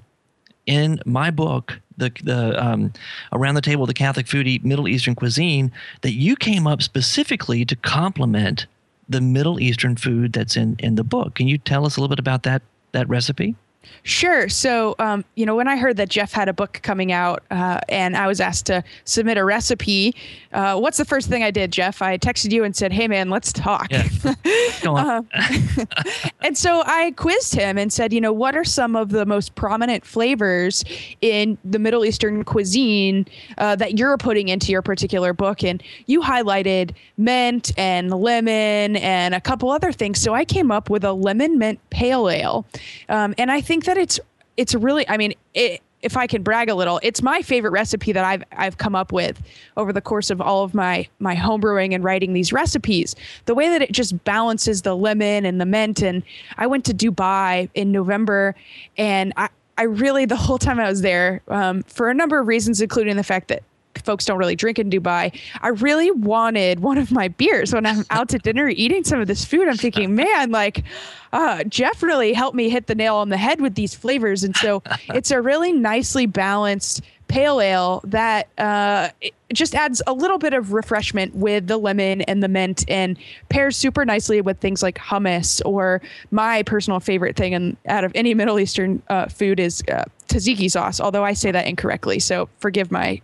in 0.66 1.00
my 1.04 1.30
book, 1.30 1.80
the 1.96 2.10
the 2.22 2.62
um, 2.62 2.92
around 3.32 3.54
the 3.54 3.60
table, 3.60 3.86
the 3.86 3.94
Catholic 3.94 4.26
foodie 4.26 4.62
Middle 4.64 4.88
Eastern 4.88 5.14
cuisine, 5.14 5.72
that 6.02 6.12
you 6.12 6.36
came 6.36 6.66
up 6.66 6.82
specifically 6.82 7.64
to 7.64 7.76
complement 7.76 8.66
the 9.08 9.20
Middle 9.20 9.60
Eastern 9.60 9.96
food 9.96 10.32
that's 10.32 10.56
in 10.56 10.76
in 10.78 10.94
the 10.94 11.04
book. 11.04 11.34
Can 11.34 11.48
you 11.48 11.58
tell 11.58 11.86
us 11.86 11.96
a 11.96 12.00
little 12.00 12.14
bit 12.14 12.20
about 12.20 12.42
that 12.44 12.62
that 12.92 13.08
recipe? 13.08 13.54
Sure. 14.02 14.48
So, 14.48 14.94
um, 14.98 15.24
you 15.34 15.44
know, 15.44 15.54
when 15.54 15.68
I 15.68 15.76
heard 15.76 15.96
that 15.98 16.08
Jeff 16.08 16.32
had 16.32 16.48
a 16.48 16.52
book 16.52 16.80
coming 16.82 17.12
out 17.12 17.42
uh, 17.50 17.80
and 17.88 18.16
I 18.16 18.26
was 18.26 18.40
asked 18.40 18.66
to 18.66 18.82
submit 19.04 19.36
a 19.36 19.44
recipe, 19.44 20.14
uh, 20.52 20.78
what's 20.78 20.98
the 20.98 21.04
first 21.04 21.28
thing 21.28 21.42
I 21.42 21.50
did, 21.50 21.70
Jeff? 21.70 22.00
I 22.00 22.16
texted 22.18 22.50
you 22.50 22.64
and 22.64 22.74
said, 22.74 22.92
hey, 22.92 23.08
man, 23.08 23.30
let's 23.30 23.52
talk. 23.52 23.88
Yeah. 23.90 24.08
Go 24.82 24.96
on. 24.96 25.28
uh, 25.34 25.84
and 26.40 26.56
so 26.56 26.82
I 26.86 27.12
quizzed 27.12 27.54
him 27.54 27.78
and 27.78 27.92
said, 27.92 28.12
you 28.12 28.20
know, 28.20 28.32
what 28.32 28.56
are 28.56 28.64
some 28.64 28.96
of 28.96 29.10
the 29.10 29.26
most 29.26 29.54
prominent 29.54 30.04
flavors 30.04 30.84
in 31.20 31.58
the 31.64 31.78
Middle 31.78 32.04
Eastern 32.04 32.42
cuisine 32.44 33.26
uh, 33.58 33.76
that 33.76 33.98
you're 33.98 34.16
putting 34.16 34.48
into 34.48 34.72
your 34.72 34.82
particular 34.82 35.32
book? 35.32 35.62
And 35.62 35.82
you 36.06 36.20
highlighted 36.20 36.94
mint 37.16 37.72
and 37.76 38.10
lemon 38.10 38.96
and 38.96 39.34
a 39.34 39.40
couple 39.40 39.70
other 39.70 39.92
things. 39.92 40.20
So 40.20 40.34
I 40.34 40.44
came 40.44 40.70
up 40.70 40.88
with 40.88 41.04
a 41.04 41.12
lemon 41.12 41.58
mint 41.58 41.78
pale 41.90 42.28
ale. 42.30 42.66
Um, 43.08 43.34
and 43.36 43.50
I 43.50 43.60
think 43.70 43.84
that 43.84 43.96
it's 43.96 44.18
it's 44.56 44.74
really 44.74 45.08
I 45.08 45.16
mean 45.16 45.32
it, 45.54 45.80
if 46.02 46.16
I 46.16 46.26
can 46.26 46.42
brag 46.42 46.68
a 46.68 46.74
little, 46.74 46.98
it's 47.04 47.22
my 47.22 47.40
favorite 47.40 47.70
recipe 47.70 48.10
that 48.10 48.24
I've 48.24 48.42
I've 48.50 48.78
come 48.78 48.96
up 48.96 49.12
with 49.12 49.40
over 49.76 49.92
the 49.92 50.00
course 50.00 50.28
of 50.28 50.40
all 50.40 50.64
of 50.64 50.74
my 50.74 51.06
my 51.20 51.36
homebrewing 51.36 51.94
and 51.94 52.02
writing 52.02 52.32
these 52.32 52.52
recipes. 52.52 53.14
The 53.44 53.54
way 53.54 53.68
that 53.68 53.80
it 53.80 53.92
just 53.92 54.24
balances 54.24 54.82
the 54.82 54.96
lemon 54.96 55.46
and 55.46 55.60
the 55.60 55.66
mint. 55.66 56.02
And 56.02 56.24
I 56.56 56.66
went 56.66 56.84
to 56.86 56.92
Dubai 56.92 57.68
in 57.74 57.92
November, 57.92 58.56
and 58.98 59.32
I 59.36 59.50
I 59.78 59.84
really 59.84 60.24
the 60.24 60.34
whole 60.36 60.58
time 60.58 60.80
I 60.80 60.88
was 60.88 61.02
there, 61.02 61.40
um, 61.46 61.84
for 61.84 62.10
a 62.10 62.14
number 62.14 62.40
of 62.40 62.48
reasons, 62.48 62.80
including 62.80 63.16
the 63.16 63.22
fact 63.22 63.46
that 63.48 63.62
folks 64.00 64.24
don't 64.24 64.38
really 64.38 64.56
drink 64.56 64.78
in 64.78 64.90
Dubai. 64.90 65.38
I 65.60 65.68
really 65.68 66.10
wanted 66.10 66.80
one 66.80 66.98
of 66.98 67.12
my 67.12 67.28
beers 67.28 67.72
when 67.72 67.86
I'm 67.86 68.04
out 68.10 68.28
to 68.30 68.38
dinner 68.38 68.68
eating 68.68 69.04
some 69.04 69.20
of 69.20 69.26
this 69.26 69.44
food. 69.44 69.68
I'm 69.68 69.76
thinking, 69.76 70.14
man, 70.14 70.50
like 70.50 70.84
uh, 71.32 71.64
Jeff 71.64 72.02
really 72.02 72.32
helped 72.32 72.56
me 72.56 72.68
hit 72.68 72.86
the 72.86 72.94
nail 72.94 73.16
on 73.16 73.28
the 73.28 73.36
head 73.36 73.60
with 73.60 73.74
these 73.74 73.94
flavors. 73.94 74.44
And 74.44 74.56
so 74.56 74.82
it's 75.08 75.30
a 75.30 75.40
really 75.40 75.72
nicely 75.72 76.26
balanced 76.26 77.02
pale 77.30 77.60
ale 77.60 78.00
that 78.02 78.48
uh, 78.58 79.08
just 79.52 79.72
adds 79.76 80.02
a 80.08 80.12
little 80.12 80.36
bit 80.36 80.52
of 80.52 80.72
refreshment 80.72 81.32
with 81.32 81.68
the 81.68 81.76
lemon 81.76 82.22
and 82.22 82.42
the 82.42 82.48
mint 82.48 82.84
and 82.88 83.16
pairs 83.48 83.76
super 83.76 84.04
nicely 84.04 84.40
with 84.40 84.58
things 84.58 84.82
like 84.82 84.98
hummus 84.98 85.62
or 85.64 86.02
my 86.32 86.64
personal 86.64 86.98
favorite 86.98 87.36
thing 87.36 87.54
and 87.54 87.76
out 87.86 88.02
of 88.02 88.10
any 88.16 88.34
Middle 88.34 88.58
Eastern 88.58 89.00
uh, 89.08 89.26
food 89.26 89.60
is 89.60 89.80
uh, 89.92 90.02
tzatziki 90.28 90.68
sauce, 90.68 91.00
although 91.00 91.24
I 91.24 91.34
say 91.34 91.52
that 91.52 91.68
incorrectly. 91.68 92.18
So 92.18 92.48
forgive 92.58 92.90
my 92.90 93.20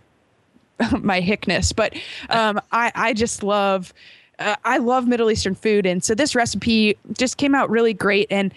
my 1.01 1.21
hickness, 1.21 1.75
but 1.75 1.95
um, 2.29 2.59
I 2.71 2.91
I 2.95 3.13
just 3.13 3.43
love. 3.43 3.93
Uh, 4.39 4.55
I 4.63 4.77
love 4.77 5.07
Middle 5.07 5.31
Eastern 5.31 5.55
food, 5.55 5.85
and 5.87 6.03
so 6.03 6.13
this 6.13 6.35
recipe 6.35 6.95
just 7.13 7.37
came 7.37 7.55
out 7.55 7.71
really 7.71 7.93
great. 7.93 8.27
And 8.29 8.53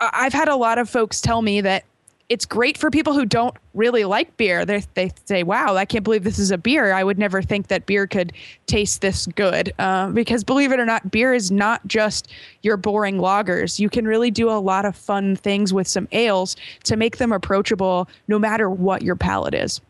I've 0.00 0.32
had 0.32 0.48
a 0.48 0.56
lot 0.56 0.78
of 0.78 0.90
folks 0.90 1.20
tell 1.20 1.40
me 1.40 1.60
that 1.60 1.84
it's 2.28 2.46
great 2.46 2.78
for 2.78 2.90
people 2.90 3.12
who 3.12 3.24
don't 3.24 3.56
really 3.74 4.04
like 4.04 4.36
beer. 4.36 4.64
They 4.64 4.82
they 4.94 5.10
say, 5.26 5.42
"Wow, 5.42 5.76
I 5.76 5.84
can't 5.84 6.04
believe 6.04 6.24
this 6.24 6.38
is 6.38 6.50
a 6.50 6.58
beer. 6.58 6.92
I 6.92 7.04
would 7.04 7.18
never 7.18 7.42
think 7.42 7.68
that 7.68 7.86
beer 7.86 8.06
could 8.06 8.32
taste 8.66 9.00
this 9.00 9.26
good." 9.26 9.72
Uh, 9.78 10.10
because 10.10 10.44
believe 10.44 10.72
it 10.72 10.80
or 10.80 10.86
not, 10.86 11.10
beer 11.10 11.34
is 11.34 11.50
not 11.50 11.86
just 11.86 12.28
your 12.62 12.76
boring 12.76 13.18
lagers. 13.18 13.78
You 13.78 13.90
can 13.90 14.06
really 14.06 14.30
do 14.30 14.48
a 14.48 14.58
lot 14.58 14.84
of 14.84 14.96
fun 14.96 15.36
things 15.36 15.72
with 15.72 15.88
some 15.88 16.08
ales 16.12 16.56
to 16.84 16.96
make 16.96 17.18
them 17.18 17.32
approachable, 17.32 18.08
no 18.28 18.38
matter 18.38 18.70
what 18.70 19.02
your 19.02 19.16
palate 19.16 19.54
is. 19.54 19.80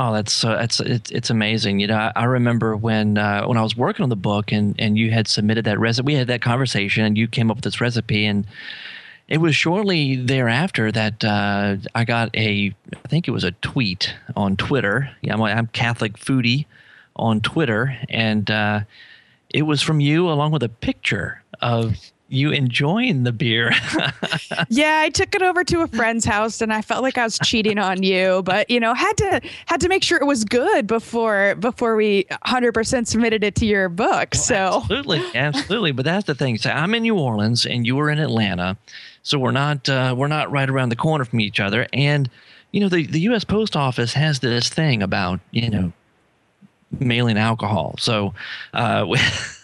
Oh, 0.00 0.12
that's 0.12 0.32
so 0.32 0.50
that's 0.50 0.78
it's 0.78 1.10
it's 1.10 1.28
amazing. 1.28 1.80
You 1.80 1.88
know, 1.88 1.96
I, 1.96 2.12
I 2.14 2.24
remember 2.24 2.76
when 2.76 3.18
uh, 3.18 3.44
when 3.46 3.58
I 3.58 3.62
was 3.62 3.76
working 3.76 4.04
on 4.04 4.10
the 4.10 4.16
book 4.16 4.52
and 4.52 4.76
and 4.78 4.96
you 4.96 5.10
had 5.10 5.26
submitted 5.26 5.64
that 5.64 5.80
recipe. 5.80 6.06
We 6.06 6.14
had 6.14 6.28
that 6.28 6.40
conversation, 6.40 7.04
and 7.04 7.18
you 7.18 7.26
came 7.26 7.50
up 7.50 7.56
with 7.56 7.64
this 7.64 7.80
recipe, 7.80 8.24
and 8.24 8.46
it 9.26 9.38
was 9.38 9.56
shortly 9.56 10.14
thereafter 10.14 10.92
that 10.92 11.24
uh, 11.24 11.78
I 11.96 12.04
got 12.04 12.34
a 12.36 12.72
I 12.94 13.08
think 13.08 13.26
it 13.26 13.32
was 13.32 13.42
a 13.42 13.50
tweet 13.50 14.14
on 14.36 14.56
Twitter. 14.56 15.10
Yeah, 15.20 15.34
I'm, 15.34 15.42
I'm 15.42 15.66
Catholic 15.66 16.16
foodie 16.16 16.66
on 17.16 17.40
Twitter, 17.40 17.98
and 18.08 18.48
uh, 18.52 18.80
it 19.50 19.62
was 19.62 19.82
from 19.82 19.98
you 19.98 20.30
along 20.30 20.52
with 20.52 20.62
a 20.62 20.68
picture 20.68 21.42
of 21.60 21.96
you 22.28 22.50
enjoying 22.50 23.24
the 23.24 23.32
beer. 23.32 23.72
yeah, 24.68 25.00
I 25.00 25.08
took 25.08 25.34
it 25.34 25.42
over 25.42 25.64
to 25.64 25.80
a 25.80 25.86
friend's 25.86 26.24
house 26.24 26.60
and 26.60 26.72
I 26.72 26.82
felt 26.82 27.02
like 27.02 27.16
I 27.16 27.24
was 27.24 27.38
cheating 27.38 27.78
on 27.78 28.02
you, 28.02 28.42
but 28.42 28.68
you 28.68 28.78
know, 28.78 28.92
had 28.92 29.16
to 29.18 29.40
had 29.66 29.80
to 29.80 29.88
make 29.88 30.02
sure 30.02 30.18
it 30.18 30.26
was 30.26 30.44
good 30.44 30.86
before 30.86 31.54
before 31.56 31.96
we 31.96 32.24
100% 32.46 33.06
submitted 33.06 33.42
it 33.44 33.54
to 33.56 33.66
your 33.66 33.88
book. 33.88 34.28
Well, 34.34 34.42
so 34.42 34.54
Absolutely. 34.82 35.22
Absolutely, 35.34 35.92
but 35.92 36.04
that's 36.04 36.26
the 36.26 36.34
thing. 36.34 36.58
So 36.58 36.70
I'm 36.70 36.94
in 36.94 37.02
New 37.02 37.18
Orleans 37.18 37.64
and 37.64 37.86
you 37.86 37.96
were 37.96 38.10
in 38.10 38.18
Atlanta. 38.18 38.76
So 39.22 39.38
we're 39.38 39.50
not 39.50 39.88
uh, 39.88 40.14
we're 40.16 40.28
not 40.28 40.50
right 40.50 40.68
around 40.68 40.90
the 40.90 40.96
corner 40.96 41.24
from 41.24 41.40
each 41.40 41.60
other 41.60 41.86
and 41.92 42.28
you 42.72 42.80
know, 42.80 42.90
the 42.90 43.06
the 43.06 43.20
US 43.20 43.44
Post 43.44 43.74
Office 43.74 44.12
has 44.12 44.40
this 44.40 44.68
thing 44.68 45.02
about, 45.02 45.40
you 45.50 45.70
know, 45.70 45.92
mailing 47.00 47.38
alcohol. 47.38 47.94
So 47.98 48.34
uh 48.74 49.06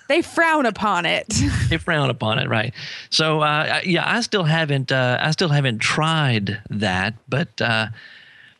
they 0.08 0.22
frown 0.22 0.66
upon 0.66 1.06
it. 1.06 1.26
they 1.68 1.78
frown 1.78 2.10
upon 2.10 2.38
it, 2.38 2.48
right? 2.48 2.74
So 3.10 3.40
uh, 3.40 3.80
yeah, 3.84 4.04
I 4.06 4.20
still 4.20 4.44
haven't 4.44 4.92
uh, 4.92 5.18
I 5.20 5.30
still 5.30 5.48
haven't 5.48 5.78
tried 5.78 6.62
that, 6.70 7.14
but 7.28 7.60
uh, 7.60 7.88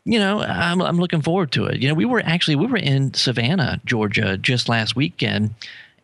you 0.05 0.19
know 0.19 0.41
I'm 0.41 0.81
I'm 0.81 0.99
looking 0.99 1.23
forward 1.23 1.53
to 1.53 1.67
it. 1.67 1.81
You 1.81 1.89
know, 1.89 1.95
we 1.95 2.05
were 2.05 2.23
actually 2.25 2.57
we 2.57 2.67
were 2.67 2.77
in 2.77 3.15
Savannah, 3.15 3.81
Georgia, 3.85 4.39
just 4.39 4.69
last 4.69 4.97
weekend, 4.97 5.55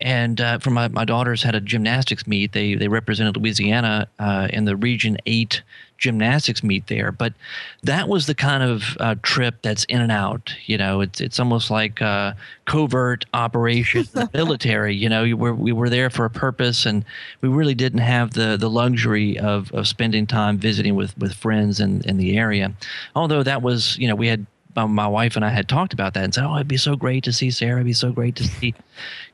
and 0.01 0.41
uh, 0.41 0.59
for 0.59 0.71
my, 0.71 0.89
my 0.89 1.05
daughters 1.05 1.43
had 1.43 1.55
a 1.55 1.61
gymnastics 1.61 2.27
meet. 2.27 2.53
They 2.53 2.75
they 2.75 2.89
represented 2.89 3.37
Louisiana 3.37 4.09
uh, 4.19 4.49
in 4.51 4.65
the 4.65 4.77
Region 4.77 5.19
Eight 5.27 5.63
gymnastics 6.01 6.65
meet 6.65 6.87
there. 6.89 7.13
But 7.13 7.35
that 7.83 8.09
was 8.09 8.27
the 8.27 8.35
kind 8.35 8.63
of 8.63 8.97
uh, 8.99 9.15
trip 9.23 9.57
that's 9.63 9.85
in 9.85 10.01
and 10.01 10.11
out. 10.11 10.53
You 10.67 10.79
know, 10.79 11.03
it's 11.03 11.21
it's 11.21 11.39
almost 11.39 11.71
like 11.71 12.01
a 12.01 12.37
covert 12.65 13.27
operation 13.33 14.07
the 14.13 14.29
military. 14.35 14.97
You 14.97 15.09
know, 15.09 15.23
you 15.23 15.37
were, 15.37 15.55
we 15.55 15.73
were 15.73 15.91
there 15.91 16.11
for 16.11 16.25
a 16.25 16.31
purpose, 16.31 16.87
and 16.87 17.05
we 17.41 17.49
really 17.49 17.75
didn't 17.75 18.01
have 18.01 18.33
the 18.33 18.57
the 18.57 18.71
luxury 18.71 19.39
of 19.39 19.73
of 19.73 19.87
spending 19.87 20.27
time 20.27 20.59
visiting 20.59 20.97
with 20.97 21.17
with 21.19 21.35
friends 21.35 21.79
in 21.79 22.03
in 22.03 22.17
the 22.17 22.37
area. 22.37 22.73
Although 23.15 23.45
that 23.45 23.63
was, 23.63 23.97
you 23.99 24.09
know, 24.09 24.17
we 24.17 24.27
had 24.27 24.47
my 24.77 25.09
wife 25.09 25.35
and 25.37 25.45
I 25.45 25.51
had 25.51 25.69
talked 25.69 25.93
about 25.93 26.15
that 26.15 26.25
and 26.25 26.35
said, 26.35 26.45
"Oh, 26.45 26.55
it'd 26.57 26.69
be 26.69 26.77
so 26.77 26.97
great 26.97 27.25
to 27.25 27.33
see 27.33 27.51
Sarah. 27.51 27.77
It'd 27.77 27.87
be 27.87 27.93
so 27.93 28.13
great 28.13 28.37
to 28.37 28.45
see 28.45 28.75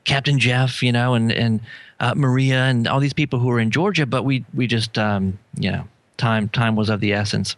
Captain 0.06 0.38
Jeff, 0.38 0.82
you 0.82 0.92
know, 0.92 1.12
and 1.12 1.30
and 1.30 1.60
uh, 2.00 2.14
Maria 2.16 2.64
and 2.64 2.88
all 2.88 3.00
these 3.00 3.12
people 3.12 3.38
who 3.38 3.50
are 3.50 3.60
in 3.60 3.70
Georgia." 3.70 4.06
But 4.06 4.22
we 4.22 4.44
we 4.54 4.66
just 4.66 4.96
um, 4.96 5.38
you 5.58 5.70
know 5.70 5.86
time 6.16 6.48
time 6.48 6.76
was 6.76 6.88
of 6.88 7.00
the 7.00 7.12
essence. 7.12 7.56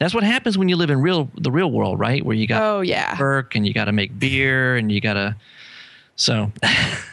That's 0.00 0.14
what 0.14 0.24
happens 0.24 0.58
when 0.58 0.68
you 0.68 0.76
live 0.76 0.90
in 0.90 1.00
real 1.00 1.30
the 1.36 1.52
real 1.52 1.70
world, 1.70 2.00
right? 2.00 2.24
Where 2.24 2.34
you 2.34 2.46
got 2.46 2.62
oh 2.62 2.80
yeah 2.80 3.18
work 3.20 3.54
and 3.54 3.66
you 3.66 3.72
got 3.72 3.84
to 3.84 3.92
make 3.92 4.18
beer 4.18 4.76
and 4.76 4.90
you 4.90 5.00
got 5.00 5.14
to 5.14 5.36
so. 6.20 6.52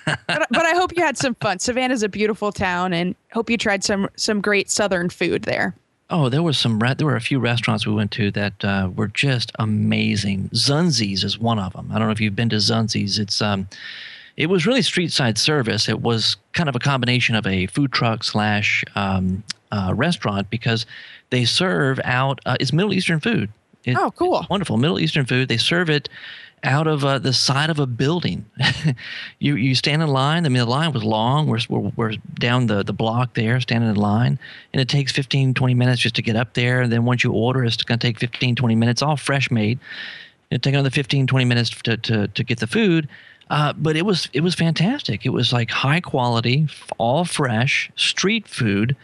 but, 0.06 0.48
but 0.50 0.66
I 0.66 0.74
hope 0.74 0.96
you 0.96 1.02
had 1.02 1.18
some 1.18 1.36
fun. 1.36 1.60
Savannah's 1.60 2.04
a 2.04 2.10
beautiful 2.10 2.52
town, 2.52 2.94
and 2.94 3.16
hope 3.32 3.50
you 3.50 3.58
tried 3.58 3.84
some 3.84 4.10
some 4.16 4.42
great 4.42 4.70
Southern 4.70 5.10
food 5.10 5.44
there. 5.44 5.76
Oh, 6.10 6.30
there 6.30 6.44
was 6.44 6.58
some. 6.58 6.80
There 6.80 7.08
were 7.08 7.16
a 7.16 7.22
few 7.22 7.40
restaurants 7.40 7.88
we 7.88 7.94
went 7.94 8.12
to 8.12 8.32
that 8.32 8.64
uh, 8.64 8.90
were 8.96 9.08
just 9.08 9.52
amazing. 9.60 10.50
Zunzi's 10.50 11.24
is 11.24 11.40
one 11.40 11.60
of 11.60 11.74
them. 11.74 11.90
I 11.92 12.00
don't 12.00 12.08
know 12.08 12.14
if 12.14 12.22
you've 12.22 12.36
been 12.36 12.50
to 12.50 12.58
Zunzi's. 12.58 13.18
It's 13.20 13.42
um, 13.42 13.68
it 14.38 14.48
was 14.48 14.68
really 14.68 14.84
street 14.84 15.12
side 15.12 15.38
service. 15.38 15.90
It 15.90 16.02
was 16.02 16.38
kind 16.54 16.70
of 16.70 16.76
a 16.76 16.80
combination 16.80 17.36
of 17.36 17.46
a 17.48 17.66
food 17.68 17.92
truck 17.92 18.24
slash 18.24 18.86
um, 18.96 19.44
uh, 19.72 19.94
restaurant 19.96 20.50
because 20.50 20.86
they 21.32 21.44
serve 21.44 22.00
out. 22.04 22.40
Uh, 22.46 22.56
it's 22.60 22.72
Middle 22.72 22.94
Eastern 22.94 23.20
food. 23.20 23.50
It, 23.84 23.98
oh, 23.98 24.12
cool! 24.12 24.46
Wonderful 24.50 24.78
Middle 24.78 25.00
Eastern 25.00 25.26
food. 25.26 25.50
They 25.50 25.58
serve 25.58 25.90
it 25.90 26.08
out 26.64 26.88
of 26.88 27.06
uh, 27.06 27.20
the 27.20 27.34
side 27.34 27.70
of 27.70 27.80
a 27.80 27.88
building. 27.88 28.46
you 29.40 29.56
you 29.56 29.74
stand 29.74 30.04
in 30.04 30.10
line. 30.10 30.46
I 30.46 30.50
mean, 30.50 30.58
the 30.58 30.66
line 30.66 30.94
was 30.94 31.04
long. 31.04 31.48
We're, 31.48 31.60
we're, 31.70 31.92
we're 31.96 32.14
down 32.36 32.68
the, 32.68 32.84
the 32.84 32.94
block 32.94 33.34
there, 33.34 33.60
standing 33.60 33.90
in 33.90 33.96
line, 33.96 34.38
and 34.74 34.82
it 34.82 34.90
takes 34.90 35.12
15, 35.12 35.54
20 35.54 35.74
minutes 35.74 36.02
just 36.02 36.16
to 36.16 36.22
get 36.22 36.36
up 36.36 36.54
there. 36.54 36.82
And 36.82 36.92
then 36.92 37.06
once 37.06 37.24
you 37.24 37.32
order, 37.32 37.64
it's 37.64 37.78
going 37.78 37.98
to 38.00 38.08
take 38.08 38.20
15, 38.20 38.56
20 38.56 38.76
minutes, 38.76 39.02
all 39.02 39.18
fresh 39.18 39.50
made. 39.50 39.80
It'll 40.52 40.62
take 40.62 40.74
another 40.74 40.90
15, 40.90 41.28
20 41.28 41.46
minutes 41.46 41.70
to, 41.70 41.98
to, 41.98 42.28
to 42.28 42.44
get 42.44 42.60
the 42.60 42.68
food. 42.68 43.08
Uh, 43.50 43.74
but 43.74 43.96
it 43.96 44.06
was 44.06 44.30
it 44.34 44.42
was 44.42 44.56
fantastic. 44.56 45.26
It 45.26 45.30
was 45.30 45.54
like 45.54 45.70
high 45.70 46.02
quality, 46.02 46.68
all 46.98 47.24
fresh 47.24 47.90
street 47.96 48.48
food, 48.48 48.96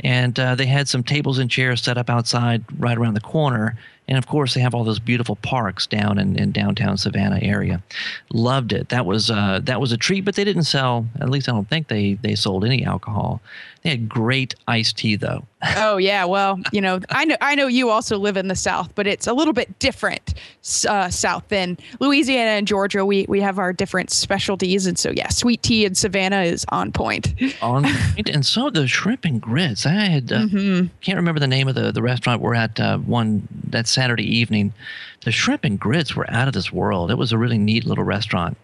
and 0.00 0.38
uh, 0.38 0.54
they 0.54 0.66
had 0.66 0.88
some 0.88 1.02
tables 1.02 1.38
and 1.38 1.50
chairs 1.50 1.82
set 1.82 1.98
up 1.98 2.08
outside 2.08 2.64
right 2.78 2.96
around 2.96 3.14
the 3.14 3.20
corner 3.20 3.76
and 4.08 4.16
of 4.18 4.26
course 4.26 4.54
they 4.54 4.60
have 4.60 4.74
all 4.74 4.84
those 4.84 4.98
beautiful 4.98 5.36
parks 5.36 5.86
down 5.86 6.18
in, 6.18 6.36
in 6.38 6.50
downtown 6.50 6.96
Savannah 6.96 7.38
area. 7.42 7.82
Loved 8.32 8.72
it. 8.72 8.88
That 8.88 9.06
was 9.06 9.30
uh, 9.30 9.60
that 9.64 9.80
was 9.80 9.92
a 9.92 9.96
treat, 9.96 10.24
but 10.24 10.34
they 10.34 10.44
didn't 10.44 10.64
sell. 10.64 11.06
At 11.20 11.30
least 11.30 11.48
I 11.48 11.52
don't 11.52 11.68
think 11.68 11.88
they 11.88 12.14
they 12.14 12.34
sold 12.34 12.64
any 12.64 12.84
alcohol. 12.84 13.40
They 13.82 13.90
had 13.90 14.08
great 14.08 14.54
iced 14.66 14.96
tea 14.98 15.16
though. 15.16 15.44
oh 15.76 15.96
yeah, 15.96 16.24
well, 16.24 16.60
you 16.72 16.80
know, 16.80 17.00
I 17.10 17.24
know 17.24 17.36
I 17.40 17.54
know 17.54 17.66
you 17.66 17.90
also 17.90 18.16
live 18.16 18.36
in 18.36 18.48
the 18.48 18.54
South, 18.54 18.94
but 18.94 19.06
it's 19.06 19.26
a 19.26 19.32
little 19.32 19.52
bit 19.52 19.78
different 19.78 20.34
uh, 20.88 21.10
South 21.10 21.48
than 21.48 21.76
Louisiana 21.98 22.50
and 22.50 22.66
Georgia. 22.66 23.04
We 23.04 23.26
we 23.28 23.40
have 23.40 23.58
our 23.58 23.72
different 23.72 24.10
specialties, 24.10 24.86
and 24.86 24.98
so 24.98 25.10
yeah, 25.10 25.28
sweet 25.28 25.62
tea 25.62 25.84
in 25.84 25.94
Savannah 25.96 26.42
is 26.42 26.64
on 26.68 26.92
point. 26.92 27.34
on 27.62 27.84
point, 27.84 28.28
and 28.28 28.46
so 28.46 28.70
the 28.70 28.86
shrimp 28.86 29.24
and 29.24 29.40
grits. 29.40 29.84
I 29.84 29.90
had 29.90 30.32
uh, 30.32 30.42
mm-hmm. 30.42 30.86
can't 31.00 31.16
remember 31.16 31.40
the 31.40 31.48
name 31.48 31.66
of 31.66 31.74
the 31.74 31.90
the 31.90 32.02
restaurant 32.02 32.40
we're 32.40 32.54
at 32.54 32.78
uh, 32.78 32.98
one 32.98 33.48
that 33.70 33.88
Saturday 33.98 34.36
evening. 34.38 34.72
The 35.24 35.32
shrimp 35.32 35.64
and 35.64 35.80
grits 35.80 36.14
were 36.14 36.30
out 36.30 36.46
of 36.46 36.54
this 36.54 36.72
world. 36.72 37.10
It 37.10 37.18
was 37.18 37.32
a 37.32 37.38
really 37.38 37.58
neat 37.58 37.84
little 37.84 38.04
restaurant. 38.04 38.56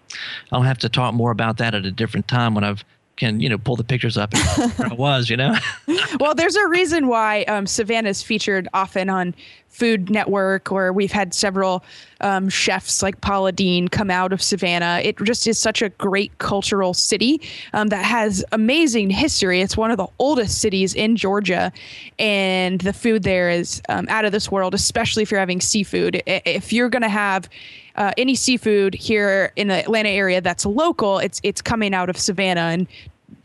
I'll 0.52 0.62
have 0.62 0.78
to 0.78 0.88
talk 0.88 1.12
more 1.12 1.32
about 1.32 1.56
that 1.56 1.74
at 1.74 1.84
a 1.84 1.90
different 1.90 2.28
time 2.28 2.54
when 2.54 2.62
I've 2.62 2.84
can 3.16 3.40
you 3.40 3.48
know 3.48 3.58
pull 3.58 3.76
the 3.76 3.84
pictures 3.84 4.16
up 4.16 4.32
and 4.34 4.92
it 4.92 4.98
was 4.98 5.30
you 5.30 5.36
know? 5.36 5.54
Well 6.20 6.34
there's 6.34 6.56
a 6.56 6.66
reason 6.68 7.08
why 7.08 7.42
um, 7.44 7.66
savannah 7.66 8.08
is 8.08 8.22
featured 8.22 8.68
often 8.72 9.10
on 9.10 9.34
food 9.68 10.08
network 10.08 10.70
or 10.70 10.92
we've 10.92 11.10
had 11.10 11.34
several 11.34 11.84
um, 12.20 12.48
chefs 12.48 13.02
like 13.02 13.20
paula 13.20 13.50
deen 13.50 13.88
come 13.88 14.10
out 14.10 14.32
of 14.32 14.40
savannah. 14.40 15.00
It 15.02 15.18
just 15.24 15.46
is 15.48 15.58
such 15.58 15.82
a 15.82 15.88
great 15.90 16.36
cultural 16.38 16.94
city 16.94 17.40
um, 17.72 17.88
that 17.88 18.04
has 18.04 18.44
amazing 18.52 19.10
history. 19.10 19.60
It's 19.60 19.76
one 19.76 19.90
of 19.90 19.96
the 19.96 20.06
oldest 20.18 20.60
cities 20.60 20.94
in 20.94 21.16
georgia 21.16 21.72
and 22.18 22.80
the 22.80 22.92
food 22.92 23.24
there 23.24 23.50
is 23.50 23.82
um, 23.88 24.06
out 24.08 24.24
of 24.24 24.32
this 24.32 24.50
world 24.50 24.74
especially 24.74 25.22
if 25.22 25.30
you're 25.30 25.40
having 25.40 25.60
seafood. 25.60 26.22
If 26.26 26.72
you're 26.72 26.88
going 26.88 27.02
to 27.02 27.08
have 27.08 27.48
uh, 27.96 28.12
any 28.16 28.34
seafood 28.34 28.94
here 28.94 29.52
in 29.56 29.68
the 29.68 29.74
Atlanta 29.74 30.08
area 30.08 30.40
that's 30.40 30.66
local, 30.66 31.18
it's 31.18 31.40
it's 31.42 31.62
coming 31.62 31.94
out 31.94 32.10
of 32.10 32.18
Savannah. 32.18 32.60
And 32.60 32.86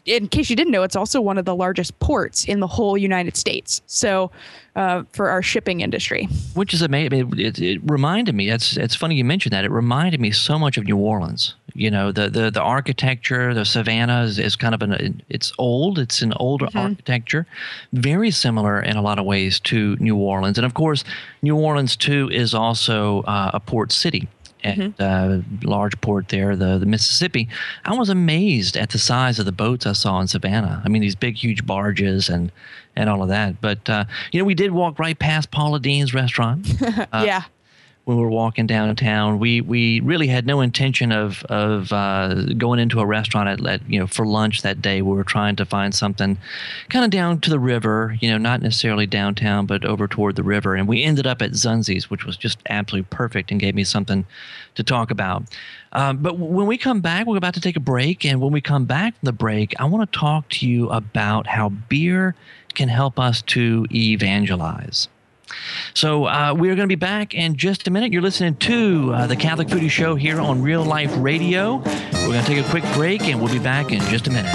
in 0.06 0.28
case 0.28 0.50
you 0.50 0.56
didn't 0.56 0.72
know, 0.72 0.84
it's 0.84 0.96
also 0.96 1.22
one 1.22 1.38
of 1.38 1.46
the 1.46 1.56
largest 1.56 1.98
ports 2.00 2.46
in 2.46 2.60
the 2.60 2.68
whole 2.68 2.98
United 2.98 3.38
States. 3.38 3.82
So, 3.86 4.32
uh, 4.76 5.04
for 5.12 5.30
our 5.30 5.42
shipping 5.42 5.82
industry, 5.82 6.26
which 6.54 6.74
is 6.74 6.82
amazing. 6.82 7.34
It, 7.34 7.40
it, 7.40 7.60
it, 7.60 7.82
reminded 7.84 8.34
me. 8.34 8.50
It's 8.50 8.78
it's 8.78 8.96
funny 8.96 9.16
you 9.16 9.26
mentioned 9.26 9.52
that. 9.52 9.66
It 9.66 9.72
reminded 9.72 10.22
me 10.22 10.32
so 10.32 10.58
much 10.58 10.78
of 10.78 10.86
New 10.86 10.96
Orleans. 10.96 11.56
You 11.74 11.92
know, 11.92 12.12
the 12.12 12.30
the 12.30 12.50
the 12.50 12.62
architecture, 12.62 13.54
the 13.54 13.66
Savannah 13.66 14.24
is, 14.24 14.40
is 14.40 14.56
kind 14.56 14.74
of 14.74 14.82
an. 14.82 15.22
It's 15.28 15.52
old. 15.58 16.00
It's 16.00 16.22
an 16.22 16.34
older 16.34 16.68
mm-hmm. 16.68 16.78
architecture, 16.78 17.46
very 17.92 18.32
similar 18.32 18.80
in 18.80 18.96
a 18.96 19.02
lot 19.02 19.20
of 19.20 19.26
ways 19.26 19.60
to 19.62 19.98
New 19.98 20.16
Orleans. 20.16 20.58
And 20.58 20.66
of 20.66 20.76
course, 20.76 21.04
New 21.42 21.58
Orleans 21.58 21.98
too 21.98 22.30
is 22.32 22.54
also 22.54 23.24
uh, 23.24 23.52
a 23.54 23.60
port 23.60 23.92
city 23.92 24.30
at 24.64 24.78
mm-hmm. 24.78 25.02
uh, 25.02 25.42
large 25.70 26.00
port 26.02 26.30
there, 26.30 26.56
the 26.56 26.78
the 26.78 26.86
Mississippi. 26.86 27.48
I 27.86 27.96
was 27.96 28.10
amazed 28.10 28.78
at 28.78 28.90
the 28.90 29.00
size 29.00 29.40
of 29.40 29.46
the 29.46 29.52
boats 29.52 29.86
I 29.86 29.94
saw 29.94 30.20
in 30.20 30.28
Savannah. 30.28 30.82
I 30.84 30.90
mean, 30.90 31.02
these 31.02 31.16
big, 31.16 31.36
huge 31.36 31.66
barges 31.66 32.30
and 32.30 32.52
and 32.96 33.10
all 33.10 33.22
of 33.22 33.30
that. 33.30 33.62
But 33.62 33.90
uh, 33.90 34.06
you 34.32 34.40
know, 34.40 34.46
we 34.46 34.56
did 34.56 34.72
walk 34.72 35.00
right 35.00 35.18
past 35.18 35.52
Paula 35.52 35.80
Deen's 35.80 36.14
restaurant. 36.14 36.68
Uh, 37.12 37.24
yeah 37.26 37.44
when 38.10 38.18
we 38.18 38.24
were 38.24 38.32
walking 38.32 38.66
downtown. 38.66 39.38
We 39.38 39.62
we 39.62 40.00
really 40.00 40.26
had 40.26 40.48
no 40.48 40.62
intention 40.62 41.12
of 41.12 41.44
of 41.44 41.94
uh, 41.94 42.34
going 42.58 42.80
into 42.80 43.00
a 43.00 43.06
restaurant 43.06 43.48
at, 43.48 43.64
at, 43.68 43.88
you 43.88 44.00
know 44.00 44.08
for 44.08 44.26
lunch 44.26 44.64
that 44.64 44.82
day. 44.82 45.04
We 45.04 45.16
were 45.16 45.24
trying 45.24 45.56
to 45.58 45.66
find 45.66 45.94
something 45.94 46.40
kind 46.90 47.06
of 47.06 47.12
down 47.12 47.40
to 47.42 47.52
the 47.52 47.60
river, 47.60 48.18
you 48.20 48.32
know, 48.32 48.40
not 48.40 48.64
necessarily 48.64 49.06
downtown, 49.06 49.68
but 49.68 49.86
over 49.86 50.08
toward 50.08 50.38
the 50.38 50.44
river. 50.44 50.74
And 50.74 50.88
we 50.88 51.04
ended 51.04 51.28
up 51.28 51.44
at 51.44 51.52
Zunzi's, 51.52 52.10
which 52.10 52.26
was 52.26 52.36
just 52.36 52.58
absolutely 52.68 53.16
perfect 53.16 53.52
and 53.52 53.60
gave 53.60 53.76
me 53.76 53.84
something 53.84 54.26
to 54.74 54.82
talk 54.82 55.12
about. 55.12 55.44
Um, 55.92 56.18
but 56.18 56.40
when 56.40 56.66
we 56.66 56.80
come 56.80 57.02
back, 57.02 57.28
we're 57.28 57.38
about 57.38 57.54
to 57.54 57.62
take 57.62 57.78
a 57.78 57.80
break, 57.80 58.26
and 58.26 58.42
when 58.42 58.52
we 58.52 58.60
come 58.60 58.86
back 58.86 59.20
from 59.20 59.28
the 59.28 59.34
break, 59.34 59.76
I 59.80 59.86
want 59.86 60.12
to 60.12 60.20
talk 60.20 60.50
to 60.50 60.68
you 60.68 60.90
about 60.90 61.46
how 61.46 61.70
beer 61.70 62.34
can 62.74 62.90
help 62.90 63.20
us 63.20 63.44
to 63.44 63.86
evangelize. 63.92 65.10
So 65.94 66.26
uh, 66.26 66.54
we 66.58 66.70
are 66.70 66.76
going 66.76 66.88
to 66.88 66.96
be 66.96 66.96
back 66.96 67.34
in 67.34 67.56
just 67.56 67.88
a 67.88 67.92
minute. 67.92 68.14
You're 68.14 68.22
listening 68.22 68.56
to 68.58 69.14
uh, 69.14 69.28
the 69.28 69.36
Catholic 69.36 69.68
Foodie 69.68 69.90
Show 69.90 70.16
here 70.16 70.40
on 70.40 70.62
Real 70.62 70.84
Life 70.84 71.14
Radio. 71.18 71.78
We're 71.78 72.28
going 72.28 72.44
to 72.44 72.48
take 72.48 72.66
a 72.66 72.70
quick 72.70 72.84
break, 72.94 73.24
and 73.24 73.42
we'll 73.42 73.52
be 73.52 73.60
back 73.60 73.92
in 73.92 74.00
just 74.02 74.28
a 74.28 74.32
minute. 74.32 74.54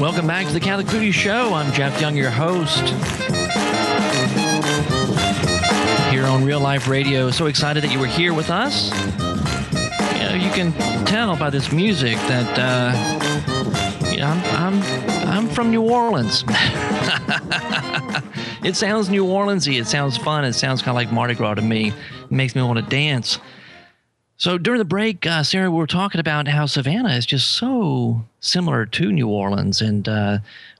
Welcome 0.00 0.26
back 0.26 0.46
to 0.46 0.52
the 0.52 0.60
Catholic 0.60 0.86
Foodie 0.86 1.12
Show. 1.12 1.54
I'm 1.54 1.72
Jeff 1.72 2.00
Young, 2.00 2.16
your 2.16 2.30
host 2.30 2.88
here 6.10 6.24
on 6.24 6.44
Real 6.44 6.60
Life 6.60 6.88
Radio. 6.88 7.30
So 7.30 7.46
excited 7.46 7.82
that 7.84 7.92
you 7.92 7.98
were 7.98 8.06
here 8.06 8.32
with 8.32 8.50
us 8.50 8.90
you 10.38 10.50
can 10.50 10.72
tell 11.04 11.36
by 11.36 11.50
this 11.50 11.72
music 11.72 12.16
that 12.28 12.58
uh, 12.58 12.92
I'm, 14.22 14.42
I'm 14.56 14.82
I'm 15.28 15.48
from 15.48 15.70
New 15.70 15.82
Orleans. 15.82 16.42
it 18.64 18.74
sounds 18.76 19.10
New 19.10 19.24
Orleansy. 19.24 19.78
It 19.78 19.86
sounds 19.86 20.16
fun. 20.16 20.44
It 20.44 20.54
sounds 20.54 20.80
kind 20.80 20.90
of 20.90 20.94
like 20.94 21.12
Mardi 21.12 21.34
Gras 21.34 21.54
to 21.54 21.62
me. 21.62 21.88
It 21.88 22.30
makes 22.30 22.54
me 22.54 22.62
want 22.62 22.78
to 22.78 22.84
dance. 22.84 23.38
So 24.36 24.56
during 24.56 24.78
the 24.78 24.84
break, 24.84 25.26
uh, 25.26 25.42
Sarah, 25.42 25.70
we 25.70 25.76
were 25.76 25.86
talking 25.86 26.20
about 26.20 26.48
how 26.48 26.66
Savannah 26.66 27.10
is 27.10 27.26
just 27.26 27.52
so 27.52 28.24
similar 28.40 28.86
to 28.86 29.12
New 29.12 29.28
Orleans, 29.28 29.80
and 29.82 30.08
uh, 30.08 30.38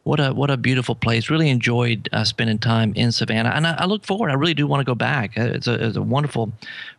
what 0.09 0.21
a 0.21 0.33
what 0.33 0.51
a 0.51 0.57
beautiful 0.57 0.95
place. 0.95 1.29
Really 1.29 1.51
enjoyed 1.51 2.09
uh, 2.15 2.25
spending 2.25 2.59
time 2.59 2.95
in 2.97 3.13
Savannah, 3.13 3.51
and 3.51 3.67
I, 3.67 3.75
I, 3.81 3.85
look 3.85 4.07
forward. 4.07 4.31
I 4.31 4.35
really 4.35 4.55
do 4.55 4.67
want 4.67 4.81
to 4.81 4.85
go 4.85 4.95
back. 4.95 5.37
Uh, 5.37 5.43
it's 5.43 5.67
a, 5.67 5.75
it's 5.87 5.99
a 5.99 6.03
wonderful, 6.03 6.51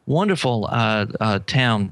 wonderful 0.05 0.67
uh, 0.69 1.07
uh, 1.19 1.39
town. 1.47 1.91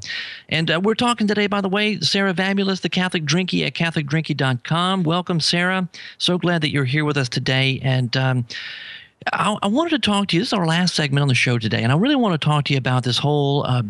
And 0.49 0.71
we're 0.85 0.93
talking 0.93 1.25
today, 1.25 1.47
by 1.47 1.61
the 1.61 1.69
way, 1.69 1.99
Sarah 2.01 2.35
Vabulas, 2.35 2.81
the 2.81 2.89
Catholic 2.89 3.23
Drinkie 3.23 3.65
at 3.65 3.73
CatholicDrinkie.com. 3.73 5.01
Welcome, 5.01 5.39
Sarah. 5.39 5.89
So 6.19 6.37
glad 6.37 6.61
that 6.61 6.69
you're 6.69 6.85
here 6.85 7.03
with 7.03 7.17
us 7.17 7.29
today, 7.29 7.79
and. 7.81 8.15
Um, 8.15 8.45
I, 9.33 9.57
I, 9.61 9.67
wanted 9.67 9.89
to 9.89 9.99
talk 9.99 10.27
to 10.27 10.35
you. 10.35 10.41
This 10.41 10.49
is 10.49 10.53
our 10.53 10.65
last 10.65 10.95
segment 10.95 11.21
on 11.21 11.27
the 11.27 11.35
show 11.35 11.57
today, 11.57 11.83
and 11.83 11.91
I 11.91 11.97
really 11.97 12.15
want 12.15 12.39
to 12.39 12.45
talk 12.45 12.65
to 12.65 12.73
you 12.73 12.77
about 12.77 13.03
this 13.03 13.17
whole 13.17 13.65
uh, 13.65 13.83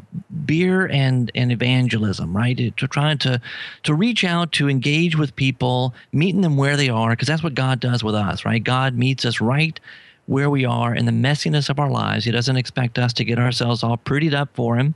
beer 0.45 0.87
and 0.87 1.31
and 1.35 1.51
evangelism, 1.51 2.35
right? 2.35 2.57
To 2.57 2.87
trying 2.87 3.17
to 3.19 3.39
to 3.83 3.93
reach 3.93 4.23
out, 4.23 4.51
to 4.53 4.69
engage 4.69 5.17
with 5.17 5.35
people, 5.35 5.93
meeting 6.11 6.41
them 6.41 6.57
where 6.57 6.77
they 6.77 6.89
are, 6.89 7.11
because 7.11 7.27
that's 7.27 7.43
what 7.43 7.55
God 7.55 7.79
does 7.79 8.03
with 8.03 8.15
us, 8.15 8.45
right? 8.45 8.63
God 8.63 8.95
meets 8.95 9.25
us 9.25 9.41
right 9.41 9.79
where 10.27 10.49
we 10.49 10.65
are 10.65 10.93
in 10.93 11.05
the 11.05 11.11
messiness 11.11 11.69
of 11.69 11.79
our 11.79 11.89
lives. 11.89 12.25
He 12.25 12.31
doesn't 12.31 12.57
expect 12.57 12.99
us 12.99 13.13
to 13.13 13.23
get 13.23 13.39
ourselves 13.39 13.83
all 13.83 13.97
prettied 13.97 14.33
up 14.33 14.49
for 14.53 14.77
Him. 14.77 14.95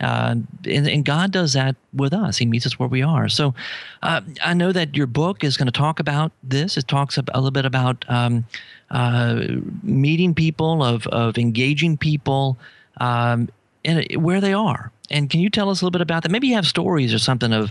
Uh, 0.00 0.36
and, 0.64 0.88
and, 0.88 1.04
God 1.04 1.30
does 1.30 1.52
that 1.52 1.76
with 1.92 2.14
us. 2.14 2.38
He 2.38 2.46
meets 2.46 2.64
us 2.64 2.78
where 2.78 2.88
we 2.88 3.02
are. 3.02 3.28
So 3.28 3.54
uh, 4.02 4.22
I 4.42 4.54
know 4.54 4.72
that 4.72 4.96
your 4.96 5.06
book 5.06 5.44
is 5.44 5.58
going 5.58 5.66
to 5.66 5.72
talk 5.72 6.00
about 6.00 6.32
this. 6.42 6.78
It 6.78 6.88
talks 6.88 7.18
a, 7.18 7.24
little 7.34 7.50
bit 7.50 7.66
about 7.66 8.04
um, 8.08 8.46
uh, 8.90 9.42
meeting 9.82 10.34
people, 10.34 10.82
of 10.82 11.06
of 11.08 11.36
engaging 11.36 11.98
people, 11.98 12.58
um, 12.96 13.50
in, 13.84 14.06
where 14.20 14.40
they 14.40 14.54
are. 14.54 14.90
And 15.10 15.28
can 15.28 15.40
you 15.40 15.50
tell 15.50 15.68
us 15.68 15.82
a 15.82 15.84
little 15.84 15.92
bit 15.92 16.02
about 16.02 16.22
that? 16.22 16.30
Maybe 16.30 16.48
you 16.48 16.54
have 16.54 16.66
stories 16.66 17.12
or 17.12 17.18
something 17.18 17.52
of 17.52 17.70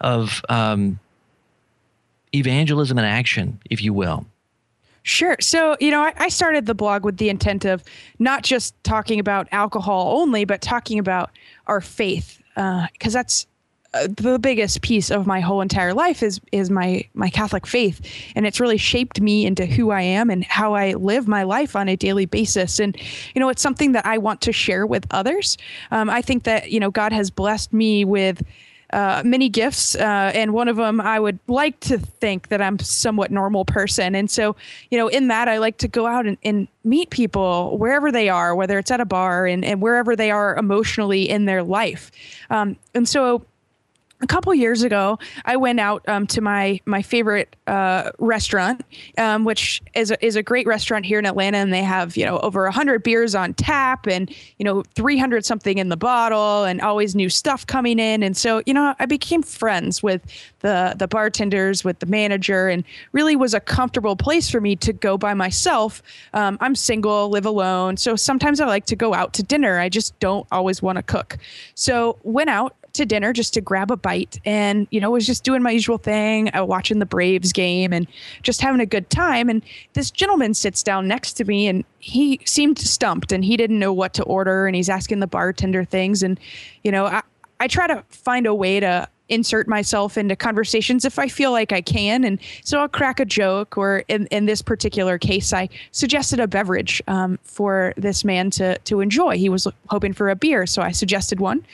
of 0.00 0.42
um, 0.48 0.98
evangelism 2.34 2.98
in 2.98 3.04
action, 3.04 3.60
if 3.70 3.82
you 3.82 3.92
will. 3.92 4.26
Sure. 5.02 5.36
So, 5.40 5.76
you 5.80 5.90
know, 5.90 6.02
I, 6.02 6.12
I, 6.16 6.28
started 6.28 6.66
the 6.66 6.74
blog 6.74 7.04
with 7.04 7.16
the 7.16 7.28
intent 7.28 7.64
of 7.64 7.82
not 8.18 8.42
just 8.42 8.74
talking 8.84 9.20
about 9.20 9.48
alcohol 9.52 10.18
only, 10.20 10.44
but 10.44 10.60
talking 10.60 10.98
about 10.98 11.30
our 11.66 11.80
faith, 11.80 12.42
because 12.54 13.14
uh, 13.14 13.18
that's 13.18 13.46
uh, 13.94 14.06
the 14.16 14.38
biggest 14.38 14.82
piece 14.82 15.10
of 15.10 15.26
my 15.26 15.40
whole 15.40 15.62
entire 15.62 15.94
life 15.94 16.22
is 16.22 16.40
is 16.52 16.68
my 16.68 17.02
my 17.14 17.30
Catholic 17.30 17.66
faith, 17.66 18.02
and 18.34 18.46
it's 18.46 18.60
really 18.60 18.76
shaped 18.76 19.18
me 19.18 19.46
into 19.46 19.64
who 19.64 19.90
I 19.90 20.02
am 20.02 20.28
and 20.28 20.44
how 20.44 20.74
I 20.74 20.92
live 20.92 21.26
my 21.26 21.42
life 21.42 21.74
on 21.74 21.88
a 21.88 21.96
daily 21.96 22.26
basis. 22.26 22.80
And 22.80 22.94
you 23.34 23.40
know, 23.40 23.48
it's 23.48 23.62
something 23.62 23.92
that 23.92 24.04
I 24.04 24.18
want 24.18 24.42
to 24.42 24.52
share 24.52 24.86
with 24.86 25.06
others. 25.10 25.56
Um, 25.90 26.10
I 26.10 26.20
think 26.20 26.42
that 26.42 26.70
you 26.70 26.80
know 26.80 26.90
God 26.90 27.12
has 27.12 27.30
blessed 27.30 27.72
me 27.72 28.04
with. 28.04 28.42
Uh, 28.92 29.22
many 29.24 29.50
gifts, 29.50 29.94
uh, 29.96 30.32
and 30.34 30.54
one 30.54 30.66
of 30.66 30.76
them 30.76 30.98
I 30.98 31.20
would 31.20 31.38
like 31.46 31.78
to 31.80 31.98
think 31.98 32.48
that 32.48 32.62
I'm 32.62 32.78
somewhat 32.78 33.30
normal 33.30 33.66
person, 33.66 34.14
and 34.14 34.30
so 34.30 34.56
you 34.90 34.96
know, 34.96 35.08
in 35.08 35.28
that 35.28 35.46
I 35.46 35.58
like 35.58 35.76
to 35.78 35.88
go 35.88 36.06
out 36.06 36.26
and, 36.26 36.38
and 36.42 36.68
meet 36.84 37.10
people 37.10 37.76
wherever 37.76 38.10
they 38.10 38.30
are, 38.30 38.54
whether 38.54 38.78
it's 38.78 38.90
at 38.90 39.00
a 39.00 39.04
bar 39.04 39.46
and, 39.46 39.62
and 39.62 39.82
wherever 39.82 40.16
they 40.16 40.30
are 40.30 40.56
emotionally 40.56 41.28
in 41.28 41.44
their 41.44 41.62
life, 41.62 42.10
um, 42.48 42.76
and 42.94 43.06
so 43.06 43.44
a 44.20 44.26
couple 44.26 44.52
years 44.54 44.82
ago, 44.82 45.18
I 45.44 45.56
went 45.56 45.78
out 45.78 46.06
um, 46.08 46.26
to 46.28 46.40
my 46.40 46.80
my 46.86 47.02
favorite 47.02 47.54
uh, 47.66 48.10
restaurant, 48.18 48.82
um, 49.16 49.44
which 49.44 49.80
is 49.94 50.10
a, 50.10 50.24
is 50.24 50.36
a 50.36 50.42
great 50.42 50.66
restaurant 50.66 51.06
here 51.06 51.18
in 51.18 51.26
Atlanta, 51.26 51.58
and 51.58 51.72
they 51.72 51.82
have 51.82 52.16
you 52.16 52.24
know 52.24 52.38
over 52.40 52.68
hundred 52.70 53.02
beers 53.02 53.34
on 53.34 53.54
tap, 53.54 54.06
and 54.06 54.30
you 54.58 54.64
know 54.64 54.82
three 54.94 55.18
hundred 55.18 55.44
something 55.44 55.78
in 55.78 55.88
the 55.88 55.96
bottle, 55.96 56.64
and 56.64 56.80
always 56.80 57.14
new 57.14 57.28
stuff 57.28 57.66
coming 57.66 57.98
in. 57.98 58.22
And 58.22 58.36
so 58.36 58.62
you 58.66 58.74
know 58.74 58.94
I 58.98 59.06
became 59.06 59.42
friends 59.42 60.02
with 60.02 60.22
the 60.60 60.94
the 60.98 61.06
bartenders, 61.06 61.84
with 61.84 62.00
the 62.00 62.06
manager, 62.06 62.68
and 62.68 62.82
really 63.12 63.36
was 63.36 63.54
a 63.54 63.60
comfortable 63.60 64.16
place 64.16 64.50
for 64.50 64.60
me 64.60 64.74
to 64.76 64.92
go 64.92 65.16
by 65.16 65.34
myself. 65.34 66.02
Um, 66.34 66.58
I'm 66.60 66.74
single, 66.74 67.28
live 67.28 67.46
alone, 67.46 67.96
so 67.96 68.16
sometimes 68.16 68.60
I 68.60 68.66
like 68.66 68.86
to 68.86 68.96
go 68.96 69.14
out 69.14 69.32
to 69.34 69.42
dinner. 69.44 69.78
I 69.78 69.88
just 69.88 70.18
don't 70.18 70.46
always 70.50 70.82
want 70.82 70.96
to 70.96 71.02
cook. 71.02 71.38
So 71.74 72.18
went 72.24 72.50
out 72.50 72.74
to 72.94 73.06
dinner 73.06 73.32
just 73.32 73.54
to 73.54 73.60
grab 73.60 73.90
a 73.90 73.96
bite 73.96 74.40
and 74.44 74.86
you 74.90 75.00
know 75.00 75.10
was 75.10 75.26
just 75.26 75.44
doing 75.44 75.62
my 75.62 75.70
usual 75.70 75.98
thing 75.98 76.54
uh, 76.54 76.64
watching 76.64 76.98
the 76.98 77.06
braves 77.06 77.52
game 77.52 77.92
and 77.92 78.06
just 78.42 78.60
having 78.60 78.80
a 78.80 78.86
good 78.86 79.08
time. 79.10 79.48
And 79.48 79.62
this 79.92 80.10
gentleman 80.10 80.54
sits 80.54 80.82
down 80.82 81.08
next 81.08 81.34
to 81.34 81.44
me 81.44 81.68
and 81.68 81.84
he 81.98 82.40
seemed 82.44 82.78
stumped 82.78 83.32
and 83.32 83.44
he 83.44 83.56
didn't 83.56 83.78
know 83.78 83.92
what 83.92 84.14
to 84.14 84.22
order 84.24 84.66
and 84.66 84.76
he's 84.76 84.88
asking 84.88 85.20
the 85.20 85.26
bartender 85.26 85.84
things. 85.84 86.22
And 86.22 86.38
you 86.84 86.92
know 86.92 87.06
i, 87.06 87.22
I 87.60 87.66
try 87.66 87.86
to 87.86 88.04
find 88.08 88.46
a 88.46 88.54
way 88.54 88.80
to 88.80 89.08
insert 89.28 89.68
myself 89.68 90.16
into 90.16 90.34
conversations 90.36 91.04
if 91.04 91.18
I 91.18 91.28
feel 91.28 91.52
like 91.52 91.72
I 91.72 91.80
can. 91.80 92.24
And 92.24 92.38
so 92.64 92.78
I'll 92.78 92.88
crack 92.88 93.20
a 93.20 93.24
joke, 93.24 93.76
or 93.76 94.04
in, 94.08 94.26
in 94.26 94.46
this 94.46 94.62
particular 94.62 95.18
case, 95.18 95.52
I 95.52 95.68
suggested 95.92 96.40
a 96.40 96.46
beverage 96.46 97.02
um, 97.08 97.38
for 97.42 97.92
this 97.96 98.24
man 98.24 98.50
to, 98.52 98.78
to 98.78 99.00
enjoy. 99.00 99.36
He 99.38 99.48
was 99.48 99.66
hoping 99.88 100.12
for 100.12 100.30
a 100.30 100.36
beer, 100.36 100.66
so 100.66 100.82
I 100.82 100.92
suggested 100.92 101.40
one. 101.40 101.64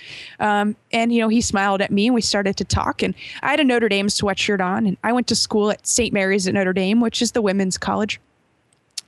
Um, 0.40 0.76
and, 0.92 1.12
you 1.12 1.20
know, 1.20 1.28
he 1.28 1.40
smiled 1.40 1.80
at 1.80 1.90
me 1.90 2.06
and 2.06 2.14
we 2.14 2.20
started 2.20 2.56
to 2.56 2.64
talk. 2.64 3.02
And 3.02 3.14
I 3.42 3.50
had 3.50 3.60
a 3.60 3.64
Notre 3.64 3.88
Dame 3.88 4.08
sweatshirt 4.08 4.64
on, 4.64 4.86
and 4.86 4.96
I 5.04 5.12
went 5.12 5.26
to 5.28 5.36
school 5.36 5.70
at 5.70 5.86
St. 5.86 6.12
Mary's 6.12 6.46
at 6.46 6.54
Notre 6.54 6.72
Dame, 6.72 7.00
which 7.00 7.22
is 7.22 7.32
the 7.32 7.42
women's 7.42 7.78
college 7.78 8.20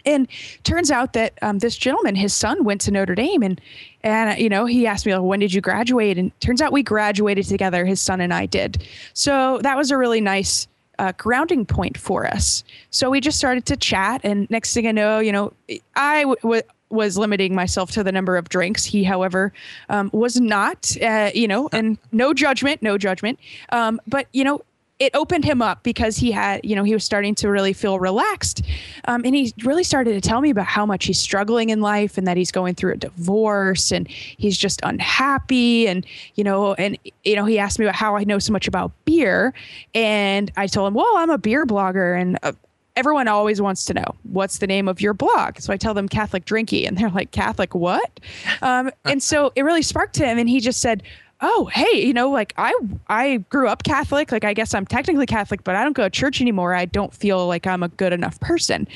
and 0.06 0.28
turns 0.62 0.90
out 0.90 1.12
that 1.14 1.34
um, 1.42 1.58
this 1.58 1.76
gentleman, 1.76 2.14
his 2.14 2.32
son, 2.32 2.64
went 2.64 2.80
to 2.82 2.90
Notre 2.90 3.16
Dame, 3.16 3.42
and 3.42 3.60
and 4.06 4.38
you 4.40 4.48
know 4.48 4.66
he 4.66 4.86
asked 4.86 5.04
me, 5.04 5.14
like, 5.14 5.24
"When 5.24 5.40
did 5.40 5.52
you 5.52 5.60
graduate?" 5.60 6.16
And 6.16 6.38
turns 6.40 6.62
out 6.62 6.72
we 6.72 6.82
graduated 6.82 7.46
together. 7.46 7.84
His 7.84 8.00
son 8.00 8.20
and 8.20 8.32
I 8.32 8.46
did. 8.46 8.86
So 9.14 9.58
that 9.62 9.76
was 9.76 9.90
a 9.90 9.98
really 9.98 10.20
nice 10.20 10.68
uh, 10.98 11.12
grounding 11.18 11.66
point 11.66 11.98
for 11.98 12.26
us. 12.26 12.62
So 12.90 13.10
we 13.10 13.20
just 13.20 13.36
started 13.36 13.66
to 13.66 13.76
chat, 13.76 14.20
and 14.22 14.48
next 14.48 14.72
thing 14.72 14.86
I 14.86 14.92
know, 14.92 15.18
you 15.18 15.32
know, 15.32 15.52
I 15.96 16.20
w- 16.22 16.36
w- 16.42 16.62
was 16.88 17.18
limiting 17.18 17.52
myself 17.52 17.90
to 17.92 18.04
the 18.04 18.12
number 18.12 18.36
of 18.36 18.48
drinks. 18.48 18.84
He, 18.84 19.02
however, 19.02 19.52
um, 19.88 20.08
was 20.12 20.40
not. 20.40 20.96
Uh, 21.02 21.32
you 21.34 21.48
know, 21.48 21.68
and 21.72 21.98
no 22.12 22.32
judgment, 22.32 22.82
no 22.82 22.96
judgment. 22.96 23.40
Um, 23.70 24.00
but 24.06 24.28
you 24.32 24.44
know, 24.44 24.62
it 24.98 25.14
opened 25.14 25.44
him 25.44 25.60
up 25.60 25.82
because 25.82 26.16
he 26.16 26.32
had, 26.32 26.64
you 26.64 26.74
know, 26.74 26.82
he 26.82 26.94
was 26.94 27.04
starting 27.04 27.34
to 27.36 27.50
really 27.50 27.74
feel 27.74 27.98
relaxed. 27.98 28.62
Um, 29.04 29.22
and 29.24 29.34
he 29.34 29.52
really 29.62 29.84
started 29.84 30.12
to 30.14 30.26
tell 30.26 30.40
me 30.40 30.48
about 30.48 30.66
how 30.66 30.86
much 30.86 31.04
he's 31.04 31.18
struggling 31.18 31.68
in 31.68 31.82
life 31.82 32.16
and 32.16 32.26
that 32.26 32.36
he's 32.38 32.50
going 32.50 32.74
through 32.74 32.94
a 32.94 32.96
divorce 32.96 33.92
and 33.92 34.08
he's 34.08 34.56
just 34.56 34.80
unhappy. 34.82 35.86
And, 35.86 36.06
you 36.34 36.44
know, 36.44 36.72
and, 36.74 36.98
you 37.24 37.36
know, 37.36 37.44
he 37.44 37.58
asked 37.58 37.78
me 37.78 37.84
about 37.84 37.94
how 37.94 38.16
I 38.16 38.24
know 38.24 38.38
so 38.38 38.52
much 38.52 38.66
about 38.66 38.90
beer. 39.04 39.52
And 39.94 40.50
I 40.56 40.66
told 40.66 40.88
him, 40.88 40.94
well, 40.94 41.12
I'm 41.16 41.30
a 41.30 41.38
beer 41.38 41.66
blogger 41.66 42.18
and 42.18 42.38
uh, 42.42 42.52
everyone 42.96 43.28
always 43.28 43.60
wants 43.60 43.84
to 43.84 43.94
know 43.94 44.14
what's 44.22 44.58
the 44.58 44.66
name 44.66 44.88
of 44.88 45.02
your 45.02 45.12
blog. 45.12 45.60
So 45.60 45.72
I 45.72 45.76
tell 45.76 45.92
them 45.92 46.08
Catholic 46.08 46.46
Drinkie, 46.46 46.88
and 46.88 46.96
they're 46.96 47.10
like, 47.10 47.30
Catholic 47.30 47.74
what? 47.74 48.20
Um, 48.62 48.90
and 49.04 49.22
so 49.22 49.52
it 49.54 49.62
really 49.62 49.82
sparked 49.82 50.16
him, 50.16 50.38
and 50.38 50.48
he 50.48 50.60
just 50.60 50.80
said, 50.80 51.02
oh 51.42 51.66
hey 51.66 52.06
you 52.06 52.14
know 52.14 52.30
like 52.30 52.54
i 52.56 52.74
i 53.08 53.36
grew 53.50 53.68
up 53.68 53.82
catholic. 53.82 54.32
Like 54.32 54.44
i 54.44 54.54
guess 54.54 54.74
i'm 54.74 54.86
technically 54.86 55.26
catholic 55.26 55.64
but 55.64 55.76
i 55.76 55.82
don't 55.82 55.92
go 55.92 56.04
to 56.04 56.10
church 56.10 56.40
anymore. 56.40 56.74
I 56.74 56.86
don't 56.86 57.12
feel 57.12 57.46
like 57.46 57.66
i'm 57.66 57.82
a 57.82 57.88
good 57.88 58.12
enough 58.12 58.40
person. 58.40 58.88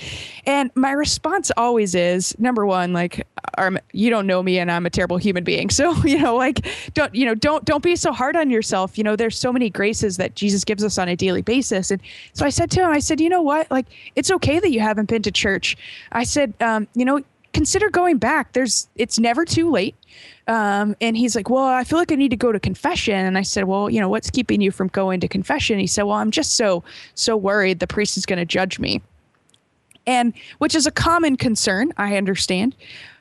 And 0.46 0.70
my 0.74 0.92
response 0.92 1.50
always 1.56 1.94
is 1.94 2.38
number 2.38 2.64
one 2.64 2.92
like 2.92 3.26
you 3.92 4.08
don't 4.10 4.26
know 4.26 4.42
me 4.42 4.58
and 4.58 4.70
i'm 4.70 4.86
a 4.86 4.90
terrible 4.90 5.16
human 5.18 5.44
being. 5.44 5.68
So 5.80 5.94
you 6.04 6.18
know 6.18 6.36
like 6.36 6.66
don't 6.92 7.14
you 7.14 7.24
know 7.24 7.34
don't 7.34 7.64
don't 7.64 7.82
be 7.82 7.96
so 7.96 8.12
hard 8.12 8.36
on 8.36 8.50
yourself. 8.50 8.98
You 8.98 9.04
know 9.04 9.16
there's 9.16 9.38
so 9.38 9.50
many 9.52 9.70
graces 9.70 10.18
that 10.18 10.34
jesus 10.34 10.62
gives 10.62 10.84
us 10.84 10.98
on 10.98 11.08
a 11.08 11.16
daily 11.16 11.42
basis. 11.42 11.90
And 11.90 12.02
so 12.34 12.44
i 12.44 12.50
said 12.50 12.70
to 12.72 12.80
him 12.80 12.90
i 12.90 12.98
said 12.98 13.20
you 13.20 13.28
know 13.28 13.42
what? 13.42 13.70
Like 13.70 13.86
it's 14.14 14.30
okay 14.30 14.60
that 14.60 14.70
you 14.70 14.80
haven't 14.80 15.08
been 15.08 15.22
to 15.22 15.30
church. 15.30 15.76
I 16.12 16.24
said 16.24 16.52
um, 16.60 16.86
you 16.94 17.04
know 17.04 17.22
consider 17.52 17.90
going 17.90 18.16
back 18.16 18.52
there's 18.52 18.88
it's 18.96 19.18
never 19.18 19.44
too 19.44 19.70
late 19.70 19.94
um, 20.50 20.96
and 21.00 21.16
he's 21.16 21.36
like, 21.36 21.48
Well, 21.48 21.64
I 21.64 21.84
feel 21.84 21.96
like 21.96 22.10
I 22.10 22.16
need 22.16 22.30
to 22.30 22.36
go 22.36 22.50
to 22.50 22.58
confession. 22.58 23.14
And 23.14 23.38
I 23.38 23.42
said, 23.42 23.64
Well, 23.64 23.88
you 23.88 24.00
know, 24.00 24.08
what's 24.08 24.30
keeping 24.30 24.60
you 24.60 24.72
from 24.72 24.88
going 24.88 25.20
to 25.20 25.28
confession? 25.28 25.78
He 25.78 25.86
said, 25.86 26.02
Well, 26.02 26.16
I'm 26.16 26.32
just 26.32 26.56
so, 26.56 26.82
so 27.14 27.36
worried 27.36 27.78
the 27.78 27.86
priest 27.86 28.16
is 28.16 28.26
going 28.26 28.40
to 28.40 28.44
judge 28.44 28.80
me. 28.80 29.00
And 30.08 30.32
which 30.58 30.74
is 30.74 30.88
a 30.88 30.90
common 30.90 31.36
concern, 31.36 31.92
I 31.96 32.16
understand. 32.16 32.74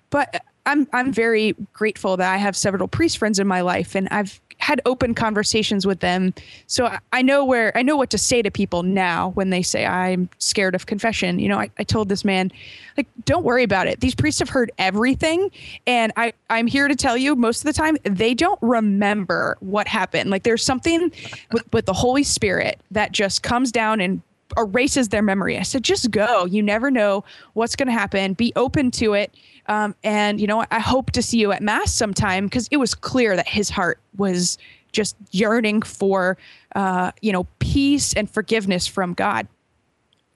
But 0.10 0.44
I'm 0.66 0.88
I'm 0.92 1.14
very 1.14 1.56
grateful 1.72 2.18
that 2.18 2.34
I 2.34 2.38
have 2.38 2.56
several 2.56 2.88
priest 2.88 3.20
friends 3.20 3.38
in 3.38 3.48
my 3.48 3.62
life 3.62 3.96
and 3.96 4.08
I've 4.10 4.42
had 4.60 4.82
open 4.86 5.16
conversations 5.16 5.88
with 5.88 6.01
them. 6.01 6.34
So 6.68 6.95
I 7.12 7.22
know 7.22 7.43
where 7.43 7.76
I 7.78 7.82
know 7.82 7.97
what 7.97 8.10
to 8.12 8.18
say 8.18 8.41
to 8.41 8.51
people 8.51 8.84
now 8.84 9.30
when 9.30 9.49
they 9.49 9.62
say 9.62 9.86
I'm 9.86 10.30
scared 10.38 10.76
of 10.76 10.86
confession. 10.86 11.39
You 11.39 11.49
know, 11.49 11.57
I, 11.57 11.72
I 11.80 11.84
told 11.84 12.10
this 12.10 12.24
man, 12.24 12.51
like, 12.97 13.07
don't 13.26 13.43
worry 13.43 13.64
about 13.64 13.88
it. 13.88 14.01
These 14.01 14.16
priests 14.16 14.39
have 14.39 14.49
heard 14.49 14.72
everything. 14.78 15.49
And 15.88 16.12
I, 16.18 16.34
I'm 16.49 16.68
here 16.68 16.88
to 16.88 16.95
tell 16.95 17.18
you 17.18 17.36
most 17.36 17.60
of 17.62 17.74
the 17.74 17.74
time 17.74 17.97
they 18.03 18.34
don't 18.34 18.60
remember 18.62 19.57
what 19.62 19.88
happened. 19.88 20.30
Like 20.30 20.43
there's 20.43 20.64
something 20.64 21.12
with, 21.51 21.74
with 21.74 21.86
the 21.86 21.93
Holy 21.93 22.24
Spirit 22.24 22.82
that 22.91 23.14
just 23.14 23.41
comes 23.41 23.72
down 23.72 24.01
and 24.01 24.22
erases 24.57 25.10
their 25.10 25.22
memory. 25.22 25.57
I 25.57 25.62
said, 25.62 25.84
just 25.84 26.12
go. 26.12 26.45
You 26.45 26.62
never 26.64 26.91
know 26.91 27.24
what's 27.53 27.76
going 27.76 27.88
to 27.88 27.93
happen. 27.93 28.34
Be 28.34 28.51
open 28.55 28.91
to 28.91 29.14
it. 29.14 29.34
Um, 29.70 29.95
and, 30.03 30.41
you 30.41 30.47
know, 30.47 30.65
I 30.72 30.80
hope 30.80 31.11
to 31.11 31.22
see 31.22 31.38
you 31.38 31.51
at 31.51 31.61
Mass 31.61 31.93
sometime 31.93 32.45
because 32.45 32.67
it 32.72 32.78
was 32.78 32.95
clear 32.95 33.36
that 33.36 33.47
his 33.47 33.70
heart 33.70 33.99
was 34.17 34.57
just 34.91 35.15
yearning 35.32 35.84
for, 35.84 36.38
uh, 36.76 37.11
you 37.22 37.32
know, 37.32 37.45
peace 37.59 38.13
and 38.13 38.28
forgiveness 38.30 38.88
from 38.88 39.13
God. 39.13 39.47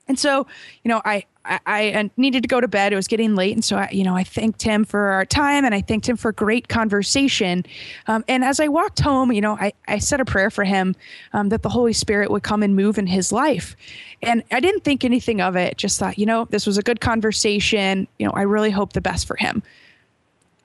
And 0.06 0.18
so, 0.18 0.46
you 0.82 0.88
know, 0.90 1.00
I, 1.04 1.24
I, 1.44 1.60
I, 1.66 2.10
needed 2.16 2.42
to 2.42 2.48
go 2.48 2.60
to 2.60 2.68
bed. 2.68 2.92
It 2.92 2.96
was 2.96 3.08
getting 3.08 3.34
late, 3.34 3.52
and 3.52 3.64
so 3.64 3.76
I, 3.76 3.88
you 3.90 4.04
know, 4.04 4.14
I 4.14 4.24
thanked 4.24 4.62
him 4.62 4.84
for 4.84 5.00
our 5.08 5.24
time, 5.24 5.64
and 5.64 5.74
I 5.74 5.80
thanked 5.80 6.08
him 6.08 6.16
for 6.16 6.32
great 6.32 6.68
conversation. 6.68 7.64
Um, 8.06 8.24
and 8.28 8.44
as 8.44 8.60
I 8.60 8.68
walked 8.68 9.00
home, 9.00 9.32
you 9.32 9.40
know, 9.40 9.56
I, 9.58 9.72
I 9.88 9.98
said 9.98 10.20
a 10.20 10.24
prayer 10.24 10.50
for 10.50 10.64
him 10.64 10.94
um, 11.32 11.50
that 11.50 11.62
the 11.62 11.68
Holy 11.68 11.92
Spirit 11.92 12.30
would 12.30 12.42
come 12.42 12.62
and 12.62 12.74
move 12.74 12.98
in 12.98 13.06
his 13.06 13.32
life. 13.32 13.76
And 14.22 14.42
I 14.50 14.60
didn't 14.60 14.84
think 14.84 15.04
anything 15.04 15.40
of 15.40 15.56
it. 15.56 15.76
Just 15.76 15.98
thought, 15.98 16.18
you 16.18 16.26
know, 16.26 16.46
this 16.46 16.66
was 16.66 16.78
a 16.78 16.82
good 16.82 17.00
conversation. 17.00 18.08
You 18.18 18.26
know, 18.26 18.32
I 18.32 18.42
really 18.42 18.70
hope 18.70 18.92
the 18.94 19.02
best 19.02 19.26
for 19.26 19.36
him 19.36 19.62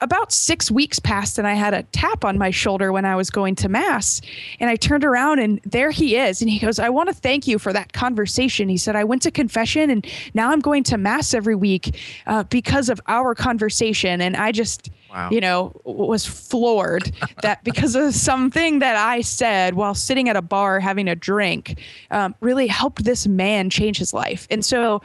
about 0.00 0.32
six 0.32 0.70
weeks 0.70 0.98
passed 0.98 1.38
and 1.38 1.46
I 1.46 1.54
had 1.54 1.74
a 1.74 1.82
tap 1.84 2.24
on 2.24 2.38
my 2.38 2.50
shoulder 2.50 2.90
when 2.90 3.04
I 3.04 3.16
was 3.16 3.28
going 3.28 3.54
to 3.56 3.68
mass. 3.68 4.20
And 4.58 4.70
I 4.70 4.76
turned 4.76 5.04
around 5.04 5.40
and 5.40 5.60
there 5.64 5.90
he 5.90 6.16
is. 6.16 6.40
And 6.40 6.50
he 6.50 6.58
goes, 6.58 6.78
I 6.78 6.88
want 6.88 7.08
to 7.08 7.14
thank 7.14 7.46
you 7.46 7.58
for 7.58 7.72
that 7.72 7.92
conversation. 7.92 8.68
He 8.68 8.78
said, 8.78 8.96
I 8.96 9.04
went 9.04 9.22
to 9.22 9.30
confession 9.30 9.90
and 9.90 10.06
now 10.32 10.50
I'm 10.50 10.60
going 10.60 10.84
to 10.84 10.96
mass 10.96 11.34
every 11.34 11.54
week 11.54 11.98
uh, 12.26 12.44
because 12.44 12.88
of 12.88 13.00
our 13.08 13.34
conversation. 13.34 14.22
And 14.22 14.36
I 14.36 14.52
just, 14.52 14.90
wow. 15.10 15.28
you 15.30 15.40
know, 15.40 15.78
was 15.84 16.24
floored 16.24 17.12
that 17.42 17.62
because 17.62 17.94
of 17.94 18.14
something 18.14 18.78
that 18.78 18.96
I 18.96 19.20
said 19.20 19.74
while 19.74 19.94
sitting 19.94 20.30
at 20.30 20.36
a 20.36 20.42
bar 20.42 20.80
having 20.80 21.08
a 21.08 21.14
drink 21.14 21.78
um, 22.10 22.34
really 22.40 22.68
helped 22.68 23.04
this 23.04 23.26
man 23.26 23.68
change 23.68 23.98
his 23.98 24.14
life. 24.14 24.46
And 24.50 24.64
so, 24.64 25.02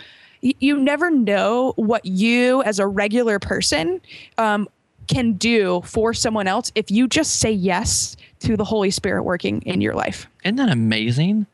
you 0.59 0.77
never 0.77 1.09
know 1.09 1.73
what 1.75 2.05
you 2.05 2.61
as 2.63 2.77
a 2.77 2.85
regular 2.85 3.39
person 3.39 3.99
um, 4.37 4.67
can 5.07 5.33
do 5.33 5.81
for 5.85 6.13
someone 6.13 6.47
else 6.47 6.71
if 6.75 6.91
you 6.91 7.07
just 7.07 7.39
say 7.39 7.51
yes 7.51 8.17
to 8.39 8.57
the 8.57 8.65
Holy 8.65 8.91
Spirit 8.91 9.23
working 9.23 9.61
in 9.63 9.81
your 9.81 9.93
life. 9.93 10.27
Isn't 10.43 10.57
that 10.57 10.69
amazing? 10.69 11.47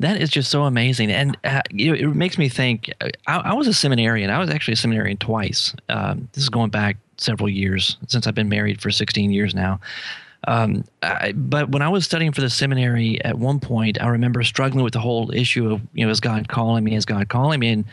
That 0.00 0.20
is 0.20 0.28
just 0.28 0.50
so 0.50 0.64
amazing, 0.64 1.10
and 1.10 1.38
uh, 1.42 1.62
it, 1.70 2.00
it, 2.02 2.14
makes 2.14 2.36
me 2.36 2.50
think. 2.50 2.92
Uh, 3.00 3.08
I, 3.26 3.38
I, 3.38 3.54
was 3.54 3.66
a 3.66 3.72
seminarian. 3.72 4.28
I 4.28 4.38
was 4.38 4.50
actually 4.50 4.74
a 4.74 4.76
seminarian 4.76 5.16
twice. 5.16 5.74
Um, 5.88 6.28
this 6.34 6.42
is 6.42 6.50
going 6.50 6.68
back 6.68 6.98
several 7.16 7.48
years 7.48 7.96
since 8.06 8.26
I've 8.26 8.34
been 8.34 8.50
married 8.50 8.82
for 8.82 8.90
16 8.90 9.30
years 9.30 9.54
now. 9.54 9.80
Um, 10.46 10.84
I, 11.02 11.32
but 11.32 11.70
when 11.70 11.80
I 11.80 11.88
was 11.88 12.04
studying 12.04 12.32
for 12.32 12.42
the 12.42 12.50
seminary, 12.50 13.24
at 13.24 13.38
one 13.38 13.58
point, 13.58 14.00
I 14.00 14.08
remember 14.08 14.42
struggling 14.42 14.84
with 14.84 14.92
the 14.92 15.00
whole 15.00 15.30
issue 15.32 15.72
of 15.72 15.80
you 15.94 16.04
know, 16.04 16.10
is 16.10 16.20
God 16.20 16.48
calling 16.48 16.84
me? 16.84 16.94
Is 16.94 17.06
God 17.06 17.28
calling 17.30 17.60
me? 17.60 17.70
And 17.70 17.84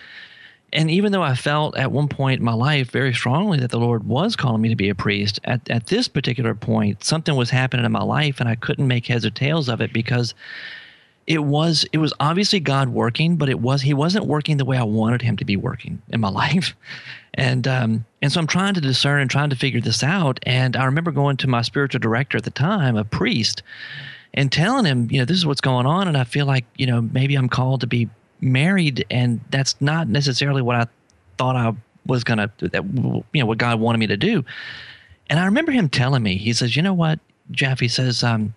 and 0.74 0.90
even 0.90 1.12
though 1.12 1.22
I 1.22 1.36
felt 1.36 1.78
at 1.78 1.92
one 1.92 2.08
point 2.08 2.40
in 2.40 2.46
my 2.46 2.54
life 2.54 2.90
very 2.90 3.14
strongly 3.14 3.60
that 3.60 3.70
the 3.70 3.80
Lord 3.80 4.06
was 4.06 4.36
calling 4.36 4.62
me 4.62 4.70
to 4.70 4.76
be 4.76 4.90
a 4.90 4.96
priest, 4.96 5.40
at, 5.44 5.70
at 5.70 5.88
this 5.88 6.08
particular 6.08 6.56
point, 6.56 7.04
something 7.04 7.36
was 7.36 7.52
happening 7.52 7.86
in 7.86 7.92
my 7.92 8.04
life 8.04 8.40
and 8.40 8.50
I 8.50 8.56
couldn't 8.56 8.88
make 8.88 9.06
heads 9.06 9.26
or 9.26 9.30
tails 9.30 9.70
of 9.70 9.82
it 9.82 9.94
because 9.94 10.34
it 11.26 11.44
was 11.44 11.86
it 11.94 12.00
was 12.00 12.14
obviously 12.20 12.60
God 12.60 12.90
working, 12.90 13.38
but 13.38 13.50
it 13.50 13.60
was 13.60 13.82
he 13.82 13.94
wasn't 13.94 14.26
working 14.26 14.58
the 14.58 14.66
way 14.66 14.78
I 14.78 14.84
wanted 14.84 15.22
him 15.22 15.38
to 15.38 15.46
be 15.46 15.56
working 15.56 16.02
in 16.10 16.20
my 16.20 16.30
life. 16.44 16.76
And 17.36 17.68
um, 17.68 18.06
and 18.22 18.32
so 18.32 18.40
I'm 18.40 18.48
trying 18.48 18.74
to 18.74 18.82
discern 18.82 19.22
and 19.22 19.30
trying 19.30 19.52
to 19.52 19.56
figure 19.56 19.80
this 19.80 20.04
out. 20.04 20.40
And 20.44 20.76
I 20.76 20.86
remember 20.86 21.12
going 21.12 21.38
to 21.38 21.48
my 21.48 21.62
spiritual 21.62 22.00
director 22.00 22.38
at 22.38 22.44
the 22.44 22.52
time, 22.52 22.98
a 22.98 23.06
priest, 23.06 23.64
and 24.34 24.52
telling 24.52 24.86
him, 24.86 25.08
you 25.12 25.20
know, 25.20 25.26
this 25.26 25.38
is 25.38 25.46
what's 25.46 25.62
going 25.62 25.86
on, 25.86 26.08
and 26.08 26.18
I 26.18 26.24
feel 26.24 26.46
like, 26.46 26.66
you 26.78 26.88
know, 26.88 27.02
maybe 27.02 27.36
I'm 27.36 27.50
called 27.50 27.82
to 27.82 27.88
be 27.88 28.10
married, 28.44 29.06
and 29.10 29.40
that's 29.50 29.80
not 29.82 30.08
necessarily 30.08 30.62
what 30.62 30.76
I 30.76 30.88
thought 31.38 31.56
I 31.56 31.74
was 32.06 32.24
gonna, 32.24 32.52
that 32.60 32.84
you 32.84 33.42
know, 33.42 33.46
what 33.46 33.58
God 33.58 33.80
wanted 33.80 33.98
me 34.00 34.08
to 34.08 34.18
do. 34.18 34.44
And 35.30 35.40
I 35.40 35.46
remember 35.46 35.72
him 35.72 35.90
telling 35.90 36.22
me, 36.22 36.38
he 36.38 36.54
says, 36.54 36.76
you 36.76 36.82
know 36.82 36.94
what, 36.94 37.20
Jeff, 37.52 37.80
he 37.80 37.88
says, 37.88 38.24
um, 38.24 38.54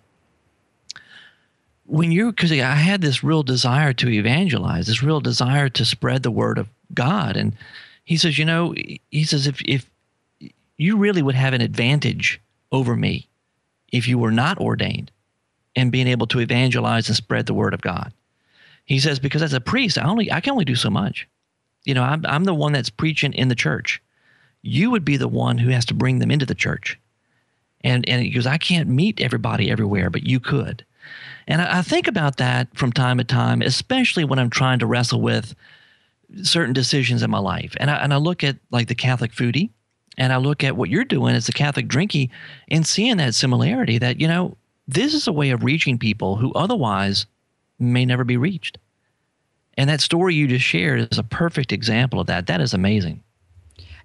when 1.85 2.11
you, 2.11 2.31
because 2.31 2.51
I 2.51 2.75
had 2.75 3.01
this 3.01 3.23
real 3.23 3.43
desire 3.43 3.93
to 3.93 4.09
evangelize, 4.09 4.87
this 4.87 5.01
real 5.01 5.21
desire 5.21 5.69
to 5.69 5.85
spread 5.85 6.23
the 6.23 6.31
word 6.31 6.57
of 6.57 6.67
God, 6.93 7.37
and 7.37 7.53
he 8.03 8.17
says, 8.17 8.37
you 8.37 8.45
know, 8.45 8.73
he 8.73 9.23
says, 9.23 9.47
if 9.47 9.61
if 9.61 9.89
you 10.77 10.97
really 10.97 11.21
would 11.21 11.35
have 11.35 11.53
an 11.53 11.61
advantage 11.61 12.39
over 12.71 12.95
me 12.95 13.27
if 13.91 14.07
you 14.07 14.17
were 14.17 14.31
not 14.31 14.59
ordained 14.59 15.11
and 15.75 15.91
being 15.91 16.07
able 16.07 16.27
to 16.27 16.39
evangelize 16.39 17.07
and 17.07 17.15
spread 17.15 17.45
the 17.45 17.53
word 17.53 17.73
of 17.73 17.81
God. 17.81 18.11
He 18.87 18.99
says, 18.99 19.19
because 19.19 19.43
as 19.43 19.53
a 19.53 19.61
priest, 19.61 19.99
I 19.99 20.05
only 20.05 20.31
I 20.31 20.41
can 20.41 20.53
only 20.53 20.65
do 20.65 20.75
so 20.75 20.89
much. 20.89 21.27
You 21.85 21.93
know, 21.93 22.03
I'm, 22.03 22.25
I'm 22.25 22.45
the 22.45 22.53
one 22.53 22.73
that's 22.73 22.89
preaching 22.89 23.33
in 23.33 23.49
the 23.49 23.55
church. 23.55 24.01
You 24.61 24.89
would 24.89 25.05
be 25.05 25.17
the 25.17 25.27
one 25.27 25.59
who 25.59 25.69
has 25.69 25.85
to 25.85 25.93
bring 25.93 26.19
them 26.19 26.31
into 26.31 26.45
the 26.45 26.55
church. 26.55 26.99
And 27.81 28.07
and 28.09 28.23
he 28.23 28.31
goes, 28.31 28.47
I 28.47 28.57
can't 28.57 28.89
meet 28.89 29.21
everybody 29.21 29.69
everywhere, 29.69 30.09
but 30.09 30.23
you 30.23 30.39
could. 30.39 30.83
And 31.47 31.61
I, 31.61 31.79
I 31.79 31.81
think 31.81 32.07
about 32.07 32.37
that 32.37 32.75
from 32.75 32.91
time 32.91 33.17
to 33.19 33.23
time, 33.23 33.61
especially 33.61 34.25
when 34.25 34.39
I'm 34.39 34.49
trying 34.49 34.79
to 34.79 34.87
wrestle 34.87 35.21
with 35.21 35.53
certain 36.41 36.73
decisions 36.73 37.23
in 37.23 37.29
my 37.29 37.39
life. 37.39 37.75
And 37.79 37.91
I, 37.91 37.97
and 37.97 38.13
I 38.13 38.17
look 38.17 38.43
at 38.43 38.57
like 38.71 38.87
the 38.87 38.95
Catholic 38.95 39.31
foodie, 39.31 39.69
and 40.17 40.33
I 40.33 40.37
look 40.37 40.63
at 40.63 40.75
what 40.75 40.89
you're 40.89 41.05
doing 41.05 41.35
as 41.35 41.47
a 41.47 41.53
Catholic 41.53 41.87
drinkie 41.87 42.29
and 42.69 42.85
seeing 42.85 43.17
that 43.17 43.35
similarity 43.35 43.97
that, 43.99 44.19
you 44.19 44.27
know, 44.27 44.57
this 44.87 45.13
is 45.13 45.27
a 45.27 45.33
way 45.33 45.51
of 45.51 45.63
reaching 45.63 45.97
people 45.97 46.37
who 46.37 46.53
otherwise 46.53 47.25
may 47.79 48.05
never 48.05 48.23
be 48.23 48.37
reached. 48.37 48.77
And 49.77 49.89
that 49.89 50.01
story 50.01 50.33
you 50.33 50.47
just 50.47 50.65
shared 50.65 51.11
is 51.11 51.19
a 51.19 51.23
perfect 51.23 51.71
example 51.71 52.19
of 52.19 52.27
that. 52.27 52.47
That 52.47 52.61
is 52.61 52.73
amazing. 52.73 53.23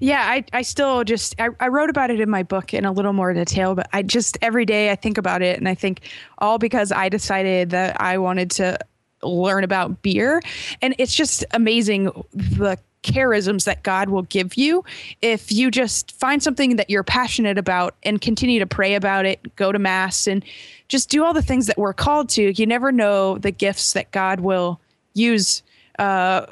Yeah, 0.00 0.22
I, 0.26 0.44
I 0.52 0.62
still 0.62 1.04
just 1.04 1.40
I, 1.40 1.50
I 1.60 1.68
wrote 1.68 1.88
about 1.88 2.10
it 2.10 2.18
in 2.18 2.28
my 2.28 2.42
book 2.42 2.74
in 2.74 2.84
a 2.84 2.90
little 2.90 3.12
more 3.12 3.32
detail, 3.32 3.76
but 3.76 3.88
I 3.92 4.02
just 4.02 4.36
every 4.42 4.66
day 4.66 4.90
I 4.90 4.96
think 4.96 5.16
about 5.16 5.42
it 5.42 5.58
and 5.58 5.68
I 5.68 5.74
think 5.74 6.00
all 6.38 6.58
because 6.58 6.90
I 6.90 7.08
decided 7.08 7.70
that 7.70 8.00
I 8.00 8.18
wanted 8.18 8.50
to 8.52 8.78
learn 9.22 9.62
about 9.62 10.02
beer. 10.02 10.42
And 10.82 10.94
it's 10.98 11.14
just 11.14 11.44
amazing 11.52 12.10
the 12.32 12.78
charisms 13.02 13.64
that 13.64 13.82
God 13.82 14.08
will 14.08 14.22
give 14.22 14.56
you 14.56 14.84
if 15.20 15.50
you 15.50 15.70
just 15.70 16.12
find 16.12 16.42
something 16.42 16.76
that 16.76 16.88
you're 16.88 17.02
passionate 17.02 17.58
about 17.58 17.94
and 18.02 18.20
continue 18.20 18.58
to 18.60 18.66
pray 18.66 18.94
about 18.94 19.26
it, 19.26 19.56
go 19.56 19.72
to 19.72 19.78
mass 19.78 20.26
and 20.26 20.44
just 20.88 21.10
do 21.10 21.24
all 21.24 21.32
the 21.32 21.42
things 21.42 21.66
that 21.66 21.78
we're 21.78 21.92
called 21.92 22.28
to. 22.30 22.52
You 22.52 22.66
never 22.66 22.92
know 22.92 23.38
the 23.38 23.50
gifts 23.50 23.92
that 23.94 24.10
God 24.12 24.40
will 24.40 24.80
use 25.14 25.62
uh, 25.98 26.46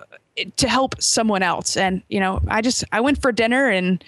to 0.57 0.69
help 0.69 1.01
someone 1.01 1.43
else. 1.43 1.77
And, 1.77 2.03
you 2.09 2.21
know, 2.21 2.41
I 2.49 2.63
just, 2.63 2.85
I 2.93 3.01
went 3.01 3.21
for 3.21 3.33
dinner 3.33 3.69
and 3.69 4.03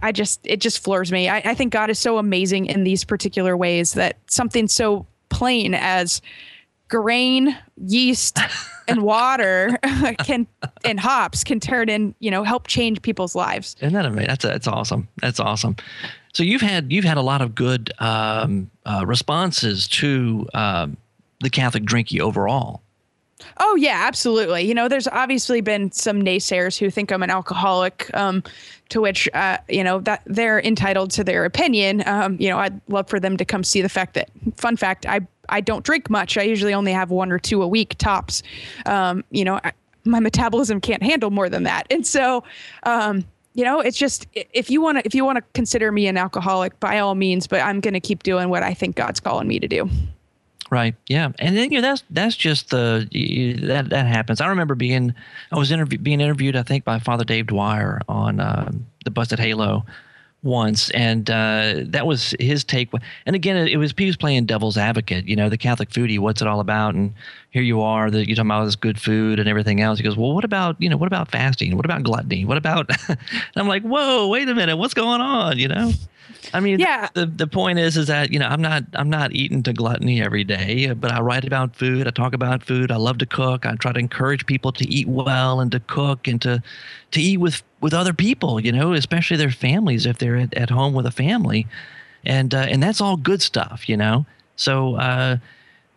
I 0.00 0.12
just, 0.12 0.40
it 0.44 0.60
just 0.60 0.82
floors 0.82 1.12
me. 1.12 1.28
I, 1.28 1.38
I 1.38 1.54
think 1.54 1.72
God 1.72 1.90
is 1.90 1.98
so 1.98 2.18
amazing 2.18 2.66
in 2.66 2.84
these 2.84 3.04
particular 3.04 3.56
ways 3.56 3.94
that 3.94 4.16
something 4.28 4.68
so 4.68 5.06
plain 5.28 5.74
as 5.74 6.22
grain, 6.92 7.56
yeast, 7.86 8.38
and 8.88 9.02
water 9.02 9.78
can 10.24 10.46
and 10.84 11.00
hops 11.00 11.42
can 11.42 11.58
turn 11.58 11.88
in, 11.88 12.14
you 12.20 12.30
know, 12.30 12.44
help 12.44 12.66
change 12.66 13.00
people's 13.00 13.34
lives. 13.34 13.74
Isn't 13.80 13.94
that 13.94 14.04
amazing? 14.04 14.28
That's 14.28 14.44
that's 14.44 14.68
awesome. 14.68 15.08
That's 15.20 15.40
awesome. 15.40 15.76
So 16.34 16.42
you've 16.42 16.60
had 16.60 16.92
you've 16.92 17.04
had 17.04 17.16
a 17.16 17.22
lot 17.22 17.40
of 17.40 17.54
good 17.54 17.92
um, 17.98 18.70
uh, 18.84 19.04
responses 19.06 19.88
to 19.88 20.46
um, 20.52 20.98
the 21.40 21.50
Catholic 21.50 21.84
drinkie 21.84 22.20
overall. 22.20 22.81
Oh 23.58 23.74
yeah, 23.76 24.04
absolutely. 24.06 24.62
You 24.62 24.74
know, 24.74 24.88
there's 24.88 25.08
obviously 25.08 25.60
been 25.60 25.92
some 25.92 26.22
naysayers 26.22 26.78
who 26.78 26.90
think 26.90 27.10
I'm 27.10 27.22
an 27.22 27.30
alcoholic, 27.30 28.10
um, 28.14 28.42
to 28.88 29.00
which 29.00 29.28
uh, 29.34 29.58
you 29.68 29.84
know 29.84 30.00
that 30.00 30.22
they're 30.26 30.60
entitled 30.60 31.10
to 31.12 31.24
their 31.24 31.44
opinion. 31.44 32.02
Um, 32.06 32.36
you 32.40 32.48
know, 32.48 32.58
I'd 32.58 32.80
love 32.88 33.08
for 33.08 33.20
them 33.20 33.36
to 33.36 33.44
come 33.44 33.64
see 33.64 33.82
the 33.82 33.88
fact 33.88 34.14
that, 34.14 34.30
fun 34.56 34.76
fact, 34.76 35.06
I 35.06 35.20
I 35.48 35.60
don't 35.60 35.84
drink 35.84 36.10
much. 36.10 36.36
I 36.36 36.42
usually 36.42 36.74
only 36.74 36.92
have 36.92 37.10
one 37.10 37.32
or 37.32 37.38
two 37.38 37.62
a 37.62 37.68
week 37.68 37.96
tops. 37.98 38.42
Um, 38.86 39.24
you 39.30 39.44
know, 39.44 39.60
I, 39.64 39.72
my 40.04 40.20
metabolism 40.20 40.80
can't 40.80 41.02
handle 41.02 41.30
more 41.30 41.48
than 41.48 41.64
that, 41.64 41.86
and 41.90 42.06
so. 42.06 42.44
Um, 42.84 43.24
you 43.54 43.66
know, 43.66 43.80
it's 43.80 43.98
just 43.98 44.26
if 44.32 44.70
you 44.70 44.80
want 44.80 44.96
to 44.96 45.04
if 45.04 45.14
you 45.14 45.26
want 45.26 45.36
to 45.36 45.44
consider 45.52 45.92
me 45.92 46.06
an 46.06 46.16
alcoholic, 46.16 46.80
by 46.80 46.98
all 46.98 47.14
means. 47.14 47.46
But 47.46 47.60
I'm 47.60 47.80
going 47.80 47.92
to 47.92 48.00
keep 48.00 48.22
doing 48.22 48.48
what 48.48 48.62
I 48.62 48.72
think 48.72 48.96
God's 48.96 49.20
calling 49.20 49.46
me 49.46 49.60
to 49.60 49.68
do. 49.68 49.90
Right. 50.72 50.94
Yeah. 51.06 51.32
And 51.38 51.54
then 51.54 51.70
you 51.70 51.82
know 51.82 51.86
that's 51.86 52.02
that's 52.08 52.34
just 52.34 52.70
the 52.70 53.06
that 53.64 53.90
that 53.90 54.06
happens. 54.06 54.40
I 54.40 54.46
remember 54.46 54.74
being 54.74 55.14
I 55.52 55.58
was 55.58 55.70
interview, 55.70 55.98
being 55.98 56.22
interviewed 56.22 56.56
I 56.56 56.62
think 56.62 56.82
by 56.82 56.98
Father 56.98 57.24
Dave 57.24 57.48
Dwyer 57.48 58.00
on 58.08 58.40
uh, 58.40 58.72
the 59.04 59.10
Busted 59.10 59.38
Halo 59.38 59.84
once, 60.42 60.88
and 60.92 61.28
uh, 61.30 61.74
that 61.88 62.06
was 62.06 62.34
his 62.40 62.64
take. 62.64 62.90
And 63.26 63.36
again, 63.36 63.68
it 63.68 63.76
was 63.76 63.92
he 63.94 64.06
was 64.06 64.16
playing 64.16 64.46
devil's 64.46 64.78
advocate. 64.78 65.26
You 65.26 65.36
know, 65.36 65.50
the 65.50 65.58
Catholic 65.58 65.90
foodie. 65.90 66.18
What's 66.18 66.40
it 66.40 66.48
all 66.48 66.60
about? 66.60 66.94
And 66.94 67.12
here 67.50 67.62
you 67.62 67.82
are, 67.82 68.10
that 68.10 68.26
you're 68.26 68.34
talking 68.34 68.50
about 68.50 68.64
this 68.64 68.76
good 68.76 68.98
food 68.98 69.38
and 69.38 69.50
everything 69.50 69.82
else. 69.82 69.98
He 69.98 70.04
goes, 70.04 70.16
well, 70.16 70.32
what 70.32 70.44
about 70.44 70.80
you 70.80 70.88
know, 70.88 70.96
what 70.96 71.06
about 71.06 71.30
fasting? 71.30 71.76
What 71.76 71.84
about 71.84 72.02
gluttony? 72.02 72.46
What 72.46 72.56
about? 72.56 72.90
and 73.08 73.18
I'm 73.56 73.68
like, 73.68 73.82
whoa, 73.82 74.28
wait 74.28 74.48
a 74.48 74.54
minute, 74.54 74.78
what's 74.78 74.94
going 74.94 75.20
on? 75.20 75.58
You 75.58 75.68
know. 75.68 75.92
I 76.52 76.60
mean, 76.60 76.78
yeah. 76.78 77.08
The, 77.14 77.26
the 77.26 77.46
point 77.46 77.78
is, 77.78 77.96
is 77.96 78.06
that 78.08 78.32
you 78.32 78.38
know, 78.38 78.46
I'm 78.46 78.60
not 78.60 78.84
I'm 78.94 79.10
not 79.10 79.32
eating 79.32 79.62
to 79.64 79.72
gluttony 79.72 80.22
every 80.22 80.44
day, 80.44 80.92
but 80.92 81.12
I 81.12 81.20
write 81.20 81.44
about 81.44 81.76
food. 81.76 82.06
I 82.06 82.10
talk 82.10 82.32
about 82.32 82.62
food. 82.62 82.90
I 82.90 82.96
love 82.96 83.18
to 83.18 83.26
cook. 83.26 83.66
I 83.66 83.74
try 83.76 83.92
to 83.92 84.00
encourage 84.00 84.46
people 84.46 84.72
to 84.72 84.88
eat 84.88 85.08
well 85.08 85.60
and 85.60 85.70
to 85.72 85.80
cook 85.80 86.26
and 86.26 86.40
to 86.42 86.62
to 87.12 87.20
eat 87.20 87.38
with 87.38 87.62
with 87.80 87.94
other 87.94 88.12
people. 88.12 88.60
You 88.60 88.72
know, 88.72 88.92
especially 88.92 89.36
their 89.36 89.50
families 89.50 90.06
if 90.06 90.18
they're 90.18 90.36
at, 90.36 90.54
at 90.54 90.70
home 90.70 90.94
with 90.94 91.06
a 91.06 91.12
family, 91.12 91.66
and 92.24 92.54
uh, 92.54 92.66
and 92.68 92.82
that's 92.82 93.00
all 93.00 93.16
good 93.16 93.42
stuff. 93.42 93.88
You 93.88 93.96
know, 93.96 94.26
so. 94.56 94.96
Uh, 94.96 95.36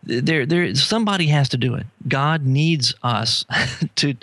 there 0.08 0.46
there 0.46 0.72
somebody 0.72 1.26
has 1.26 1.48
to 1.48 1.56
do 1.56 1.74
it 1.74 1.84
god 2.06 2.46
needs 2.46 2.94
us 3.02 3.44
to 3.96 4.14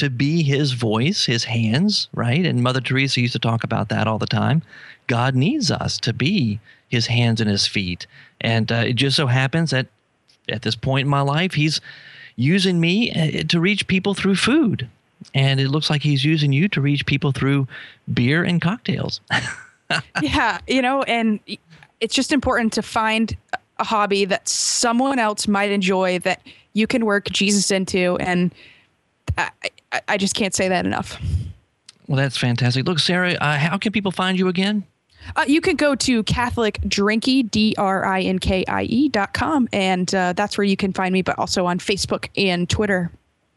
to 0.00 0.10
be 0.10 0.42
his 0.42 0.72
voice 0.72 1.26
his 1.26 1.44
hands 1.44 2.08
right 2.14 2.44
and 2.44 2.62
mother 2.62 2.80
teresa 2.80 3.20
used 3.20 3.32
to 3.32 3.38
talk 3.38 3.64
about 3.64 3.88
that 3.88 4.06
all 4.06 4.18
the 4.18 4.26
time 4.26 4.62
God 5.10 5.34
needs 5.34 5.72
us 5.72 5.98
to 6.02 6.12
be 6.12 6.60
his 6.88 7.08
hands 7.08 7.40
and 7.40 7.50
his 7.50 7.66
feet. 7.66 8.06
And 8.40 8.70
uh, 8.70 8.84
it 8.86 8.92
just 8.92 9.16
so 9.16 9.26
happens 9.26 9.72
that 9.72 9.88
at 10.48 10.62
this 10.62 10.76
point 10.76 11.06
in 11.06 11.10
my 11.10 11.20
life, 11.20 11.54
he's 11.54 11.80
using 12.36 12.78
me 12.78 13.10
uh, 13.10 13.42
to 13.48 13.58
reach 13.58 13.88
people 13.88 14.14
through 14.14 14.36
food. 14.36 14.88
And 15.34 15.58
it 15.58 15.68
looks 15.68 15.90
like 15.90 16.02
he's 16.02 16.24
using 16.24 16.52
you 16.52 16.68
to 16.68 16.80
reach 16.80 17.06
people 17.06 17.32
through 17.32 17.66
beer 18.14 18.44
and 18.44 18.62
cocktails. 18.62 19.20
yeah, 20.22 20.60
you 20.68 20.80
know, 20.80 21.02
and 21.02 21.40
it's 21.98 22.14
just 22.14 22.30
important 22.30 22.72
to 22.74 22.82
find 22.82 23.36
a 23.80 23.84
hobby 23.84 24.24
that 24.26 24.48
someone 24.48 25.18
else 25.18 25.48
might 25.48 25.72
enjoy 25.72 26.20
that 26.20 26.40
you 26.72 26.86
can 26.86 27.04
work 27.04 27.24
Jesus 27.30 27.72
into. 27.72 28.16
And 28.18 28.54
I, 29.92 30.00
I 30.08 30.16
just 30.16 30.34
can't 30.34 30.54
say 30.54 30.68
that 30.68 30.86
enough. 30.86 31.18
Well, 32.06 32.16
that's 32.16 32.36
fantastic. 32.36 32.86
Look, 32.86 32.98
Sarah, 32.98 33.34
uh, 33.34 33.56
how 33.56 33.78
can 33.78 33.92
people 33.92 34.10
find 34.10 34.38
you 34.38 34.48
again? 34.48 34.84
Uh, 35.36 35.44
you 35.46 35.60
can 35.60 35.76
go 35.76 35.94
to 35.94 36.22
Catholic 36.24 36.80
Drinkie, 36.82 37.48
D 37.50 37.74
R 37.78 38.04
I 38.04 38.22
N 38.22 38.38
K 38.38 38.64
I 38.66 38.84
E 38.84 39.08
dot 39.08 39.32
com, 39.34 39.68
and 39.72 40.12
uh, 40.14 40.32
that's 40.32 40.56
where 40.56 40.64
you 40.64 40.76
can 40.76 40.92
find 40.92 41.12
me, 41.12 41.22
but 41.22 41.38
also 41.38 41.66
on 41.66 41.78
Facebook 41.78 42.28
and 42.36 42.68
Twitter. 42.68 43.10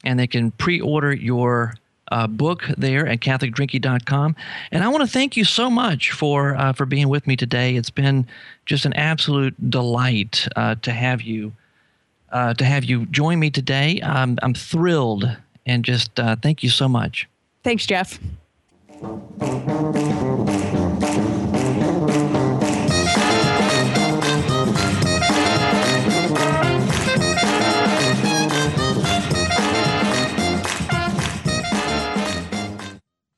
And 0.03 0.19
they 0.19 0.27
can 0.27 0.51
pre 0.51 0.81
order 0.81 1.13
your 1.13 1.73
uh, 2.11 2.27
book 2.27 2.65
there 2.77 3.07
at 3.07 3.21
CatholicDrinkie.com. 3.21 4.35
And 4.71 4.83
I 4.83 4.87
want 4.89 5.01
to 5.01 5.07
thank 5.07 5.35
you 5.35 5.43
so 5.45 5.69
much 5.69 6.11
for, 6.11 6.55
uh, 6.55 6.73
for 6.73 6.85
being 6.85 7.09
with 7.09 7.25
me 7.25 7.35
today. 7.35 7.75
It's 7.75 7.89
been 7.89 8.27
just 8.65 8.85
an 8.85 8.93
absolute 8.93 9.55
delight 9.69 10.47
uh, 10.55 10.75
to 10.81 10.91
have 10.91 11.21
you. 11.21 11.53
Uh, 12.31 12.51
to 12.51 12.65
have 12.65 12.83
you 12.83 13.05
join 13.07 13.39
me 13.39 13.51
today. 13.51 14.01
Um, 14.01 14.39
I'm 14.41 14.55
thrilled 14.55 15.37
and 15.65 15.83
just 15.83 16.19
uh, 16.19 16.35
thank 16.41 16.63
you 16.63 16.69
so 16.69 16.87
much. 16.87 17.27
Thanks, 17.63 17.85
Jeff. 17.85 18.19